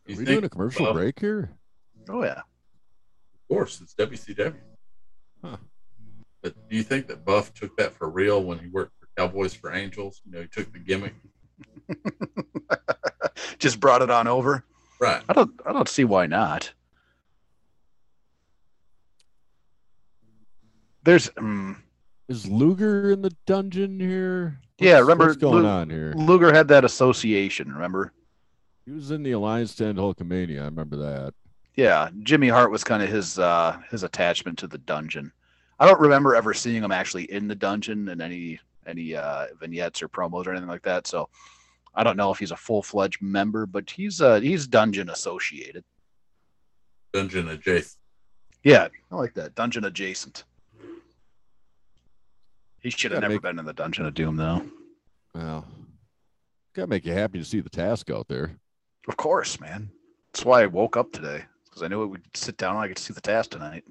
You 0.07 0.15
Are 0.15 0.17
we 0.17 0.25
think- 0.25 0.27
doing 0.27 0.43
a 0.45 0.49
commercial 0.49 0.85
well, 0.85 0.93
break 0.93 1.19
here? 1.19 1.51
oh 2.09 2.23
yeah, 2.23 2.39
Of 2.39 3.47
course, 3.47 3.81
it's 3.81 3.93
WCW. 3.93 4.55
Huh. 5.43 5.57
But 6.41 6.55
do 6.69 6.75
you 6.75 6.83
think 6.83 7.07
that 7.07 7.25
Buff 7.25 7.53
took 7.53 7.75
that 7.77 7.93
for 7.93 8.09
real 8.09 8.43
when 8.43 8.59
he 8.59 8.67
worked 8.67 8.93
for 8.99 9.07
Cowboys 9.17 9.53
for 9.53 9.73
Angels? 9.73 10.21
You 10.25 10.31
know, 10.31 10.41
he 10.41 10.47
took 10.47 10.71
the 10.71 10.79
gimmick. 10.79 11.15
just 13.59 13.79
brought 13.79 14.01
it 14.01 14.09
on 14.09 14.27
over. 14.27 14.63
Right. 14.99 15.21
I 15.27 15.33
don't. 15.33 15.51
I 15.65 15.73
don't 15.73 15.89
see 15.89 16.03
why 16.03 16.27
not. 16.27 16.71
There's 21.03 21.29
mm, 21.29 21.77
Is 22.27 22.47
Luger 22.47 23.11
in 23.11 23.21
the 23.21 23.35
dungeon 23.45 23.99
here? 23.99 24.59
Yeah, 24.79 24.99
remember 24.99 25.25
what's 25.25 25.37
going 25.37 25.63
Lu- 25.63 25.69
on 25.69 25.89
here? 25.89 26.13
Luger 26.15 26.53
had 26.53 26.67
that 26.69 26.85
association. 26.85 27.73
Remember? 27.73 28.13
He 28.85 28.91
was 28.91 29.11
in 29.11 29.23
the 29.23 29.31
Alliance 29.31 29.75
to 29.75 29.85
End 29.85 29.97
Hulkamania. 29.97 30.61
I 30.61 30.65
remember 30.65 30.97
that. 30.97 31.33
Yeah, 31.75 32.09
Jimmy 32.23 32.49
Hart 32.49 32.71
was 32.71 32.83
kind 32.83 33.01
of 33.01 33.09
his 33.09 33.39
uh 33.39 33.77
his 33.89 34.03
attachment 34.03 34.57
to 34.59 34.67
the 34.67 34.77
dungeon. 34.77 35.31
I 35.79 35.85
don't 35.85 35.99
remember 35.99 36.35
ever 36.35 36.53
seeing 36.53 36.83
him 36.83 36.91
actually 36.91 37.31
in 37.31 37.47
the 37.47 37.55
dungeon 37.55 38.09
in 38.09 38.21
any 38.21 38.59
any 38.85 39.15
uh 39.15 39.47
vignettes 39.59 40.01
or 40.01 40.09
promos 40.09 40.45
or 40.47 40.51
anything 40.51 40.67
like 40.69 40.81
that. 40.83 41.07
So 41.07 41.29
I 41.95 42.03
don't 42.03 42.17
know 42.17 42.31
if 42.31 42.39
he's 42.39 42.51
a 42.51 42.57
full 42.57 42.81
fledged 42.83 43.21
member, 43.21 43.65
but 43.65 43.89
he's 43.89 44.21
uh 44.21 44.39
he's 44.39 44.67
dungeon 44.67 45.09
associated. 45.09 45.83
Dungeon 47.13 47.47
adjacent. 47.49 47.97
Yeah, 48.63 48.87
I 49.11 49.15
like 49.15 49.33
that 49.35 49.55
dungeon 49.55 49.85
adjacent. 49.85 50.43
He 52.81 52.89
should 52.89 53.11
have 53.11 53.21
never 53.21 53.33
make- 53.35 53.41
been 53.41 53.59
in 53.59 53.65
the 53.65 53.73
dungeon 53.73 54.05
of 54.05 54.13
doom, 54.13 54.35
though. 54.37 54.63
Well, 55.33 55.65
gotta 56.73 56.87
make 56.87 57.05
you 57.05 57.13
happy 57.13 57.39
to 57.39 57.45
see 57.45 57.59
the 57.61 57.69
task 57.69 58.09
out 58.09 58.27
there. 58.27 58.57
Of 59.07 59.17
course, 59.17 59.59
man. 59.59 59.89
That's 60.31 60.45
why 60.45 60.63
I 60.63 60.65
woke 60.67 60.97
up 60.97 61.11
today 61.11 61.43
because 61.65 61.83
I 61.83 61.87
knew 61.87 62.03
it 62.03 62.07
would 62.07 62.23
sit 62.35 62.57
down 62.57 62.75
and 62.75 62.83
I 62.83 62.87
could 62.87 62.97
see 62.99 63.13
the 63.13 63.21
task 63.21 63.51
tonight. 63.51 63.83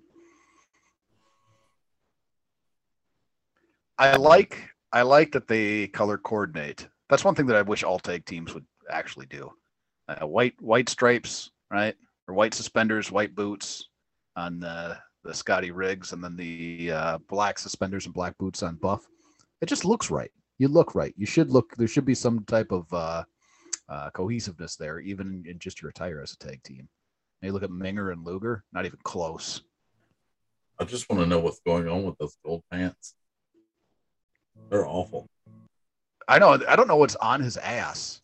I 3.99 4.17
like 4.17 4.71
I 4.93 5.03
like 5.03 5.33
that 5.33 5.49
they 5.49 5.89
color 5.89 6.19
coordinate. 6.19 6.89
That's 7.11 7.25
one 7.25 7.35
thing 7.35 7.47
that 7.47 7.57
I 7.57 7.63
wish 7.63 7.83
all 7.83 7.99
tag 7.99 8.25
teams 8.25 8.55
would 8.55 8.67
actually 8.91 9.27
do. 9.27 9.51
Uh, 10.09 10.27
white 10.27 10.55
white 10.61 10.89
stripes, 10.89 11.51
right, 11.71 11.97
or 12.27 12.35
white 12.35 12.55
suspenders, 12.55 13.11
white 13.11 13.35
boots 13.35 13.89
on 14.37 14.61
the 14.61 14.97
the 15.25 15.35
Scotty 15.35 15.73
Riggs, 15.73 16.13
and 16.13 16.23
then 16.23 16.37
the 16.37 16.93
uh, 16.93 17.19
black 17.29 17.59
suspenders 17.59 18.07
and 18.07 18.15
black 18.15 18.39
boots 18.39 18.63
on 18.63 18.77
Buff. 18.77 19.07
It 19.61 19.67
just 19.67 19.85
looks 19.85 20.11
right. 20.11 20.31
You 20.59 20.69
look 20.69 20.95
right. 20.95 21.13
You 21.17 21.27
should 21.27 21.51
look. 21.51 21.75
There 21.77 21.89
should 21.89 22.05
be 22.05 22.15
some 22.15 22.45
type 22.45 22.71
of 22.71 22.93
uh, 22.93 23.25
uh, 23.89 24.11
cohesiveness 24.11 24.77
there, 24.77 25.01
even 25.01 25.45
in 25.47 25.59
just 25.59 25.83
your 25.83 25.91
attire 25.91 26.23
as 26.23 26.33
a 26.33 26.39
tag 26.39 26.63
team. 26.63 26.89
Now 27.43 27.47
you 27.47 27.53
look 27.53 27.63
at 27.63 27.71
Minger 27.71 28.13
and 28.13 28.25
Luger, 28.25 28.65
not 28.73 28.87
even 28.87 28.99
close. 29.03 29.63
I 30.79 30.85
just 30.85 31.11
want 31.11 31.21
to 31.21 31.27
know 31.27 31.41
what's 31.41 31.61
going 31.67 31.89
on 31.89 32.05
with 32.05 32.17
those 32.19 32.37
gold 32.45 32.63
pants. 32.71 33.15
They're 34.71 34.87
awful. 34.87 35.27
I 36.27 36.39
know. 36.39 36.61
I 36.69 36.77
don't 36.77 36.89
know 36.89 36.97
what's 36.97 37.17
on 37.17 37.41
his 37.41 37.57
ass. 37.57 38.21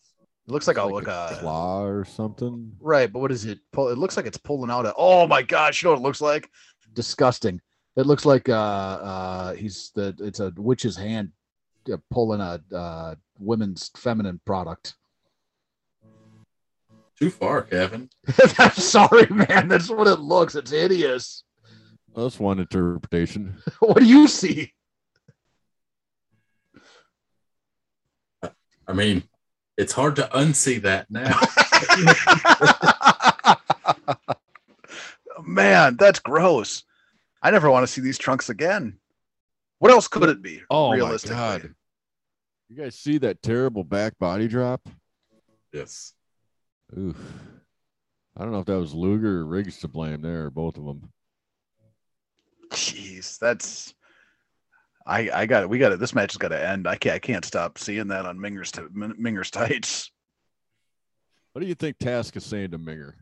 It 0.47 0.51
looks 0.51 0.67
like, 0.67 0.77
a 0.77 0.83
like 0.83 1.07
a 1.07 1.29
a 1.31 1.37
claw 1.39 1.83
or 1.83 2.05
something. 2.05 2.71
right, 2.79 3.11
but 3.11 3.19
what 3.19 3.31
is 3.31 3.45
it? 3.45 3.59
Pull, 3.71 3.89
it 3.89 3.97
looks 3.97 4.15
like 4.15 4.27
it's 4.27 4.37
pulling 4.37 4.69
out. 4.69 4.85
A, 4.85 4.93
oh 4.95 5.25
my 5.25 5.41
gosh! 5.41 5.81
You 5.81 5.87
know 5.87 5.93
what 5.93 6.01
it 6.01 6.03
looks 6.03 6.21
like? 6.21 6.49
Disgusting. 6.93 7.59
It 7.95 8.05
looks 8.05 8.25
like 8.25 8.47
uh, 8.47 8.53
uh, 8.53 9.53
he's 9.53 9.91
the. 9.95 10.15
It's 10.19 10.39
a 10.39 10.53
witch's 10.55 10.95
hand 10.95 11.31
uh, 11.91 11.97
pulling 12.11 12.41
a 12.41 12.61
uh, 12.75 13.15
women's 13.39 13.89
feminine 13.97 14.39
product. 14.45 14.95
Too 17.19 17.31
far, 17.31 17.63
Kevin. 17.63 18.09
I'm 18.59 18.71
sorry, 18.71 19.25
man. 19.31 19.67
That's 19.67 19.89
what 19.89 20.07
it 20.07 20.19
looks. 20.19 20.53
It's 20.53 20.71
hideous. 20.71 21.43
That's 22.15 22.39
one 22.39 22.59
interpretation. 22.59 23.55
what 23.79 23.99
do 23.99 24.05
you 24.05 24.27
see? 24.27 24.73
I 28.87 28.93
mean, 28.93 29.23
it's 29.77 29.93
hard 29.93 30.15
to 30.17 30.29
unsee 30.33 30.81
that 30.81 31.09
now. 31.09 31.39
Man, 35.43 35.97
that's 35.97 36.19
gross. 36.19 36.83
I 37.41 37.51
never 37.51 37.69
want 37.69 37.83
to 37.83 37.91
see 37.91 38.01
these 38.01 38.17
trunks 38.17 38.49
again. 38.49 38.97
What 39.79 39.91
else 39.91 40.07
could 40.07 40.29
it 40.29 40.41
be? 40.41 40.61
Oh 40.69 40.89
my 40.97 41.17
god! 41.17 41.75
You 42.69 42.75
guys 42.75 42.95
see 42.95 43.17
that 43.19 43.41
terrible 43.41 43.83
back 43.83 44.17
body 44.17 44.47
drop? 44.47 44.81
yes. 45.71 46.13
Oof. 46.97 47.17
I 48.37 48.43
don't 48.43 48.51
know 48.51 48.59
if 48.59 48.65
that 48.65 48.79
was 48.79 48.93
Luger 48.93 49.39
or 49.39 49.45
Riggs 49.45 49.79
to 49.79 49.87
blame 49.87 50.21
there, 50.21 50.45
or 50.45 50.49
both 50.49 50.77
of 50.77 50.85
them. 50.85 51.11
Jeez, 52.71 53.37
that's. 53.39 53.93
I 55.05 55.29
I 55.31 55.45
got 55.45 55.63
it. 55.63 55.69
We 55.69 55.77
got 55.77 55.91
it. 55.91 55.99
This 55.99 56.15
match 56.15 56.31
has 56.33 56.37
got 56.37 56.47
to 56.49 56.67
end. 56.67 56.87
I 56.87 56.95
can't. 56.95 57.15
I 57.15 57.19
can't 57.19 57.45
stop 57.45 57.77
seeing 57.77 58.07
that 58.07 58.25
on 58.25 58.39
Minger's 58.39 58.71
t- 58.71 58.81
Minger's 58.93 59.51
tights. 59.51 60.09
What 61.53 61.61
do 61.61 61.67
you 61.67 61.75
think 61.75 61.97
Task 61.99 62.35
is 62.35 62.45
saying 62.45 62.71
to 62.71 62.79
Minger? 62.79 63.13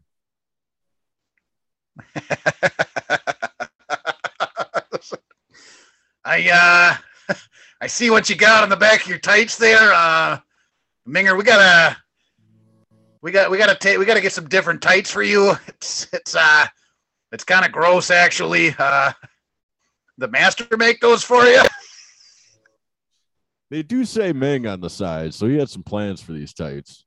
I 6.26 6.98
uh 7.30 7.36
I 7.82 7.88
see 7.88 8.10
what 8.10 8.30
you 8.30 8.36
got 8.36 8.64
on 8.64 8.70
the 8.70 8.78
back 8.78 9.02
of 9.04 9.08
your 9.08 9.20
tights 9.20 9.58
there. 9.58 9.94
Uh 9.94 10.40
Minger, 11.08 11.38
we 11.38 11.44
gotta 11.44 11.98
we 13.22 13.32
got 13.32 13.52
we 13.52 13.58
gotta 13.58 13.76
take 13.76 14.00
we 14.00 14.06
gotta 14.06 14.22
get 14.22 14.32
some 14.34 14.48
different 14.50 14.82
tights 14.82 15.12
for 15.12 15.22
you. 15.22 15.54
It's 15.68 16.08
it's 16.14 16.36
uh 16.36 16.66
it's 17.32 17.44
kind 17.44 17.66
of 17.66 17.72
gross 17.72 18.10
actually. 18.10 18.74
Uh 18.80 19.12
the 20.18 20.28
master 20.28 20.66
make 20.78 21.00
those 21.00 21.24
for 21.24 21.44
you. 21.44 21.62
They 23.70 23.82
do 23.82 24.06
say 24.06 24.34
Ming 24.34 24.68
on 24.68 24.82
the 24.82 24.90
side, 24.90 25.34
so 25.34 25.48
he 25.48 25.58
had 25.58 25.70
some 25.70 25.82
plans 25.82 26.22
for 26.22 26.34
these 26.34 26.54
tights. 26.54 27.06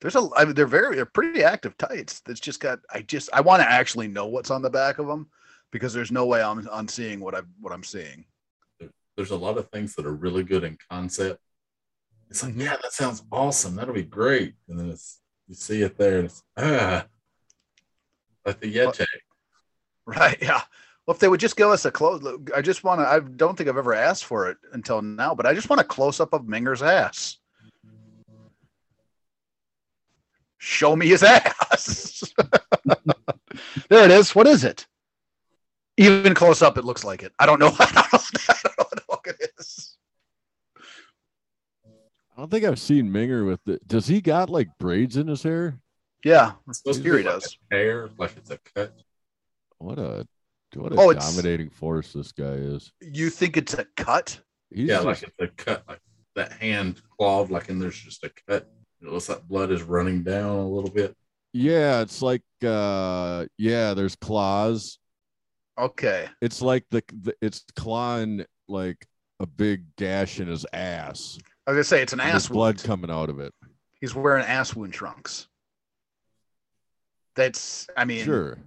There's 0.00 0.16
a 0.16 0.28
I 0.36 0.44
mean, 0.44 0.54
they're 0.54 0.66
very 0.66 0.96
they're 0.96 1.06
pretty 1.06 1.42
active 1.42 1.76
tights. 1.78 2.20
That's 2.20 2.40
just 2.40 2.60
got 2.60 2.80
I 2.92 3.02
just 3.02 3.30
I 3.32 3.40
want 3.40 3.62
to 3.62 3.70
actually 3.70 4.08
know 4.08 4.26
what's 4.26 4.50
on 4.50 4.62
the 4.62 4.70
back 4.70 4.98
of 4.98 5.06
them 5.06 5.30
because 5.70 5.94
there's 5.94 6.12
no 6.12 6.26
way 6.26 6.42
I'm 6.42 6.68
I'm 6.70 6.88
seeing 6.88 7.20
what 7.20 7.34
I 7.34 7.40
what 7.60 7.72
I'm 7.72 7.84
seeing. 7.84 8.24
There's 9.16 9.30
a 9.30 9.36
lot 9.36 9.58
of 9.58 9.68
things 9.70 9.94
that 9.94 10.06
are 10.06 10.14
really 10.14 10.42
good 10.42 10.64
in 10.64 10.78
concept. 10.90 11.40
It's 12.30 12.42
like, 12.42 12.54
yeah, 12.56 12.76
that 12.80 12.92
sounds 12.92 13.22
awesome. 13.32 13.74
That'll 13.74 13.94
be 13.94 14.02
great. 14.02 14.54
And 14.68 14.78
then 14.78 14.90
it's 14.90 15.20
you 15.48 15.54
see 15.54 15.82
it 15.82 15.98
there, 15.98 16.18
and 16.18 16.26
it's 16.26 16.42
ah, 16.56 17.06
like 18.44 18.60
the 18.60 18.74
Yeti. 18.74 19.06
Right. 20.06 20.38
Yeah. 20.40 20.62
Well, 21.10 21.16
if 21.16 21.18
they 21.20 21.26
would 21.26 21.40
just 21.40 21.56
give 21.56 21.66
us 21.66 21.84
a 21.86 21.90
close, 21.90 22.24
I 22.54 22.62
just 22.62 22.84
want 22.84 23.00
to. 23.00 23.08
I 23.08 23.18
don't 23.18 23.58
think 23.58 23.68
I've 23.68 23.76
ever 23.76 23.94
asked 23.94 24.26
for 24.26 24.48
it 24.48 24.58
until 24.74 25.02
now, 25.02 25.34
but 25.34 25.44
I 25.44 25.54
just 25.54 25.68
want 25.68 25.80
a 25.80 25.84
close 25.84 26.20
up 26.20 26.32
of 26.32 26.42
Minger's 26.46 26.82
ass. 26.82 27.38
Show 30.58 30.94
me 30.94 31.08
his 31.08 31.24
ass. 31.24 32.32
there 33.88 34.04
it 34.04 34.12
is. 34.12 34.36
What 34.36 34.46
is 34.46 34.62
it? 34.62 34.86
Even 35.96 36.32
close 36.32 36.62
up, 36.62 36.78
it 36.78 36.84
looks 36.84 37.02
like 37.02 37.24
it. 37.24 37.32
I 37.40 37.46
don't 37.46 37.58
know. 37.58 37.74
I 37.80 37.86
don't 37.86 38.12
know, 38.12 38.20
I 38.48 38.60
don't 38.62 38.78
know 38.78 38.84
what 38.84 38.90
the 38.94 39.02
fuck 39.10 39.26
it 39.26 39.50
is. 39.58 39.96
I 41.88 42.38
don't 42.40 42.52
think 42.52 42.64
I've 42.64 42.78
seen 42.78 43.10
Minger 43.10 43.44
with 43.44 43.58
the. 43.64 43.80
Does 43.84 44.06
he 44.06 44.20
got 44.20 44.48
like 44.48 44.68
braids 44.78 45.16
in 45.16 45.26
his 45.26 45.42
hair? 45.42 45.76
Yeah. 46.24 46.52
It's 46.68 46.78
supposed 46.78 47.02
Here 47.02 47.16
he 47.18 47.24
does. 47.24 47.58
hair, 47.68 48.10
like 48.16 48.36
it's 48.36 48.50
a 48.50 48.58
cut. 48.76 48.94
What 49.78 49.98
a 49.98 50.24
what 50.74 50.92
a 50.92 50.96
Oh, 50.98 51.12
dominating 51.12 51.70
force 51.70 52.12
this 52.12 52.32
guy 52.32 52.52
is. 52.52 52.92
You 53.00 53.30
think 53.30 53.56
it's 53.56 53.74
a 53.74 53.86
cut? 53.96 54.38
He's 54.70 54.88
yeah, 54.88 55.02
just, 55.02 55.06
like 55.06 55.22
it's 55.22 55.34
a 55.40 55.48
cut, 55.48 55.82
like 55.88 56.00
that 56.36 56.52
hand 56.52 57.00
clawed, 57.18 57.50
like 57.50 57.68
and 57.68 57.80
there's 57.82 57.98
just 57.98 58.22
a 58.24 58.30
cut. 58.46 58.70
It 59.02 59.08
looks 59.08 59.28
like 59.28 59.42
blood 59.48 59.72
is 59.72 59.82
running 59.82 60.22
down 60.22 60.58
a 60.58 60.68
little 60.68 60.90
bit. 60.90 61.16
yeah, 61.52 62.00
it's 62.02 62.22
like 62.22 62.42
uh 62.64 63.46
yeah, 63.58 63.94
there's 63.94 64.14
claws. 64.16 64.98
Okay. 65.78 66.28
It's 66.42 66.60
like 66.60 66.84
the, 66.90 67.02
the 67.22 67.34
it's 67.40 67.64
clawing 67.74 68.44
like 68.68 69.06
a 69.40 69.46
big 69.46 69.84
gash 69.96 70.38
in 70.38 70.48
his 70.48 70.66
ass. 70.72 71.38
I 71.66 71.70
was 71.70 71.76
gonna 71.76 71.84
say 71.84 72.02
it's 72.02 72.12
an 72.12 72.20
ass 72.20 72.32
There's 72.32 72.48
blood 72.48 72.76
wound. 72.76 72.84
coming 72.84 73.10
out 73.10 73.30
of 73.30 73.40
it. 73.40 73.54
He's 74.00 74.14
wearing 74.14 74.44
ass 74.44 74.74
wound 74.76 74.92
trunks. 74.92 75.48
That's 77.34 77.88
I 77.96 78.04
mean 78.04 78.24
Sure. 78.24 78.58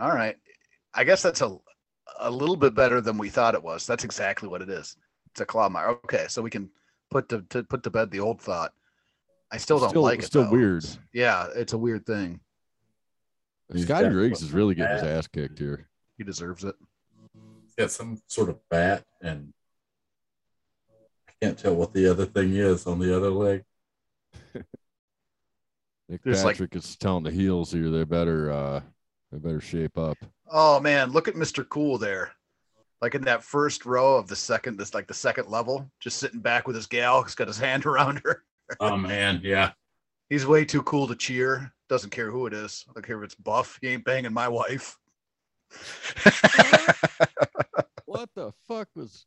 all 0.00 0.10
right. 0.10 0.36
I 0.94 1.04
guess 1.04 1.22
that's 1.22 1.40
a 1.40 1.56
a 2.18 2.30
little 2.30 2.56
bit 2.56 2.74
better 2.74 3.00
than 3.00 3.16
we 3.18 3.28
thought 3.28 3.54
it 3.54 3.62
was. 3.62 3.86
That's 3.86 4.04
exactly 4.04 4.48
what 4.48 4.62
it 4.62 4.68
is. 4.68 4.96
It's 5.30 5.40
a 5.40 5.46
claw 5.46 5.68
mark. 5.68 6.00
Okay, 6.04 6.26
so 6.28 6.42
we 6.42 6.50
can 6.50 6.68
put 7.10 7.28
to, 7.28 7.42
to 7.50 7.62
put 7.62 7.82
to 7.84 7.90
bed 7.90 8.10
the 8.10 8.20
old 8.20 8.40
thought. 8.40 8.72
I 9.52 9.56
still 9.56 9.78
don't 9.78 9.90
Still- 9.90 10.02
like 10.02 10.20
it. 10.20 10.24
still 10.26 10.44
though. 10.44 10.50
weird. 10.50 10.84
Yeah, 11.12 11.48
it's 11.54 11.72
a 11.72 11.78
weird 11.78 12.04
thing. 12.06 12.40
Scotty 13.76 14.08
Riggs 14.08 14.42
is 14.42 14.52
really 14.52 14.74
getting 14.74 14.96
his 14.96 15.04
ass 15.04 15.26
kicked 15.28 15.58
here. 15.60 15.88
He 16.18 16.24
deserves 16.24 16.64
it. 16.64 16.74
He's 17.64 17.74
got 17.76 17.90
some 17.92 18.20
sort 18.26 18.48
of 18.48 18.58
bat, 18.68 19.04
and 19.22 19.52
I 21.28 21.32
can't 21.40 21.56
tell 21.58 21.74
what 21.76 21.92
the 21.94 22.10
other 22.10 22.26
thing 22.26 22.54
is 22.56 22.86
on 22.88 22.98
the 22.98 23.16
other 23.16 23.30
leg. 23.30 23.62
Nick 26.08 26.22
There's 26.24 26.42
like- 26.44 26.54
Patrick 26.56 26.74
is 26.74 26.96
telling 26.96 27.22
the 27.22 27.30
heels 27.30 27.70
here 27.70 27.90
they 27.90 28.02
better 28.04 28.50
uh 28.50 28.80
they 29.30 29.38
better 29.38 29.60
shape 29.60 29.96
up. 29.96 30.18
Oh 30.50 30.80
man, 30.80 31.12
look 31.12 31.28
at 31.28 31.34
Mr. 31.34 31.68
Cool 31.68 31.98
there. 31.98 32.32
Like 33.00 33.14
in 33.14 33.22
that 33.22 33.42
first 33.42 33.86
row 33.86 34.16
of 34.16 34.28
the 34.28 34.36
second, 34.36 34.76
this 34.76 34.92
like 34.92 35.06
the 35.06 35.14
second 35.14 35.48
level, 35.48 35.90
just 36.00 36.18
sitting 36.18 36.40
back 36.40 36.66
with 36.66 36.76
his 36.76 36.86
gal. 36.86 37.22
He's 37.22 37.34
got 37.34 37.48
his 37.48 37.58
hand 37.58 37.86
around 37.86 38.20
her. 38.24 38.44
Oh 38.78 38.96
man, 38.96 39.40
yeah. 39.42 39.72
He's 40.28 40.46
way 40.46 40.64
too 40.64 40.82
cool 40.82 41.08
to 41.08 41.16
cheer. 41.16 41.72
Doesn't 41.88 42.10
care 42.10 42.30
who 42.30 42.46
it 42.46 42.52
is. 42.52 42.84
I 42.88 42.92
don't 42.92 43.06
care 43.06 43.18
if 43.18 43.24
it's 43.24 43.34
Buff. 43.34 43.78
He 43.80 43.88
ain't 43.88 44.04
banging 44.04 44.32
my 44.32 44.48
wife. 44.48 44.96
What 48.10 48.28
the 48.34 48.50
fuck 48.66 48.88
was 48.96 49.24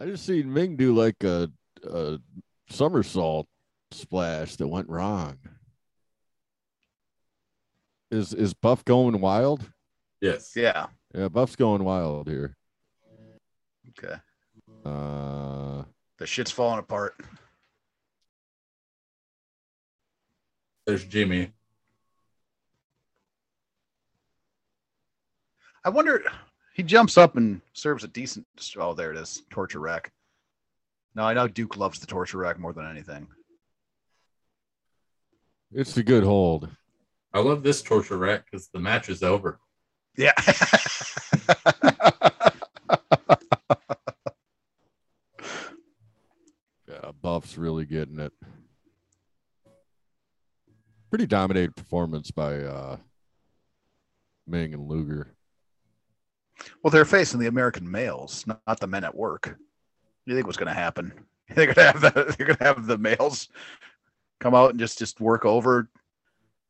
I 0.00 0.06
just 0.06 0.26
seen 0.26 0.52
Ming 0.52 0.74
do 0.74 0.92
like 0.92 1.22
a, 1.22 1.48
a 1.88 2.18
somersault 2.68 3.46
splash 3.92 4.56
that 4.56 4.66
went 4.66 4.88
wrong. 4.88 5.38
Is 8.10 8.34
is 8.34 8.54
Buff 8.54 8.84
going 8.84 9.20
wild? 9.20 9.70
Yes. 10.20 10.52
yeah. 10.56 10.86
Yeah, 11.14 11.28
Buff's 11.28 11.56
going 11.56 11.84
wild 11.84 12.28
here. 12.28 12.56
Okay. 13.98 14.14
Uh 14.84 15.84
The 16.18 16.26
shit's 16.26 16.50
falling 16.50 16.78
apart. 16.80 17.14
There's 20.86 21.04
Jimmy. 21.04 21.52
I 25.84 25.88
wonder. 25.88 26.22
He 26.74 26.82
jumps 26.82 27.16
up 27.18 27.36
and 27.36 27.60
serves 27.74 28.04
a 28.04 28.08
decent. 28.08 28.46
Oh, 28.76 28.94
there 28.94 29.12
it 29.12 29.18
is. 29.18 29.42
Torture 29.50 29.80
rack. 29.80 30.12
No, 31.14 31.24
I 31.24 31.34
know 31.34 31.48
Duke 31.48 31.76
loves 31.76 31.98
the 31.98 32.06
torture 32.06 32.38
rack 32.38 32.58
more 32.58 32.72
than 32.72 32.86
anything. 32.88 33.26
it's 35.72 35.96
a 35.96 36.02
good 36.02 36.24
hold. 36.24 36.68
I 37.32 37.40
love 37.40 37.62
this 37.62 37.82
torture 37.82 38.16
rack 38.18 38.44
because 38.50 38.68
the 38.68 38.80
match 38.80 39.08
is 39.08 39.22
over. 39.22 39.58
Yeah. 40.16 40.32
Yeah, 46.88 47.12
Buff's 47.22 47.56
really 47.56 47.84
getting 47.86 48.18
it. 48.18 48.32
Pretty 51.10 51.26
dominated 51.26 51.74
performance 51.76 52.30
by 52.30 52.60
uh 52.62 52.96
Ming 54.46 54.74
and 54.74 54.88
Luger. 54.88 55.34
well, 56.82 56.90
they're 56.90 57.04
facing 57.04 57.38
the 57.40 57.46
American 57.46 57.88
males, 57.88 58.44
not, 58.46 58.60
not 58.66 58.80
the 58.80 58.86
men 58.86 59.04
at 59.04 59.14
work. 59.14 59.46
What 59.46 59.56
do 60.26 60.32
you 60.32 60.36
think 60.36 60.46
was 60.46 60.56
going 60.56 60.68
to 60.68 60.74
happen? 60.74 61.12
They're 61.54 61.66
going 61.66 61.74
to 61.74 61.82
have 61.84 62.00
the 62.00 62.34
they're 62.38 62.46
going 62.46 62.58
to 62.58 62.64
have 62.64 62.86
the 62.86 62.96
males 62.98 63.48
come 64.38 64.54
out 64.54 64.70
and 64.70 64.78
just 64.78 65.00
just 65.00 65.20
work 65.20 65.44
over, 65.44 65.88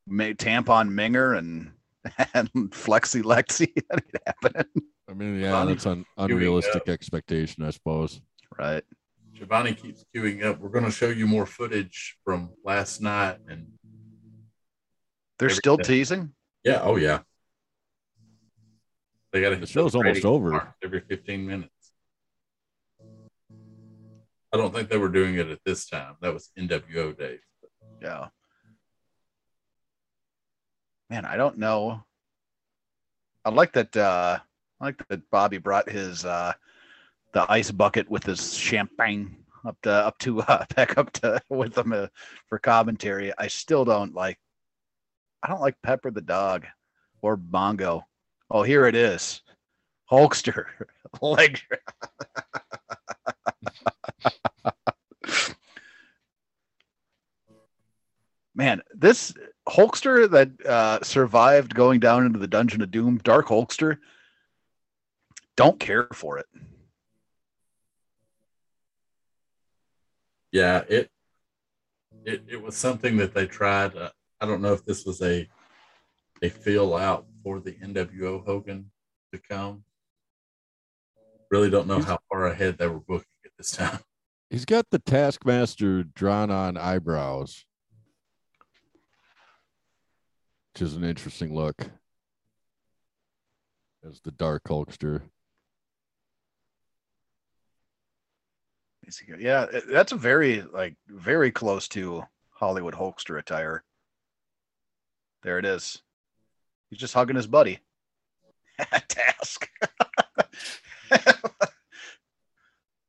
may 0.06 0.34
tampon 0.34 0.90
Minger 0.90 1.36
and 1.38 1.72
and 2.34 2.50
Flexi 2.70 3.22
Lexi. 3.22 3.72
That 3.90 4.02
ain't 4.04 4.22
happening, 4.26 4.82
I 5.08 5.12
mean, 5.14 5.40
yeah, 5.40 5.52
Bonnie 5.52 5.72
that's 5.74 5.86
an 5.86 6.04
unrealistic 6.16 6.88
expectation, 6.88 7.64
I 7.64 7.70
suppose. 7.70 8.20
right? 8.58 8.82
Schiavone 9.34 9.74
keeps 9.74 10.04
queuing 10.14 10.44
up. 10.44 10.60
We're 10.60 10.68
going 10.68 10.84
to 10.84 10.90
show 10.90 11.08
you 11.08 11.26
more 11.26 11.46
footage 11.46 12.16
from 12.24 12.50
last 12.64 13.00
night, 13.00 13.38
and 13.48 13.66
They're 15.38 15.46
Every 15.48 15.56
still 15.56 15.76
day. 15.78 15.82
teasing. 15.84 16.32
yeah, 16.64 16.80
oh 16.82 16.96
yeah. 16.96 17.20
They 19.32 19.40
got 19.40 19.58
The 19.60 19.66
show's 19.66 19.94
almost 19.94 20.24
over. 20.24 20.74
every 20.84 21.00
15 21.00 21.46
minutes. 21.46 21.70
I 24.52 24.56
don't 24.56 24.74
think 24.74 24.88
they 24.88 24.98
were 24.98 25.08
doing 25.08 25.36
it 25.36 25.48
at 25.48 25.60
this 25.64 25.86
time. 25.88 26.16
That 26.20 26.34
was 26.34 26.50
NWO 26.58 27.16
days. 27.16 27.38
Yeah. 28.02 28.28
Man, 31.10 31.24
I 31.24 31.36
don't 31.36 31.58
know. 31.58 32.04
I 33.44 33.50
like 33.50 33.72
that 33.72 33.96
uh 33.96 34.38
I 34.80 34.84
like 34.84 35.02
that 35.08 35.28
Bobby 35.30 35.58
brought 35.58 35.90
his 35.90 36.24
uh 36.24 36.52
the 37.32 37.50
ice 37.50 37.72
bucket 37.72 38.08
with 38.08 38.22
his 38.24 38.54
champagne 38.54 39.36
up 39.66 39.76
to 39.82 39.90
up 39.90 40.16
to 40.18 40.40
uh 40.42 40.64
back 40.76 40.96
up 40.96 41.10
to 41.14 41.42
with 41.48 41.76
him 41.76 41.92
uh, 41.92 42.06
for 42.48 42.60
commentary. 42.60 43.32
I 43.38 43.48
still 43.48 43.84
don't 43.84 44.14
like 44.14 44.38
I 45.42 45.48
don't 45.48 45.60
like 45.60 45.74
Pepper 45.82 46.12
the 46.12 46.20
dog 46.20 46.64
or 47.22 47.36
Bongo. 47.36 48.06
Oh, 48.48 48.62
here 48.62 48.86
it 48.86 48.94
is. 48.94 49.42
Hulkster 50.10 50.66
leg 51.22 51.60
man, 58.54 58.82
this 58.94 59.34
Hulkster 59.70 60.28
that 60.30 60.66
uh, 60.66 61.02
survived 61.02 61.74
going 61.74 62.00
down 62.00 62.26
into 62.26 62.38
the 62.38 62.48
Dungeon 62.48 62.82
of 62.82 62.90
Doom, 62.90 63.18
Dark 63.18 63.48
Hulkster, 63.48 63.98
don't 65.56 65.78
care 65.78 66.08
for 66.12 66.38
it. 66.38 66.46
Yeah, 70.52 70.82
it 70.88 71.10
it 72.24 72.42
it 72.48 72.62
was 72.62 72.76
something 72.76 73.16
that 73.18 73.34
they 73.34 73.46
tried. 73.46 73.96
Uh, 73.96 74.10
I 74.40 74.46
don't 74.46 74.62
know 74.62 74.72
if 74.72 74.84
this 74.84 75.04
was 75.04 75.22
a 75.22 75.48
a 76.42 76.48
feel 76.48 76.94
out 76.96 77.26
for 77.44 77.60
the 77.60 77.72
NWO 77.72 78.44
Hogan 78.44 78.90
to 79.32 79.38
come. 79.38 79.84
Really 81.50 81.70
don't 81.70 81.86
know 81.86 82.00
how 82.00 82.18
far 82.28 82.46
ahead 82.46 82.78
they 82.78 82.86
were 82.86 83.00
booking 83.00 83.26
at 83.44 83.52
this 83.56 83.72
time. 83.72 83.98
He's 84.50 84.64
got 84.64 84.86
the 84.90 84.98
Taskmaster 84.98 86.02
drawn 86.02 86.50
on 86.50 86.76
eyebrows, 86.76 87.66
which 90.72 90.82
is 90.82 90.96
an 90.96 91.04
interesting 91.04 91.54
look. 91.54 91.90
As 94.08 94.20
the 94.20 94.30
Dark 94.30 94.64
Hulkster. 94.64 95.22
Yeah, 99.38 99.66
that's 99.90 100.12
a 100.12 100.16
very 100.16 100.62
like 100.62 100.94
very 101.08 101.50
close 101.50 101.88
to 101.88 102.22
Hollywood 102.50 102.94
Hulkster 102.94 103.38
attire. 103.38 103.82
There 105.42 105.58
it 105.58 105.64
is. 105.64 106.00
He's 106.88 107.00
just 107.00 107.14
hugging 107.14 107.36
his 107.36 107.46
buddy. 107.46 107.80
Task. 109.08 109.68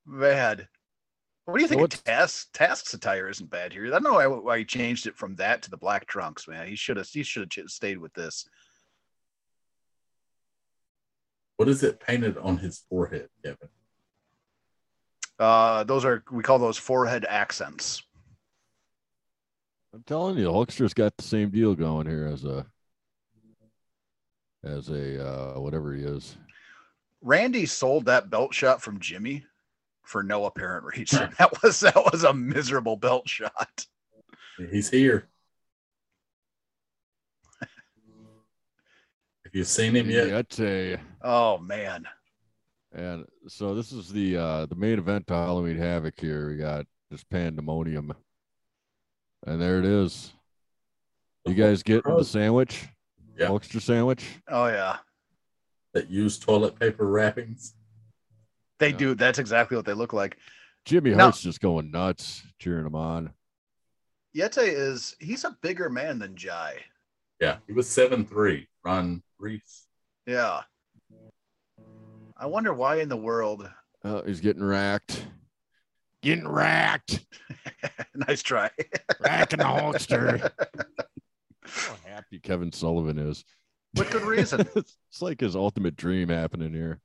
Bad. 0.06 0.68
What 1.46 1.58
do 1.58 1.64
you 1.64 1.68
think 1.68 1.82
what's- 1.82 1.98
of 1.98 2.04
Task? 2.04 2.50
Task's 2.54 2.94
attire 2.94 3.28
isn't 3.28 3.50
bad 3.50 3.74
here. 3.74 3.88
I 3.88 3.90
don't 3.90 4.04
know 4.04 4.14
why, 4.14 4.28
why 4.28 4.58
he 4.60 4.66
changed 4.66 5.08
it 5.08 5.18
from 5.18 5.36
that 5.36 5.64
to 5.64 5.70
the 5.70 5.78
black 5.78 6.06
trunks, 6.06 6.48
man. 6.48 6.68
He 6.68 6.76
should 6.76 6.98
have 6.98 7.08
he 7.10 7.24
should 7.24 7.52
have 7.56 7.70
stayed 7.70 7.98
with 7.98 8.14
this. 8.14 8.48
What 11.58 11.68
is 11.68 11.84
it 11.84 12.00
painted 12.00 12.38
on 12.38 12.58
his 12.58 12.84
forehead, 12.90 13.30
Kevin? 13.44 13.70
Uh, 15.38 15.84
those 15.84 16.06
are 16.06 16.24
we 16.32 16.44
call 16.44 16.60
those 16.60 16.78
forehead 16.78 17.26
accents. 17.28 18.04
I'm 19.94 20.04
telling 20.04 20.38
you, 20.38 20.48
Hulkster's 20.48 20.94
got 20.94 21.18
the 21.18 21.24
same 21.24 21.50
deal 21.50 21.76
going 21.76 22.08
here 22.08 22.26
as 22.28 22.46
a 22.46 22.66
as 24.64 24.90
a 24.90 25.28
uh 25.28 25.60
whatever 25.60 25.94
he 25.94 26.04
is. 26.04 26.38
Randy 27.22 27.66
sold 27.66 28.06
that 28.06 28.30
belt 28.30 28.54
shot 28.54 28.82
from 28.82 29.00
Jimmy 29.00 29.46
for 30.04 30.24
no 30.24 30.46
apparent 30.46 30.86
reason. 30.86 31.34
That 31.38 31.62
was 31.62 31.80
that 31.82 31.96
was 32.12 32.24
a 32.24 32.34
miserable 32.34 32.98
belt 32.98 33.28
shot. 33.30 33.86
He's 34.58 34.90
here. 34.90 35.28
Have 37.62 39.56
you 39.56 39.64
seen 39.64 39.96
him 39.96 40.10
yet? 40.10 40.28
Yeti. 40.28 41.00
Oh 41.22 41.58
man. 41.58 42.06
And 42.94 43.26
so 43.48 43.74
this 43.76 43.92
is 43.92 44.10
the 44.10 44.38
uh 44.38 44.66
the 44.66 44.76
main 44.76 44.98
event 45.00 45.28
to 45.28 45.34
Halloween 45.34 45.78
Havoc 45.78 46.20
here. 46.20 46.50
We 46.50 46.58
got 46.58 46.86
this 47.10 47.24
pandemonium. 47.24 48.14
And 49.46 49.62
there 49.62 49.80
it 49.80 49.86
is. 49.86 50.32
You 51.46 51.56
guys 51.56 51.84
get 51.84 52.04
the 52.04 52.24
sandwich? 52.24 52.88
Yeah. 53.38 53.48
Hulkster 53.48 53.82
sandwich? 53.82 54.26
Oh 54.48 54.68
yeah. 54.68 54.98
that 55.94 56.10
use 56.10 56.38
toilet 56.38 56.80
paper 56.80 57.06
wrappings? 57.08 57.74
They 58.82 58.90
Yeah. 58.90 58.98
do. 58.98 59.16
That's 59.16 59.38
exactly 59.38 59.78
what 59.78 59.86
they 59.86 59.94
look 59.94 60.12
like. 60.12 60.38
Jimmy 60.86 61.12
No. 61.12 61.26
Hart's 61.26 61.42
just 61.42 61.62
going 61.62 61.92
nuts, 61.92 62.42
cheering 62.58 62.88
him 62.88 62.96
on. 62.96 63.32
Yete 64.36 64.58
is 64.64 65.16
he's 65.20 65.44
a 65.44 65.56
bigger 65.62 65.88
man 65.88 66.18
than 66.18 66.36
Jai. 66.36 66.78
Yeah, 67.40 67.58
he 67.68 67.74
was 67.74 67.88
seven 67.88 68.26
three. 68.26 68.68
Ron 68.84 69.22
Reese. 69.38 69.86
Yeah. 70.26 70.62
I 72.36 72.48
wonder 72.48 72.74
why 72.74 73.02
in 73.02 73.10
the 73.10 73.18
world. 73.18 73.70
Oh, 74.04 74.24
he's 74.24 74.42
getting 74.42 74.64
racked. 74.64 75.28
Getting 76.24 76.48
racked. 76.48 77.24
nice 78.16 78.42
try. 78.42 78.72
Racking 79.20 79.60
the 79.60 79.66
Hulkster. 79.66 80.50
How 81.66 81.96
happy 82.04 82.40
Kevin 82.40 82.72
Sullivan 82.72 83.20
is. 83.20 83.46
With 83.96 84.10
good 84.10 84.24
reason. 84.24 84.62
it's 84.76 85.22
like 85.22 85.40
his 85.40 85.56
ultimate 85.56 85.96
dream 85.96 86.30
happening 86.30 86.74
here. 86.74 87.00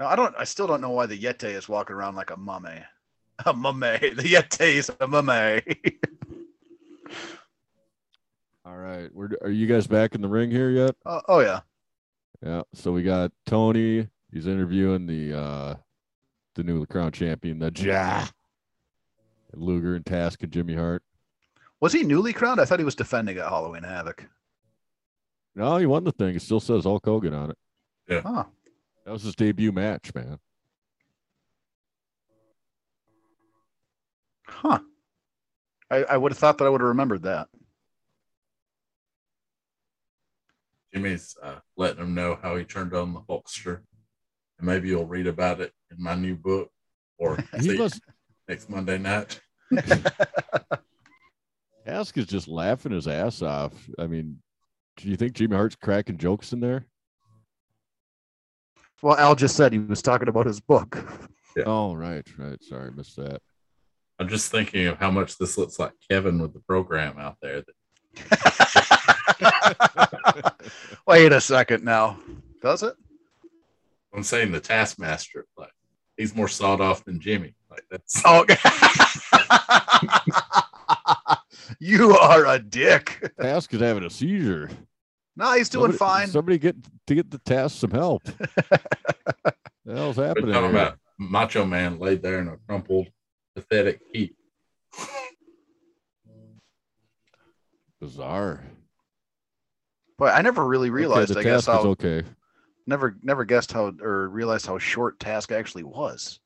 No, 0.00 0.06
I 0.06 0.16
don't. 0.16 0.34
I 0.38 0.44
still 0.44 0.66
don't 0.66 0.80
know 0.80 0.90
why 0.90 1.04
the 1.04 1.18
Yeti 1.18 1.54
is 1.54 1.68
walking 1.68 1.94
around 1.94 2.16
like 2.16 2.30
a 2.30 2.36
mummy. 2.36 2.82
A 3.46 3.54
mummy. 3.54 3.96
The 3.98 4.22
Yeti 4.22 4.74
is 4.74 4.90
a 5.00 5.06
mummy. 5.06 5.62
All 8.66 8.76
right. 8.76 9.08
We're, 9.14 9.30
are 9.40 9.50
you 9.50 9.66
guys 9.66 9.86
back 9.86 10.14
in 10.14 10.20
the 10.20 10.28
ring 10.28 10.50
here 10.50 10.68
yet? 10.68 10.94
oh, 11.06 11.22
oh 11.26 11.40
yeah. 11.40 11.60
Yeah. 12.44 12.62
So 12.74 12.92
we 12.92 13.02
got 13.02 13.32
Tony. 13.46 14.08
He's 14.30 14.46
interviewing 14.46 15.06
the 15.06 15.38
uh 15.38 15.74
the 16.54 16.64
new 16.64 16.84
crown 16.84 17.12
champion, 17.12 17.60
the 17.60 17.72
Ja. 17.74 18.26
Luger 19.54 19.94
and 19.94 20.04
Task 20.04 20.42
and 20.42 20.52
Jimmy 20.52 20.74
Hart. 20.74 21.02
Was 21.80 21.94
he 21.94 22.02
newly 22.02 22.34
crowned? 22.34 22.60
I 22.60 22.66
thought 22.66 22.78
he 22.78 22.84
was 22.84 22.94
defending 22.94 23.38
at 23.38 23.48
Halloween 23.48 23.84
Havoc. 23.84 24.28
No, 25.54 25.78
he 25.78 25.86
won 25.86 26.04
the 26.04 26.12
thing. 26.12 26.36
It 26.36 26.42
still 26.42 26.60
says 26.60 26.84
Hulk 26.84 27.06
Hogan 27.06 27.32
on 27.32 27.52
it. 27.52 27.58
Yeah. 28.06 28.20
Huh. 28.20 28.44
That 29.04 29.12
was 29.12 29.22
his 29.22 29.34
debut 29.34 29.72
match, 29.72 30.14
man. 30.14 30.38
Huh. 34.46 34.80
I, 35.90 36.04
I 36.04 36.16
would 36.16 36.32
have 36.32 36.38
thought 36.38 36.58
that 36.58 36.64
I 36.64 36.68
would 36.68 36.80
have 36.80 36.88
remembered 36.88 37.22
that. 37.22 37.48
Jimmy's 40.92 41.36
uh, 41.42 41.60
letting 41.76 42.02
him 42.02 42.14
know 42.14 42.38
how 42.40 42.56
he 42.56 42.64
turned 42.64 42.94
on 42.94 43.14
the 43.14 43.20
Hulkster. 43.20 43.82
And 44.58 44.66
maybe 44.66 44.88
you'll 44.88 45.06
read 45.06 45.26
about 45.26 45.60
it 45.60 45.72
in 45.90 46.02
my 46.02 46.14
new 46.14 46.36
book 46.36 46.70
or 47.18 47.38
see 47.60 47.76
must 47.76 48.00
next 48.48 48.68
Monday 48.68 48.98
night. 48.98 49.40
Ask 51.86 52.18
is 52.18 52.26
just 52.26 52.48
laughing 52.48 52.92
his 52.92 53.08
ass 53.08 53.40
off. 53.40 53.72
I 53.98 54.06
mean, 54.06 54.42
do 54.96 55.08
you 55.08 55.16
think 55.16 55.32
Jimmy 55.32 55.56
Hart's 55.56 55.76
cracking 55.76 56.18
jokes 56.18 56.52
in 56.52 56.60
there? 56.60 56.86
Well, 59.02 59.16
Al 59.16 59.34
just 59.34 59.56
said 59.56 59.72
he 59.72 59.78
was 59.78 60.02
talking 60.02 60.28
about 60.28 60.46
his 60.46 60.60
book. 60.60 60.98
Yeah. 61.56 61.64
Oh, 61.66 61.94
right, 61.94 62.26
right. 62.38 62.62
Sorry, 62.62 62.90
missed 62.92 63.16
that. 63.16 63.40
I'm 64.18 64.28
just 64.28 64.50
thinking 64.50 64.86
of 64.86 64.98
how 64.98 65.10
much 65.10 65.38
this 65.38 65.56
looks 65.56 65.78
like 65.78 65.92
Kevin 66.10 66.40
with 66.40 66.52
the 66.52 66.60
program 66.60 67.18
out 67.18 67.36
there. 67.40 67.62
That... 67.62 67.74
Wait 71.06 71.32
a 71.32 71.40
second 71.40 71.84
now. 71.84 72.18
Does 72.60 72.82
it? 72.82 72.94
I'm 74.14 74.22
saying 74.22 74.52
the 74.52 74.60
Taskmaster, 74.60 75.46
like 75.56 75.72
he's 76.16 76.34
more 76.34 76.48
sawed 76.48 76.80
off 76.80 77.04
than 77.04 77.20
Jimmy. 77.20 77.54
Like 77.70 77.84
that's 77.90 78.22
Oh, 78.24 78.44
you 81.78 82.16
are 82.18 82.46
a 82.46 82.58
dick. 82.58 83.32
Task 83.40 83.72
is 83.72 83.80
having 83.80 84.04
a 84.04 84.10
seizure. 84.10 84.68
No, 85.40 85.54
he's 85.54 85.70
doing 85.70 85.92
Somebody- 85.92 85.98
fine. 85.98 86.28
Somebody 86.28 86.58
get 86.58 86.76
to 87.06 87.14
get 87.14 87.30
the 87.30 87.38
Task 87.38 87.78
some 87.78 87.90
help. 87.92 88.22
the 88.24 89.54
hell's 89.94 90.18
We're 90.18 90.26
happening? 90.26 90.52
talking 90.52 90.70
here? 90.70 90.78
about 90.80 90.98
Macho 91.18 91.64
Man 91.64 91.98
laid 91.98 92.20
there 92.22 92.40
in 92.40 92.48
a 92.48 92.58
crumpled, 92.68 93.08
pathetic 93.54 94.00
heap. 94.12 94.36
Bizarre. 98.00 98.62
But 100.18 100.34
I 100.34 100.42
never 100.42 100.66
really 100.66 100.90
realized. 100.90 101.30
okay, 101.30 101.40
I 101.40 101.42
the 101.42 101.48
guess 101.48 101.64
task 101.64 101.78
is 101.78 101.84
how 101.84 101.90
okay. 101.90 102.22
never 102.86 103.16
never 103.22 103.44
guessed 103.46 103.72
how 103.72 103.92
or 104.02 104.28
realized 104.28 104.66
how 104.66 104.78
short 104.78 105.18
Task 105.20 105.52
actually 105.52 105.84
was. 105.84 106.38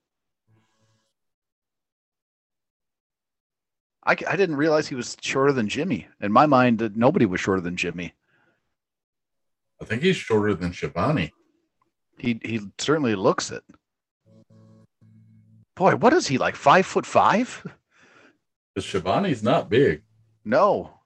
I, 4.06 4.12
I 4.28 4.36
didn't 4.36 4.56
realize 4.56 4.86
he 4.86 4.94
was 4.94 5.16
shorter 5.20 5.52
than 5.52 5.68
Jimmy. 5.68 6.06
In 6.20 6.30
my 6.30 6.46
mind, 6.46 6.92
nobody 6.94 7.26
was 7.26 7.40
shorter 7.40 7.60
than 7.62 7.74
Jimmy. 7.76 8.12
I 9.80 9.84
think 9.84 10.02
he's 10.02 10.16
shorter 10.16 10.54
than 10.54 10.72
Schiavone. 10.72 11.32
He 12.18 12.40
he 12.44 12.60
certainly 12.78 13.14
looks 13.14 13.50
it. 13.50 13.64
Boy, 15.74 15.96
what 15.96 16.12
is 16.12 16.28
he 16.28 16.38
like? 16.38 16.54
Five 16.54 16.86
foot 16.86 17.04
five? 17.04 17.66
Because 18.74 18.88
Schiavone's 18.88 19.42
not 19.42 19.68
big. 19.68 20.02
No. 20.44 21.00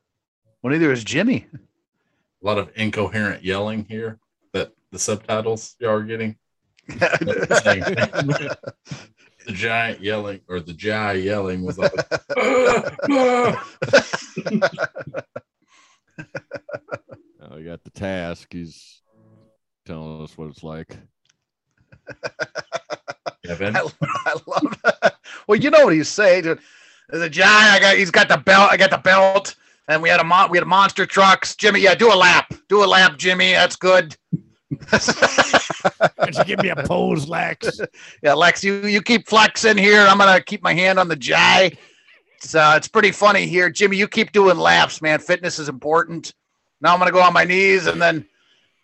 Well, 0.62 0.72
neither 0.72 0.92
is 0.92 1.04
Jimmy. 1.04 1.46
A 1.54 2.46
lot 2.46 2.58
of 2.58 2.70
incoherent 2.74 3.42
yelling 3.42 3.86
here 3.88 4.18
that 4.52 4.72
the 4.92 4.98
subtitles 4.98 5.74
you 5.78 5.88
are 5.88 6.02
getting. 6.02 6.36
the 6.88 8.56
giant 9.52 10.00
yelling 10.00 10.40
or 10.48 10.60
the 10.60 10.72
Jai 10.72 11.14
yelling 11.14 11.62
was 11.62 11.78
like, 11.78 11.92
"Ah, 12.36 12.96
ah." 13.10 13.66
Now 17.58 17.64
we 17.64 17.70
got 17.70 17.82
the 17.82 17.90
task. 17.90 18.52
He's 18.52 19.02
telling 19.84 20.22
us 20.22 20.38
what 20.38 20.48
it's 20.48 20.62
like. 20.62 20.96
Kevin. 23.44 23.74
I, 23.74 23.80
I 24.00 24.34
love 24.46 24.76
that. 24.84 25.14
Well, 25.46 25.58
you 25.58 25.70
know 25.70 25.84
what 25.84 25.94
he's 25.94 26.08
saying. 26.08 26.58
The 27.08 27.30
giant, 27.30 27.72
I 27.72 27.78
got, 27.80 27.96
he's 27.96 28.10
got 28.10 28.28
the 28.28 28.36
belt. 28.36 28.70
I 28.70 28.76
got 28.76 28.90
the 28.90 28.98
belt, 28.98 29.54
and 29.88 30.02
we 30.02 30.10
had 30.10 30.20
a 30.20 30.24
mon- 30.24 30.50
we 30.50 30.58
had 30.58 30.66
monster 30.66 31.06
trucks. 31.06 31.56
Jimmy, 31.56 31.80
yeah, 31.80 31.94
do 31.94 32.12
a 32.12 32.14
lap, 32.14 32.52
do 32.68 32.84
a 32.84 32.86
lap, 32.86 33.16
Jimmy. 33.16 33.52
That's 33.52 33.76
good. 33.76 34.14
Could 34.90 36.36
you 36.36 36.44
give 36.44 36.62
me 36.62 36.68
a 36.68 36.76
pose, 36.76 37.28
Lex? 37.28 37.80
yeah, 38.22 38.34
Lex, 38.34 38.62
you 38.62 38.86
you 38.86 39.00
keep 39.00 39.26
flexing 39.26 39.78
here. 39.78 40.02
I'm 40.02 40.18
gonna 40.18 40.42
keep 40.42 40.62
my 40.62 40.74
hand 40.74 40.98
on 40.98 41.08
the 41.08 41.16
jai. 41.16 41.72
It's 42.36 42.54
uh, 42.54 42.74
it's 42.76 42.88
pretty 42.88 43.10
funny 43.10 43.46
here, 43.46 43.70
Jimmy. 43.70 43.96
You 43.96 44.06
keep 44.06 44.32
doing 44.32 44.58
laps, 44.58 45.00
man. 45.00 45.18
Fitness 45.18 45.58
is 45.58 45.70
important. 45.70 46.34
Now 46.80 46.92
I'm 46.92 46.98
gonna 46.98 47.10
go 47.12 47.20
on 47.22 47.32
my 47.32 47.44
knees, 47.44 47.86
and 47.86 48.00
then, 48.00 48.26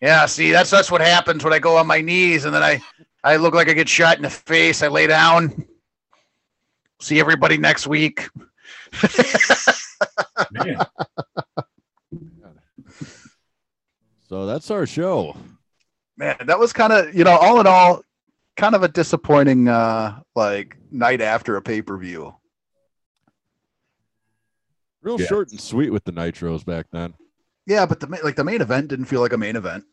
yeah, 0.01 0.27
see, 0.27 0.51
that's 0.51 0.71
that's 0.71 0.91
what 0.91 1.01
happens 1.01 1.45
when 1.45 1.53
I 1.53 1.59
go 1.59 1.77
on 1.77 1.87
my 1.87 2.01
knees, 2.01 2.45
and 2.45 2.55
then 2.55 2.63
I 2.63 2.81
I 3.23 3.37
look 3.37 3.55
like 3.55 3.69
I 3.69 3.73
get 3.73 3.89
shot 3.89 4.17
in 4.17 4.23
the 4.23 4.31
face. 4.31 4.83
I 4.83 4.89
lay 4.89 5.07
down. 5.07 5.67
See 7.01 7.21
everybody 7.21 7.57
next 7.59 7.87
week. 7.87 8.29
So 14.29 14.47
that's 14.47 14.71
our 14.71 14.87
show. 14.87 15.37
Man, 16.17 16.37
that 16.47 16.59
was 16.59 16.73
kind 16.73 16.93
of 16.93 17.15
you 17.15 17.25
know, 17.25 17.37
all 17.37 17.61
in 17.61 17.67
all, 17.67 18.03
kind 18.57 18.75
of 18.75 18.83
a 18.83 18.89
disappointing 18.89 19.69
uh 19.69 20.21
like 20.35 20.77
night 20.91 21.21
after 21.21 21.57
a 21.57 21.63
pay 21.63 21.83
per 21.83 21.97
view. 21.97 22.35
Real 25.03 25.21
Yeah. 25.21 25.27
short 25.27 25.51
and 25.51 25.61
sweet 25.61 25.91
with 25.91 26.05
the 26.05 26.13
nitros 26.13 26.65
back 26.65 26.87
then. 26.91 27.15
Yeah, 27.67 27.87
but 27.87 28.01
the 28.01 28.07
like 28.23 28.37
the 28.37 28.45
main 28.45 28.61
event 28.61 28.89
didn't 28.89 29.07
feel 29.07 29.21
like 29.21 29.33
a 29.33 29.39
main 29.39 29.57
event. 29.57 29.85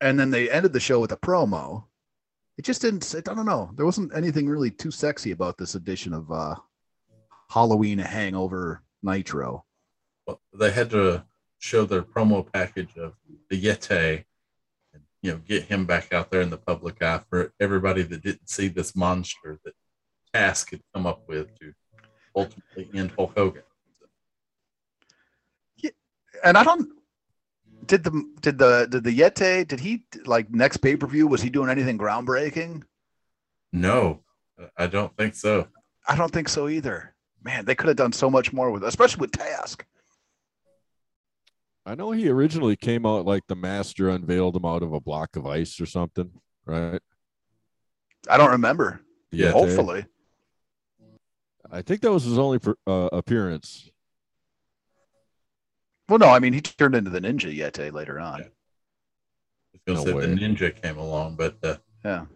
And 0.00 0.18
then 0.18 0.30
they 0.30 0.50
ended 0.50 0.72
the 0.72 0.80
show 0.80 1.00
with 1.00 1.12
a 1.12 1.16
promo. 1.16 1.84
It 2.56 2.64
just 2.64 2.82
didn't. 2.82 3.14
I 3.16 3.20
don't 3.34 3.46
know. 3.46 3.70
There 3.74 3.86
wasn't 3.86 4.16
anything 4.16 4.48
really 4.48 4.70
too 4.70 4.90
sexy 4.90 5.32
about 5.32 5.58
this 5.58 5.74
edition 5.74 6.12
of 6.12 6.30
uh 6.30 6.54
Halloween 7.50 7.98
Hangover 7.98 8.82
Nitro. 9.02 9.64
well, 10.26 10.40
they 10.52 10.70
had 10.70 10.90
to 10.90 11.24
show 11.58 11.84
their 11.84 12.02
promo 12.02 12.46
package 12.52 12.96
of 12.96 13.14
the 13.48 13.60
Yeti 13.60 14.24
and 14.92 15.02
you 15.22 15.32
know 15.32 15.38
get 15.46 15.64
him 15.64 15.86
back 15.86 16.12
out 16.12 16.30
there 16.30 16.40
in 16.40 16.50
the 16.50 16.58
public 16.58 17.02
eye 17.02 17.20
for 17.28 17.52
everybody 17.60 18.02
that 18.02 18.22
didn't 18.22 18.48
see 18.48 18.68
this 18.68 18.94
monster 18.94 19.58
that 19.64 19.74
Task 20.32 20.70
had 20.70 20.82
come 20.94 21.06
up 21.06 21.22
with 21.26 21.58
to 21.58 21.72
ultimately 22.36 22.88
end 22.94 23.12
Hulk 23.16 23.32
Hogan. 23.36 23.62
And 26.44 26.56
I 26.56 26.64
don't. 26.64 26.88
Did 27.86 28.04
the 28.04 28.24
did 28.40 28.58
the 28.58 28.86
did 28.90 29.04
the 29.04 29.18
Yeti 29.18 29.66
did 29.66 29.80
he 29.80 30.04
like 30.26 30.50
next 30.50 30.78
pay 30.78 30.96
per 30.96 31.06
view 31.06 31.26
was 31.26 31.40
he 31.40 31.48
doing 31.48 31.70
anything 31.70 31.96
groundbreaking? 31.96 32.82
No, 33.72 34.20
I 34.76 34.86
don't 34.86 35.16
think 35.16 35.34
so. 35.34 35.68
I 36.06 36.16
don't 36.16 36.32
think 36.32 36.48
so 36.48 36.68
either. 36.68 37.14
Man, 37.42 37.64
they 37.64 37.74
could 37.74 37.88
have 37.88 37.96
done 37.96 38.12
so 38.12 38.28
much 38.28 38.52
more 38.52 38.70
with, 38.70 38.82
especially 38.82 39.20
with 39.20 39.32
Task. 39.32 39.84
I 41.86 41.94
know 41.94 42.10
he 42.10 42.28
originally 42.28 42.76
came 42.76 43.06
out 43.06 43.24
like 43.24 43.46
the 43.46 43.56
master 43.56 44.10
unveiled 44.10 44.56
him 44.56 44.66
out 44.66 44.82
of 44.82 44.92
a 44.92 45.00
block 45.00 45.36
of 45.36 45.46
ice 45.46 45.80
or 45.80 45.86
something, 45.86 46.30
right? 46.66 47.00
I 48.28 48.36
don't 48.36 48.50
remember. 48.50 49.00
Yeah, 49.30 49.52
Hopefully. 49.52 50.04
I 51.70 51.82
think 51.82 52.00
that 52.02 52.12
was 52.12 52.24
his 52.24 52.38
only 52.38 52.58
uh, 52.86 53.08
appearance. 53.12 53.90
Well, 56.08 56.18
no, 56.18 56.28
I 56.28 56.38
mean 56.38 56.52
he 56.52 56.60
turned 56.60 56.94
into 56.94 57.10
the 57.10 57.20
ninja 57.20 57.54
Yeti 57.54 57.92
later 57.92 58.18
on. 58.18 58.38
Yeah. 58.40 58.44
I 58.46 59.92
was 59.92 60.04
gonna 60.04 60.14
No 60.14 60.20
say 60.20 60.26
the 60.26 60.34
ninja 60.40 60.82
came 60.82 60.98
along, 60.98 61.36
but 61.36 61.56
uh, 61.62 61.76
Yeah. 62.04 62.26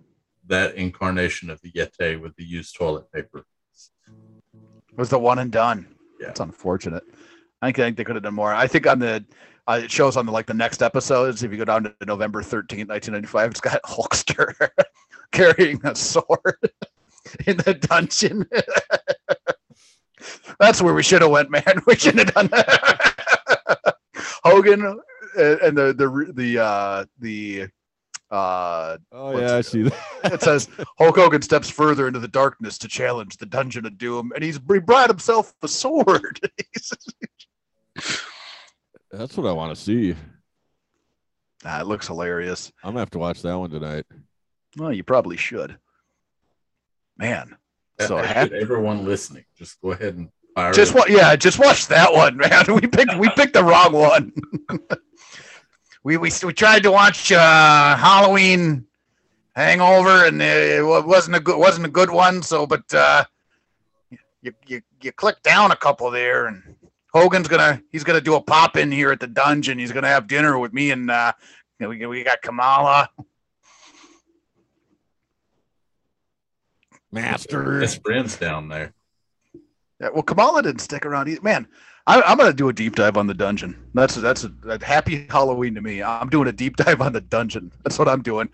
that 0.47 0.75
incarnation 0.75 1.49
of 1.51 1.61
the 1.63 1.71
Yeti 1.73 2.21
with 2.21 2.37
the 2.37 2.45
used 2.45 2.77
toilet 2.77 3.11
paper. 3.13 3.45
It 4.55 4.99
was 4.99 5.09
the 5.09 5.19
one 5.19 5.39
and 5.39 5.51
done. 5.51 5.97
Yeah. 6.21 6.29
It's 6.29 6.41
unfortunate. 6.41 7.03
I 7.63 7.69
think, 7.69 7.79
I 7.79 7.83
think 7.85 7.97
they 7.97 8.05
could 8.05 8.17
have 8.17 8.25
done 8.25 8.35
more. 8.35 8.53
I 8.55 8.67
think 8.67 8.87
on 8.87 8.99
the 8.99 9.25
uh, 9.69 9.81
it 9.85 9.91
shows 9.91 10.17
on 10.17 10.27
the 10.27 10.33
like 10.33 10.47
the 10.47 10.55
next 10.55 10.83
episodes. 10.83 11.43
If 11.43 11.53
you 11.53 11.57
go 11.59 11.65
down 11.65 11.85
to 11.85 11.95
November 12.05 12.43
thirteenth, 12.43 12.89
nineteen 12.89 13.13
ninety 13.13 13.29
five, 13.29 13.51
it's 13.53 13.61
got 13.61 13.81
Hulkster 13.87 14.53
carrying 15.33 15.81
a 15.85 15.95
sword 15.95 16.57
in 17.47 17.57
the 17.59 17.75
dungeon. 17.75 18.47
That's 20.59 20.83
where 20.83 20.93
we 20.95 21.03
should 21.03 21.23
have 21.23 21.31
went, 21.31 21.51
man. 21.51 21.63
We 21.87 21.95
should 21.97 22.19
have 22.19 22.35
done 22.35 22.49
that. 22.49 23.12
Hogan 24.45 24.85
uh, 24.85 25.57
and 25.63 25.77
the 25.77 25.93
the 25.93 26.33
the 26.35 26.59
uh, 26.63 27.05
the 27.19 27.69
uh, 28.31 28.97
Oh 29.13 29.33
What's 29.33 29.41
yeah, 29.41 29.57
I 29.57 29.61
see 29.61 29.83
that. 29.83 30.33
it 30.33 30.43
says 30.43 30.69
Hulk 30.99 31.17
Hogan 31.17 31.43
steps 31.43 31.69
further 31.69 32.07
into 32.07 32.19
the 32.19 32.29
darkness 32.29 32.79
to 32.79 32.89
challenge 32.89 33.37
the 33.37 33.47
Dungeon 33.47 33.87
of 33.87 33.99
Doom, 33.99 34.33
and 34.35 34.43
he's 34.43 34.59
he 34.71 34.79
brought 34.79 35.11
himself 35.11 35.53
a 35.63 35.69
sword. 35.69 36.41
That's 39.11 39.37
what 39.37 39.47
I 39.47 39.53
want 39.53 39.77
to 39.77 39.83
see. 39.83 40.17
ah, 41.65 41.81
it 41.81 41.87
looks 41.87 42.07
hilarious. 42.07 42.73
I'm 42.83 42.93
gonna 42.93 43.01
have 43.01 43.11
to 43.11 43.19
watch 43.19 43.43
that 43.43 43.59
one 43.59 43.71
tonight. 43.71 44.07
Well, 44.79 44.93
you 44.93 45.05
probably 45.05 45.37
should. 45.37 45.77
Man, 47.19 47.55
so 48.01 48.17
happy. 48.17 48.55
everyone 48.59 49.05
listening, 49.05 49.45
just 49.57 49.79
go 49.83 49.93
ahead 49.93 50.17
and 50.17 50.31
fire. 50.55 50.73
Just 50.73 50.95
what? 50.95 51.11
Yeah, 51.11 51.35
just 51.37 51.59
watch 51.59 51.89
that 51.89 52.13
one, 52.13 52.37
man. 52.37 52.65
We 52.75 52.87
picked 52.87 53.17
we 53.17 53.29
picked 53.31 53.55
the 53.55 53.65
wrong 53.65 53.93
one. 53.93 54.33
we, 56.05 56.17
we 56.17 56.31
we 56.45 56.53
tried 56.53 56.83
to 56.85 56.93
watch 56.93 57.33
uh, 57.33 57.97
Halloween 57.97 58.87
Hangover, 59.55 60.27
and 60.27 60.41
it 60.41 60.85
wasn't 60.85 61.37
a 61.37 61.41
good 61.41 61.59
wasn't 61.59 61.87
a 61.87 61.91
good 61.91 62.11
one. 62.11 62.43
So, 62.43 62.67
but 62.67 62.93
uh, 62.95 63.25
you 64.43 64.53
you 64.67 64.83
you 65.01 65.13
click 65.13 65.43
down 65.43 65.71
a 65.71 65.77
couple 65.77 66.11
there, 66.11 66.47
and 66.47 66.63
Hogan's 67.13 67.49
gonna 67.49 67.83
he's 67.91 68.05
gonna 68.05 68.21
do 68.21 68.35
a 68.35 68.41
pop 68.41 68.77
in 68.77 68.91
here 68.91 69.13
at 69.13 69.21
the 69.21 69.27
dungeon. 69.27 69.79
He's 69.79 69.93
gonna 69.93 70.09
have 70.09 70.27
dinner 70.27 70.59
with 70.59 70.73
me, 70.73 70.91
and 70.91 71.11
uh, 71.11 71.33
we 71.79 72.07
we 72.07 72.25
got 72.25 72.43
Kamala. 72.43 73.11
Master. 77.13 77.81
His 77.81 77.97
friends 77.97 78.37
down 78.37 78.69
there. 78.69 78.95
Yeah, 80.03 80.09
well, 80.13 80.25
Kamala 80.25 80.63
didn't 80.63 80.81
stick 80.81 81.07
around 81.07 81.29
either. 81.29 81.41
Man, 81.43 81.67
I, 82.09 82.21
I'm 82.23 82.37
gonna 82.37 82.53
do 82.53 82.69
a 82.69 82.73
deep 82.73 82.97
dive 82.97 83.17
on 83.17 83.29
the 83.29 83.35
dungeon. 83.35 83.77
That's 83.95 84.17
that's 84.17 84.43
a, 84.43 84.53
a 84.67 84.85
happy 84.85 85.29
Halloween 85.31 85.77
to 85.77 85.81
me. 85.81 86.03
I'm 86.03 86.29
doing 86.29 86.49
a 86.49 86.53
deep 86.53 86.77
dive 86.85 87.01
on 87.01 87.13
the 87.13 87.21
dungeon. 87.21 87.71
That's 87.85 88.01
what 88.01 88.09
I'm 88.09 88.21
doing. 88.21 88.49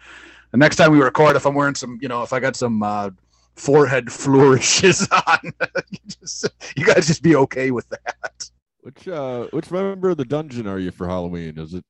The 0.50 0.58
next 0.58 0.76
time 0.76 0.92
we 0.92 1.00
record, 1.00 1.36
if 1.36 1.46
I'm 1.46 1.54
wearing 1.54 1.74
some, 1.74 1.98
you 2.02 2.08
know, 2.08 2.22
if 2.22 2.34
I 2.34 2.40
got 2.40 2.54
some 2.54 2.82
uh, 2.82 3.10
forehead 3.56 4.12
flourishes 4.12 5.08
on, 5.10 5.38
you, 5.90 5.98
just, 6.06 6.48
you 6.76 6.84
guys 6.84 7.06
just 7.06 7.22
be 7.22 7.34
okay 7.36 7.70
with 7.70 7.88
that. 7.88 8.50
Which 8.82 9.08
uh 9.08 9.46
which 9.46 9.70
member 9.70 10.10
of 10.10 10.18
the 10.18 10.26
dungeon 10.26 10.66
are 10.66 10.78
you 10.78 10.90
for 10.90 11.08
Halloween? 11.08 11.58
Is 11.58 11.72
it 11.72 11.84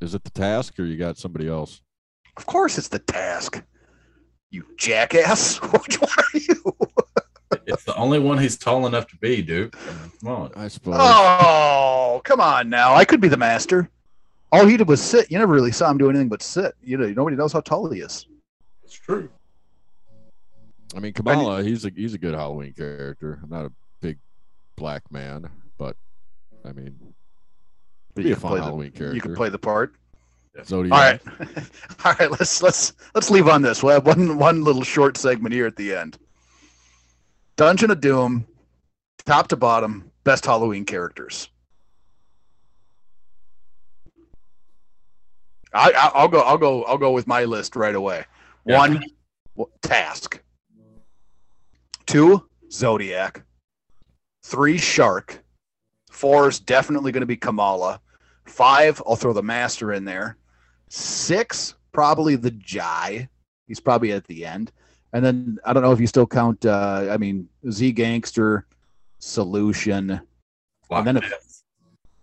is 0.00 0.14
it 0.14 0.24
the 0.24 0.30
task 0.30 0.80
or 0.80 0.84
you 0.84 0.96
got 0.96 1.18
somebody 1.18 1.48
else? 1.48 1.82
Of 2.38 2.46
course, 2.46 2.78
it's 2.78 2.88
the 2.88 2.98
task. 2.98 3.62
You 4.50 4.64
jackass! 4.78 5.58
Which 5.58 6.00
one 6.00 6.10
are 6.16 6.38
you? 6.38 6.76
It's 7.72 7.84
the 7.84 7.94
only 7.96 8.18
one 8.18 8.38
he's 8.38 8.56
tall 8.56 8.86
enough 8.86 9.06
to 9.08 9.16
be, 9.16 9.42
dude. 9.42 9.72
Come 10.20 10.28
on. 10.28 10.50
I 10.56 10.68
suppose. 10.68 10.96
Oh, 10.98 12.20
come 12.24 12.40
on 12.40 12.68
now. 12.68 12.94
I 12.94 13.04
could 13.04 13.20
be 13.20 13.28
the 13.28 13.36
master. 13.36 13.88
All 14.50 14.66
he 14.66 14.76
did 14.76 14.86
was 14.88 15.00
sit. 15.00 15.30
You 15.30 15.38
never 15.38 15.52
really 15.52 15.72
saw 15.72 15.90
him 15.90 15.98
do 15.98 16.10
anything 16.10 16.28
but 16.28 16.42
sit. 16.42 16.74
You 16.82 16.98
know, 16.98 17.08
nobody 17.08 17.36
knows 17.36 17.52
how 17.52 17.60
tall 17.60 17.90
he 17.90 18.00
is. 18.00 18.26
It's 18.84 18.92
true. 18.92 19.28
I 20.94 21.00
mean 21.00 21.14
Kamala, 21.14 21.62
he's 21.62 21.84
a 21.86 21.90
he's 21.94 22.12
a 22.14 22.18
good 22.18 22.34
Halloween 22.34 22.74
character. 22.74 23.40
I'm 23.42 23.48
not 23.48 23.64
a 23.64 23.72
big 24.02 24.18
black 24.76 25.02
man, 25.10 25.48
but 25.78 25.96
I 26.66 26.72
mean 26.72 26.94
But 28.14 28.24
be 28.24 28.32
a 28.32 28.36
fun 28.36 28.50
play 28.50 28.58
the- 28.58 28.64
Halloween 28.66 28.90
character. 28.90 29.14
You 29.14 29.22
can 29.22 29.34
play 29.34 29.48
the 29.48 29.58
part. 29.58 29.94
Zodiac. 30.66 30.92
All 30.92 30.98
right, 31.38 31.48
all 32.04 32.14
right. 32.20 32.30
Let's 32.30 32.60
let's 32.62 32.92
let's 33.14 33.30
leave 33.30 33.48
on 33.48 33.62
this. 33.62 33.82
We'll 33.82 33.94
have 33.94 34.04
one 34.06 34.36
one 34.36 34.62
little 34.62 34.82
short 34.82 35.16
segment 35.16 35.54
here 35.54 35.66
at 35.66 35.76
the 35.76 35.94
end. 35.94 36.18
Dungeon 37.56 37.90
of 37.90 38.00
Doom, 38.00 38.46
top 39.24 39.48
to 39.48 39.56
bottom, 39.56 40.10
best 40.24 40.46
Halloween 40.46 40.84
characters. 40.84 41.48
I, 45.74 45.90
I 45.92 46.10
I'll 46.14 46.28
go 46.28 46.40
I'll 46.40 46.58
go 46.58 46.84
I'll 46.84 46.98
go 46.98 47.12
with 47.12 47.26
my 47.26 47.44
list 47.44 47.76
right 47.76 47.94
away. 47.94 48.24
Yeah. 48.66 48.78
One, 48.78 49.04
Task. 49.82 50.40
Two, 52.06 52.46
Zodiac. 52.70 53.42
Three, 54.42 54.78
Shark. 54.78 55.42
Four 56.10 56.48
is 56.48 56.60
definitely 56.60 57.12
going 57.12 57.22
to 57.22 57.26
be 57.26 57.36
Kamala. 57.36 58.00
Five, 58.44 59.00
I'll 59.06 59.16
throw 59.16 59.32
the 59.32 59.42
Master 59.42 59.92
in 59.92 60.04
there. 60.04 60.36
Six, 60.88 61.74
probably 61.92 62.36
the 62.36 62.50
Jai. 62.50 63.28
He's 63.66 63.80
probably 63.80 64.12
at 64.12 64.26
the 64.26 64.44
end. 64.44 64.72
And 65.12 65.24
then 65.24 65.58
I 65.64 65.72
don't 65.72 65.82
know 65.82 65.92
if 65.92 66.00
you 66.00 66.06
still 66.06 66.26
count. 66.26 66.64
Uh, 66.64 67.08
I 67.10 67.16
mean, 67.18 67.48
Z 67.70 67.92
Gangster, 67.92 68.66
Solution, 69.18 70.20
And 70.90 71.06
then 71.06 71.16
if- 71.18 71.24
Loch 71.24 71.34
Ness. 71.34 71.64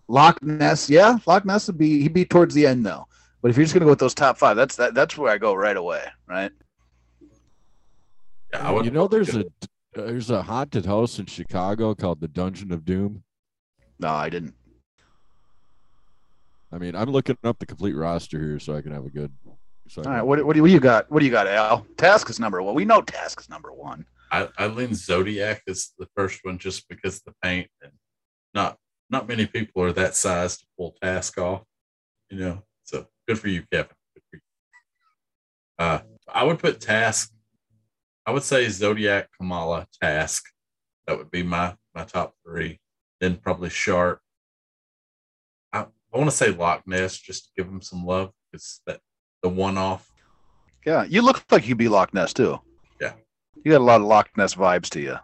Loch 0.08 0.44
Ness. 0.44 0.90
Yeah, 0.90 1.18
Loch 1.28 1.46
Ness 1.46 1.68
would 1.68 1.78
be 1.78 2.02
he'd 2.02 2.14
be 2.14 2.26
towards 2.26 2.56
the 2.56 2.66
end 2.66 2.86
though. 2.86 3.06
But 3.42 3.52
if 3.52 3.58
you're 3.58 3.64
just 3.64 3.74
gonna 3.74 3.86
go 3.86 3.92
with 3.92 4.00
those 4.00 4.16
top 4.16 4.38
five, 4.38 4.58
that's 4.58 4.76
that, 4.78 4.94
that's 4.96 5.18
where 5.18 5.32
I 5.32 5.38
go 5.38 5.54
right 5.54 5.78
away. 5.78 6.04
Right? 6.28 6.52
Yeah, 8.54 8.68
I 8.68 8.72
would 8.72 8.86
you 8.86 8.92
know 8.92 9.08
there's 9.08 9.36
a 9.36 9.46
there's 9.94 10.30
a 10.32 10.42
haunted 10.42 10.86
house 10.86 11.20
in 11.20 11.28
Chicago 11.28 11.94
called 11.94 12.20
the 12.22 12.28
Dungeon 12.28 12.72
of 12.72 12.86
Doom. 12.86 13.24
No, 14.00 14.10
I 14.10 14.30
didn't. 14.30 14.56
I 16.72 16.78
mean, 16.78 16.96
I'm 16.96 17.10
looking 17.12 17.38
up 17.44 17.60
the 17.60 17.66
complete 17.66 17.94
roster 17.96 18.40
here 18.40 18.60
so 18.60 18.76
I 18.76 18.82
can 18.82 18.92
have 18.92 19.06
a 19.06 19.10
good. 19.10 19.32
So 19.90 20.02
I 20.02 20.04
All 20.04 20.04
can 20.04 20.12
right, 20.12 20.18
have 20.18 20.26
what, 20.28 20.46
what 20.46 20.54
do 20.54 20.58
you- 20.58 20.62
what 20.64 20.68
do 20.68 20.74
you 20.74 20.80
got? 20.80 21.12
What 21.12 21.20
do 21.20 21.26
you 21.26 21.32
got, 21.32 21.48
Al? 21.48 21.86
Task 21.98 22.30
is 22.30 22.40
number 22.40 22.62
one. 22.62 22.76
We 22.76 22.86
know 22.86 23.02
Task 23.02 23.40
is 23.42 23.50
number 23.50 23.74
one. 23.74 24.06
I, 24.32 24.48
I 24.60 24.68
lean 24.68 24.94
Zodiac 24.94 25.64
as 25.68 25.90
the 25.98 26.08
first 26.16 26.42
one 26.44 26.60
just 26.60 26.88
because 26.88 27.18
of 27.18 27.24
the 27.26 27.34
paint 27.44 27.68
and 27.82 27.92
not 28.54 28.78
not 29.10 29.28
many 29.28 29.48
people 29.48 29.82
are 29.84 29.92
that 29.94 30.14
size 30.16 30.58
to 30.60 30.66
pull 30.78 30.96
task 31.02 31.40
off, 31.40 31.64
you 32.30 32.38
know. 32.38 32.62
So 32.84 33.08
good 33.28 33.40
for 33.40 33.48
you, 33.48 33.64
Kevin. 33.72 33.96
Good 34.14 34.24
for 34.30 34.36
you. 34.36 34.42
Uh, 35.80 36.00
I 36.32 36.44
would 36.44 36.60
put 36.60 36.80
Task. 36.80 37.32
I 38.28 38.32
would 38.32 38.44
say 38.44 38.70
Zodiac, 38.70 39.30
Kamala, 39.36 39.88
Task. 40.00 40.44
That 41.08 41.18
would 41.18 41.32
be 41.32 41.42
my 41.42 41.76
my 41.96 42.04
top 42.04 42.36
three. 42.46 42.80
Then 43.20 43.38
probably 43.38 43.72
Shark. 43.72 44.22
I, 45.74 45.88
I 46.14 46.18
want 46.18 46.30
to 46.30 46.36
say 46.36 46.52
Loch 46.52 46.84
Ness 46.86 47.18
just 47.18 47.46
to 47.46 47.50
give 47.58 47.66
him 47.68 47.82
some 47.82 48.06
love 48.06 48.32
because 48.52 48.82
that 48.86 49.00
the 49.42 49.50
one 49.50 49.78
off. 49.78 50.12
Yeah, 50.86 51.04
you 51.04 51.22
look 51.22 51.44
like 51.52 51.68
you'd 51.68 51.78
be 51.78 51.88
Loch 51.90 52.14
Ness 52.14 52.34
too. 52.34 52.60
Yeah. 53.02 53.14
You 53.64 53.72
got 53.72 53.82
a 53.82 53.84
lot 53.84 54.02
of 54.02 54.08
Loch 54.08 54.30
Ness 54.38 54.56
vibes 54.56 54.90
to 54.92 55.02
you. 55.02 55.16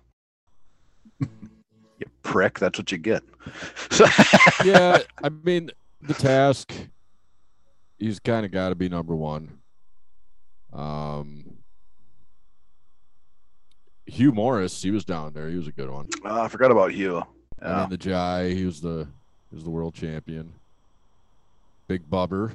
you 1.19 2.05
prick. 2.23 2.59
That's 2.59 2.77
what 2.77 2.91
you 2.91 2.97
get. 2.97 3.23
yeah, 4.65 4.99
I 5.23 5.29
mean 5.29 5.71
the 6.01 6.13
task. 6.13 6.73
He's 7.97 8.19
kind 8.19 8.45
of 8.45 8.51
got 8.51 8.69
to 8.69 8.75
be 8.75 8.89
number 8.89 9.15
one. 9.15 9.59
Um, 10.73 11.57
Hugh 14.05 14.33
Morris, 14.33 14.81
he 14.81 14.91
was 14.91 15.05
down 15.05 15.33
there. 15.33 15.49
He 15.49 15.55
was 15.55 15.67
a 15.67 15.71
good 15.71 15.89
one. 15.89 16.09
Oh, 16.25 16.41
I 16.41 16.47
forgot 16.49 16.71
about 16.71 16.91
Hugh. 16.91 17.23
I 17.61 17.69
Yeah. 17.69 17.79
mean 17.81 17.89
the 17.89 17.97
Jai, 17.97 18.49
he 18.49 18.65
was 18.65 18.81
the 18.81 19.07
he 19.49 19.55
was 19.55 19.63
the 19.63 19.69
world 19.69 19.93
champion. 19.93 20.53
Big 21.87 22.09
Bubba. 22.09 22.51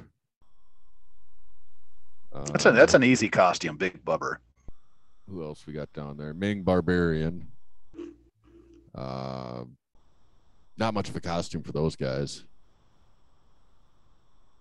That's 2.33 2.65
a, 2.65 2.71
that's 2.71 2.93
an 2.93 3.03
easy 3.03 3.29
costume, 3.29 3.77
Big 3.77 4.03
Bubba. 4.05 4.37
who 5.29 5.43
else 5.43 5.65
we 5.67 5.73
got 5.73 5.91
down 5.93 6.17
there? 6.17 6.33
Ming 6.33 6.63
Barbarian. 6.63 7.47
Uh, 8.95 9.63
not 10.77 10.93
much 10.93 11.09
of 11.09 11.15
a 11.15 11.21
costume 11.21 11.63
for 11.63 11.71
those 11.71 11.95
guys. 11.95 12.45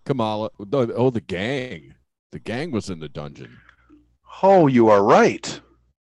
Kamala. 0.05 0.51
Oh, 0.73 1.11
the 1.11 1.21
gang. 1.21 1.95
The 2.33 2.39
gang 2.39 2.71
was 2.71 2.91
in 2.91 3.01
the 3.01 3.09
dungeon. 3.09 3.59
Oh, 4.43 4.67
you 4.67 4.89
are 4.89 5.03
right. 5.03 5.61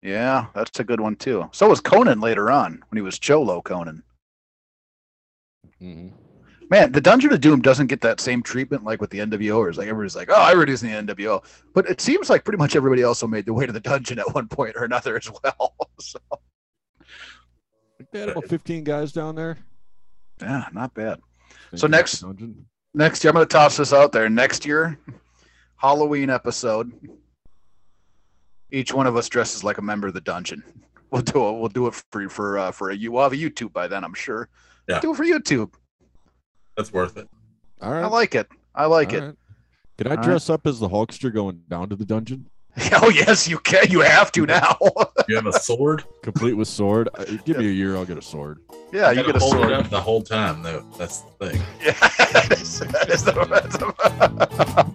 Yeah, 0.01 0.47
that's 0.53 0.79
a 0.79 0.83
good 0.83 1.01
one 1.01 1.15
too. 1.15 1.49
So 1.51 1.67
was 1.69 1.81
Konnan 1.81 2.21
later 2.21 2.49
on 2.51 2.81
when 2.89 2.97
he 2.97 3.01
was 3.01 3.19
Cholo 3.19 3.61
Konnan. 3.61 4.01
hmm 5.79 6.09
Man, 6.69 6.91
the 6.91 7.01
Dungeon 7.01 7.33
of 7.33 7.41
Doom 7.41 7.61
doesn't 7.61 7.87
get 7.87 8.01
that 8.01 8.19
same 8.19 8.43
treatment 8.43 8.83
like 8.83 9.01
with 9.01 9.09
the 9.09 9.19
NWO, 9.19 9.57
or 9.57 9.69
it's 9.69 9.77
like 9.77 9.87
everybody's 9.87 10.15
like, 10.15 10.29
oh, 10.31 10.45
everybody's 10.47 10.83
in 10.83 11.07
the 11.07 11.13
NWO. 11.15 11.43
But 11.73 11.89
it 11.89 11.99
seems 11.99 12.29
like 12.29 12.43
pretty 12.43 12.57
much 12.59 12.75
everybody 12.75 13.03
also 13.03 13.25
made 13.25 13.45
their 13.45 13.53
way 13.55 13.65
to 13.65 13.71
the 13.71 13.79
dungeon 13.79 14.19
at 14.19 14.33
one 14.35 14.47
point 14.47 14.75
or 14.75 14.83
another 14.83 15.17
as 15.17 15.31
well. 15.43 15.75
so, 15.99 16.19
They 18.11 18.19
had 18.19 18.29
about 18.29 18.45
15 18.45 18.83
guys 18.83 19.11
down 19.11 19.35
there. 19.35 19.57
yeah, 20.41 20.65
not 20.71 20.93
bad. 20.93 21.19
Think 21.71 21.79
So 21.79 21.87
next- 21.87 22.23
Next 22.95 23.23
year, 23.23 23.29
I'm 23.29 23.35
going 23.35 23.47
to 23.47 23.51
toss 23.53 23.77
this 23.77 23.93
out 23.93 24.11
there. 24.11 24.27
Next 24.29 24.65
year, 24.65 24.97
Halloween 25.75 26.31
episode. 26.31 26.91
Each 28.71 28.91
one 28.93 29.05
of 29.07 29.15
us 29.15 29.29
dresses 29.29 29.63
like 29.63 29.77
a 29.77 29.81
member 29.81 30.07
of 30.07 30.15
the 30.15 30.21
dungeon. 30.21 30.63
We'll 31.11 31.21
do 31.21 31.49
it. 31.49 31.59
We'll 31.59 31.69
do 31.69 31.85
it 31.87 32.03
for 32.11 32.27
for 32.29 32.57
uh, 32.57 32.71
for 32.71 32.89
a 32.89 32.95
you. 32.95 33.11
We'll 33.11 33.23
have 33.23 33.33
a 33.33 33.35
YouTube 33.35 33.73
by 33.73 33.87
then, 33.87 34.03
I'm 34.03 34.13
sure. 34.13 34.49
Yeah. 34.87 34.99
Do 34.99 35.11
it 35.11 35.17
for 35.17 35.23
YouTube. 35.25 35.71
That's 36.79 36.93
worth 36.93 37.17
it. 37.17 37.27
All 37.81 37.91
right. 37.91 38.03
I 38.03 38.07
like 38.07 38.35
it. 38.35 38.47
I 38.73 38.85
like 38.85 39.09
all 39.09 39.15
it. 39.17 39.21
right. 39.25 39.35
Can 39.97 40.07
I 40.07 40.11
All 40.11 40.15
right. 40.15 40.23
dress 40.25 40.49
up 40.49 40.65
as 40.65 40.79
the 40.79 40.87
Hulkster 40.87 41.33
going 41.33 41.61
down 41.69 41.89
to 41.89 41.97
the 41.97 42.05
dungeon, 42.05 42.49
Oh 42.93 43.09
yes, 43.09 43.49
you 43.49 43.57
can. 43.59 43.91
You 43.91 43.99
have 43.99 44.31
to 44.31 44.45
now. 44.45 44.77
You 45.27 45.35
have 45.35 45.45
a 45.45 45.59
sword. 45.59 46.05
complete 46.23 46.53
with 46.53 46.69
sword? 46.69 47.09
Uh, 47.13 47.25
Give 47.45 47.57
me 47.57 47.67
a 47.67 47.71
year, 47.71 47.95
I'll 47.97 48.05
get 48.05 48.17
a 48.17 48.21
sword. 48.21 48.61
yeah, 48.93 49.09
you 49.11 49.17
gotta 49.17 49.33
get 49.33 49.35
a 49.35 49.39
hold 49.39 49.51
sword. 49.55 49.71
it 49.71 49.73
up 49.73 49.89
the 49.89 49.99
whole 50.01 50.23
time, 50.23 50.63
though. 50.63 50.83
That's 50.97 51.19
the 51.37 51.49
thing. 51.49 51.61
Yeah, 51.83 51.91
that 51.99 52.51
is- 52.61 52.79
that 52.79 53.09
is 53.09 53.23
the- 53.25 53.33
that's- 53.45 54.89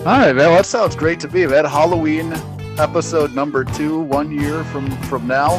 All 0.00 0.04
right, 0.06 0.26
man. 0.34 0.36
Well, 0.36 0.56
that 0.56 0.66
sounds 0.66 0.94
great 0.94 1.18
to 1.20 1.28
me, 1.28 1.46
man. 1.46 1.64
Halloween 1.64 2.32
episode 2.78 3.34
number 3.34 3.64
two, 3.64 4.00
one 4.00 4.30
year 4.30 4.62
from 4.64 4.90
from 5.04 5.26
now. 5.26 5.58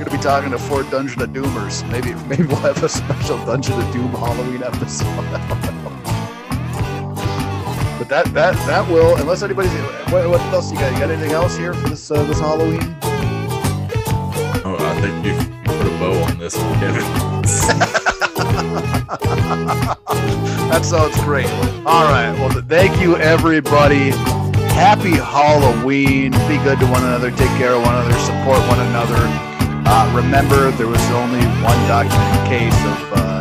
You're 0.00 0.08
gonna 0.08 0.18
be 0.18 0.24
talking 0.24 0.50
to 0.52 0.58
four 0.58 0.82
Dungeon 0.84 1.20
of 1.20 1.28
Doomers. 1.28 1.86
Maybe 1.90 2.14
maybe 2.26 2.44
we'll 2.44 2.56
have 2.60 2.82
a 2.82 2.88
special 2.88 3.36
Dungeon 3.44 3.78
of 3.78 3.92
Doom 3.92 4.08
Halloween 4.12 4.62
episode. 4.62 5.04
but 7.98 8.08
that 8.08 8.32
that 8.32 8.54
that 8.66 8.88
will, 8.90 9.16
unless 9.16 9.42
anybody's. 9.42 9.70
What, 10.10 10.26
what 10.26 10.40
else 10.54 10.72
you 10.72 10.78
got? 10.78 10.90
You 10.94 11.00
got 11.00 11.10
anything 11.10 11.32
else 11.32 11.54
here 11.54 11.74
for 11.74 11.90
this 11.90 12.10
uh, 12.10 12.22
this 12.22 12.40
Halloween? 12.40 12.80
Oh, 14.64 14.78
I 14.80 14.98
think 15.02 15.22
you 15.22 15.34
put 15.64 15.86
a 15.86 15.90
bow 15.98 16.22
on 16.22 16.38
this 16.38 16.56
one, 16.56 16.78
Kevin. 16.80 17.04
That 20.70 20.84
sounds 20.84 21.16
great. 21.24 21.50
All 21.84 22.04
right. 22.04 22.32
Well, 22.38 22.62
thank 22.62 23.00
you, 23.02 23.16
everybody. 23.16 24.10
Happy 24.70 25.10
Halloween. 25.10 26.30
Be 26.48 26.56
good 26.64 26.78
to 26.78 26.86
one 26.86 27.02
another. 27.02 27.30
Take 27.32 27.50
care 27.58 27.74
of 27.74 27.82
one 27.82 27.96
another. 27.96 28.14
Support 28.20 28.60
one 28.68 28.78
another. 28.86 29.49
Uh, 29.86 30.12
remember, 30.14 30.70
there 30.72 30.86
was 30.86 31.02
only 31.10 31.40
one 31.62 31.78
documented 31.88 32.46
case 32.48 32.74
of 32.84 33.12
uh, 33.12 33.39